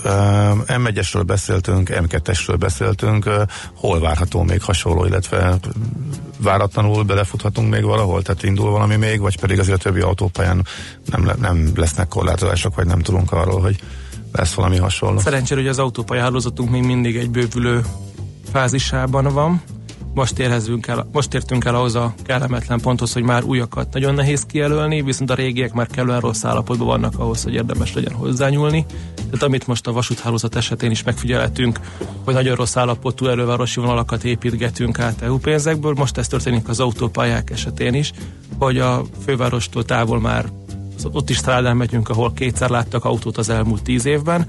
M1-esről 0.66 1.22
beszéltünk, 1.26 1.90
M2-esről 1.92 2.56
beszéltünk, 2.58 3.30
hol 3.74 4.00
várható 4.00 4.42
még 4.42 4.62
hasonló, 4.62 5.04
illetve 5.04 5.58
váratlanul 6.38 7.02
belefuthatunk 7.02 7.70
még 7.70 7.84
valahol, 7.84 8.22
tehát 8.22 8.42
indul 8.42 8.70
valami 8.70 8.96
még, 8.96 9.20
vagy 9.20 9.40
pedig 9.40 9.58
azért 9.58 9.78
a 9.78 9.82
többi 9.82 10.00
autópályán 10.00 10.66
nem, 11.04 11.30
nem 11.40 11.72
lesznek 11.74 12.08
korlátozások, 12.08 12.74
vagy 12.74 12.86
nem 12.86 13.00
tudunk 13.00 13.32
arról, 13.32 13.60
hogy 13.60 13.78
lesz 14.32 14.54
valami 14.54 14.76
hasonló. 14.76 15.18
Szerencsére, 15.18 15.60
hogy 15.60 15.68
az 15.68 15.78
autópályahálózatunk 15.78 16.70
még 16.70 16.82
mindig 16.82 17.16
egy 17.16 17.30
bővülő 17.30 17.84
fázisában 18.52 19.32
van. 19.32 19.62
Most, 20.14 20.38
érhezünk 20.38 20.86
el, 20.86 21.08
most 21.12 21.34
értünk 21.34 21.64
el 21.64 21.74
ahhoz 21.74 21.94
a 21.94 22.14
kellemetlen 22.24 22.80
ponthoz, 22.80 23.12
hogy 23.12 23.22
már 23.22 23.42
újakat 23.44 23.92
nagyon 23.92 24.14
nehéz 24.14 24.42
kijelölni, 24.42 25.02
viszont 25.02 25.30
a 25.30 25.34
régiek 25.34 25.72
már 25.72 25.86
kellően 25.86 26.20
rossz 26.20 26.44
állapotban 26.44 26.86
vannak 26.86 27.18
ahhoz, 27.18 27.42
hogy 27.42 27.54
érdemes 27.54 27.94
legyen 27.94 28.12
hozzányúlni. 28.12 28.86
Tehát 29.14 29.42
amit 29.42 29.66
most 29.66 29.86
a 29.86 29.92
vasúthálózat 29.92 30.56
esetén 30.56 30.90
is 30.90 31.02
megfigyelhetünk, 31.02 31.80
hogy 32.24 32.34
nagyon 32.34 32.56
rossz 32.56 32.76
állapotú 32.76 33.26
elővárosi 33.26 33.80
vonalakat 33.80 34.24
építgetünk 34.24 34.98
át 34.98 35.22
EU 35.22 35.38
pénzekből, 35.38 35.92
most 35.96 36.18
ez 36.18 36.28
történik 36.28 36.68
az 36.68 36.80
autópályák 36.80 37.50
esetén 37.50 37.94
is, 37.94 38.12
hogy 38.58 38.78
a 38.78 39.02
fővárostól 39.24 39.84
távol 39.84 40.20
már 40.20 40.46
ott 41.12 41.30
is 41.30 41.36
strádán 41.36 41.76
megyünk, 41.76 42.08
ahol 42.08 42.32
kétszer 42.32 42.70
láttak 42.70 43.04
autót 43.04 43.36
az 43.36 43.48
elmúlt 43.48 43.82
tíz 43.82 44.06
évben. 44.06 44.46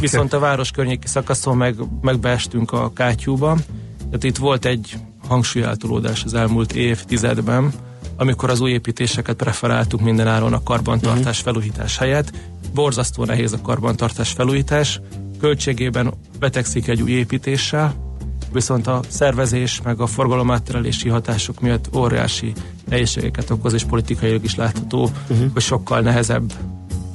Viszont 0.00 0.32
a 0.32 0.38
város 0.38 0.70
környéki 0.70 1.06
szakaszon 1.06 1.56
meg, 1.56 1.76
megbeestünk 2.00 2.72
a 2.72 2.92
kátyúba. 2.92 3.56
Tehát 3.98 4.24
itt 4.24 4.36
volt 4.36 4.64
egy 4.64 4.96
hangsúlyáltolódás 5.28 6.24
az 6.24 6.34
elmúlt 6.34 6.72
évtizedben, 6.72 7.72
amikor 8.16 8.50
az 8.50 8.60
új 8.60 8.70
építéseket 8.70 9.36
preferáltuk 9.36 10.00
mindenáron 10.00 10.52
a 10.52 10.62
karbantartás 10.62 11.38
uh-huh. 11.38 11.52
felújítás 11.52 11.98
helyett. 11.98 12.32
Borzasztó 12.74 13.24
nehéz 13.24 13.52
a 13.52 13.60
karbantartás 13.60 14.30
felújítás, 14.30 15.00
költségében 15.40 16.14
betegszik 16.38 16.88
egy 16.88 17.02
új 17.02 17.10
építéssel, 17.10 18.07
viszont 18.52 18.86
a 18.86 19.00
szervezés 19.08 19.80
meg 19.84 20.00
a 20.00 20.06
forgalomátterelési 20.06 21.08
hatások 21.08 21.60
miatt 21.60 21.96
óriási 21.96 22.52
nehézségeket 22.88 23.50
okoz, 23.50 23.72
és 23.72 23.84
politikailag 23.84 24.44
is 24.44 24.54
látható, 24.54 25.02
uh-huh. 25.02 25.52
hogy 25.52 25.62
sokkal 25.62 26.00
nehezebb 26.00 26.52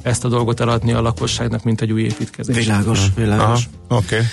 ezt 0.02 0.24
a 0.24 0.28
dolgot 0.28 0.60
eladni 0.60 0.92
a 0.92 1.00
lakosságnak, 1.00 1.64
mint 1.64 1.80
egy 1.80 1.92
új 1.92 2.02
építkezés. 2.02 2.56
Világos, 2.56 3.06
világos. 3.16 3.68
Oké. 3.88 4.04
Okay. 4.04 4.26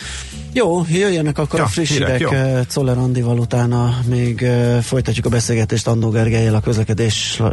Jó, 0.53 0.81
jöjjenek 0.89 1.37
akkor 1.37 1.59
ja, 1.59 1.65
a 1.65 1.67
friss 1.67 1.91
hírek 1.91 2.21
eh, 2.21 2.59
Czoller 2.67 2.97
Andival 2.97 3.39
utána 3.39 3.97
még 4.05 4.41
uh, 4.41 4.77
folytatjuk 4.77 5.25
a 5.25 5.29
beszélgetést 5.29 5.87
Andó 5.87 6.09
Gergelyel, 6.09 6.55
a 6.55 6.59
közlekedés 6.59 7.39
uh, 7.39 7.51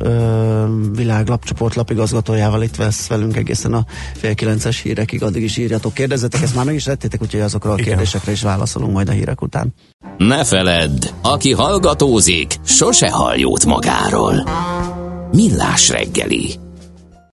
világ 0.93 1.29
lapcsoport 1.29 1.75
lapigazgatójával 1.75 2.63
itt 2.63 2.77
vesz 2.77 3.07
velünk 3.07 3.37
egészen 3.37 3.73
a 3.73 3.85
fél 4.17 4.35
kilences 4.35 4.81
hírekig, 4.81 5.23
addig 5.23 5.43
is 5.43 5.57
írjatok, 5.57 5.95
kérdezzetek, 5.95 6.43
ezt 6.43 6.55
már 6.55 6.65
meg 6.65 6.75
is 6.75 6.83
tettétek, 6.83 7.23
úgyhogy 7.23 7.41
azokra 7.41 7.71
a 7.71 7.75
Igen. 7.75 7.87
kérdésekre 7.87 8.33
is 8.33 8.43
válaszolunk 8.43 8.93
majd 8.93 9.09
a 9.09 9.13
hírek 9.13 9.43
után. 9.43 9.75
Ne 10.19 10.45
feledd, 10.45 11.09
aki 11.23 11.53
hallgatózik, 11.53 12.55
sose 12.65 13.11
hall 13.11 13.37
jót 13.37 13.65
magáról. 13.65 14.49
Millás 15.33 15.89
reggeli 15.89 16.67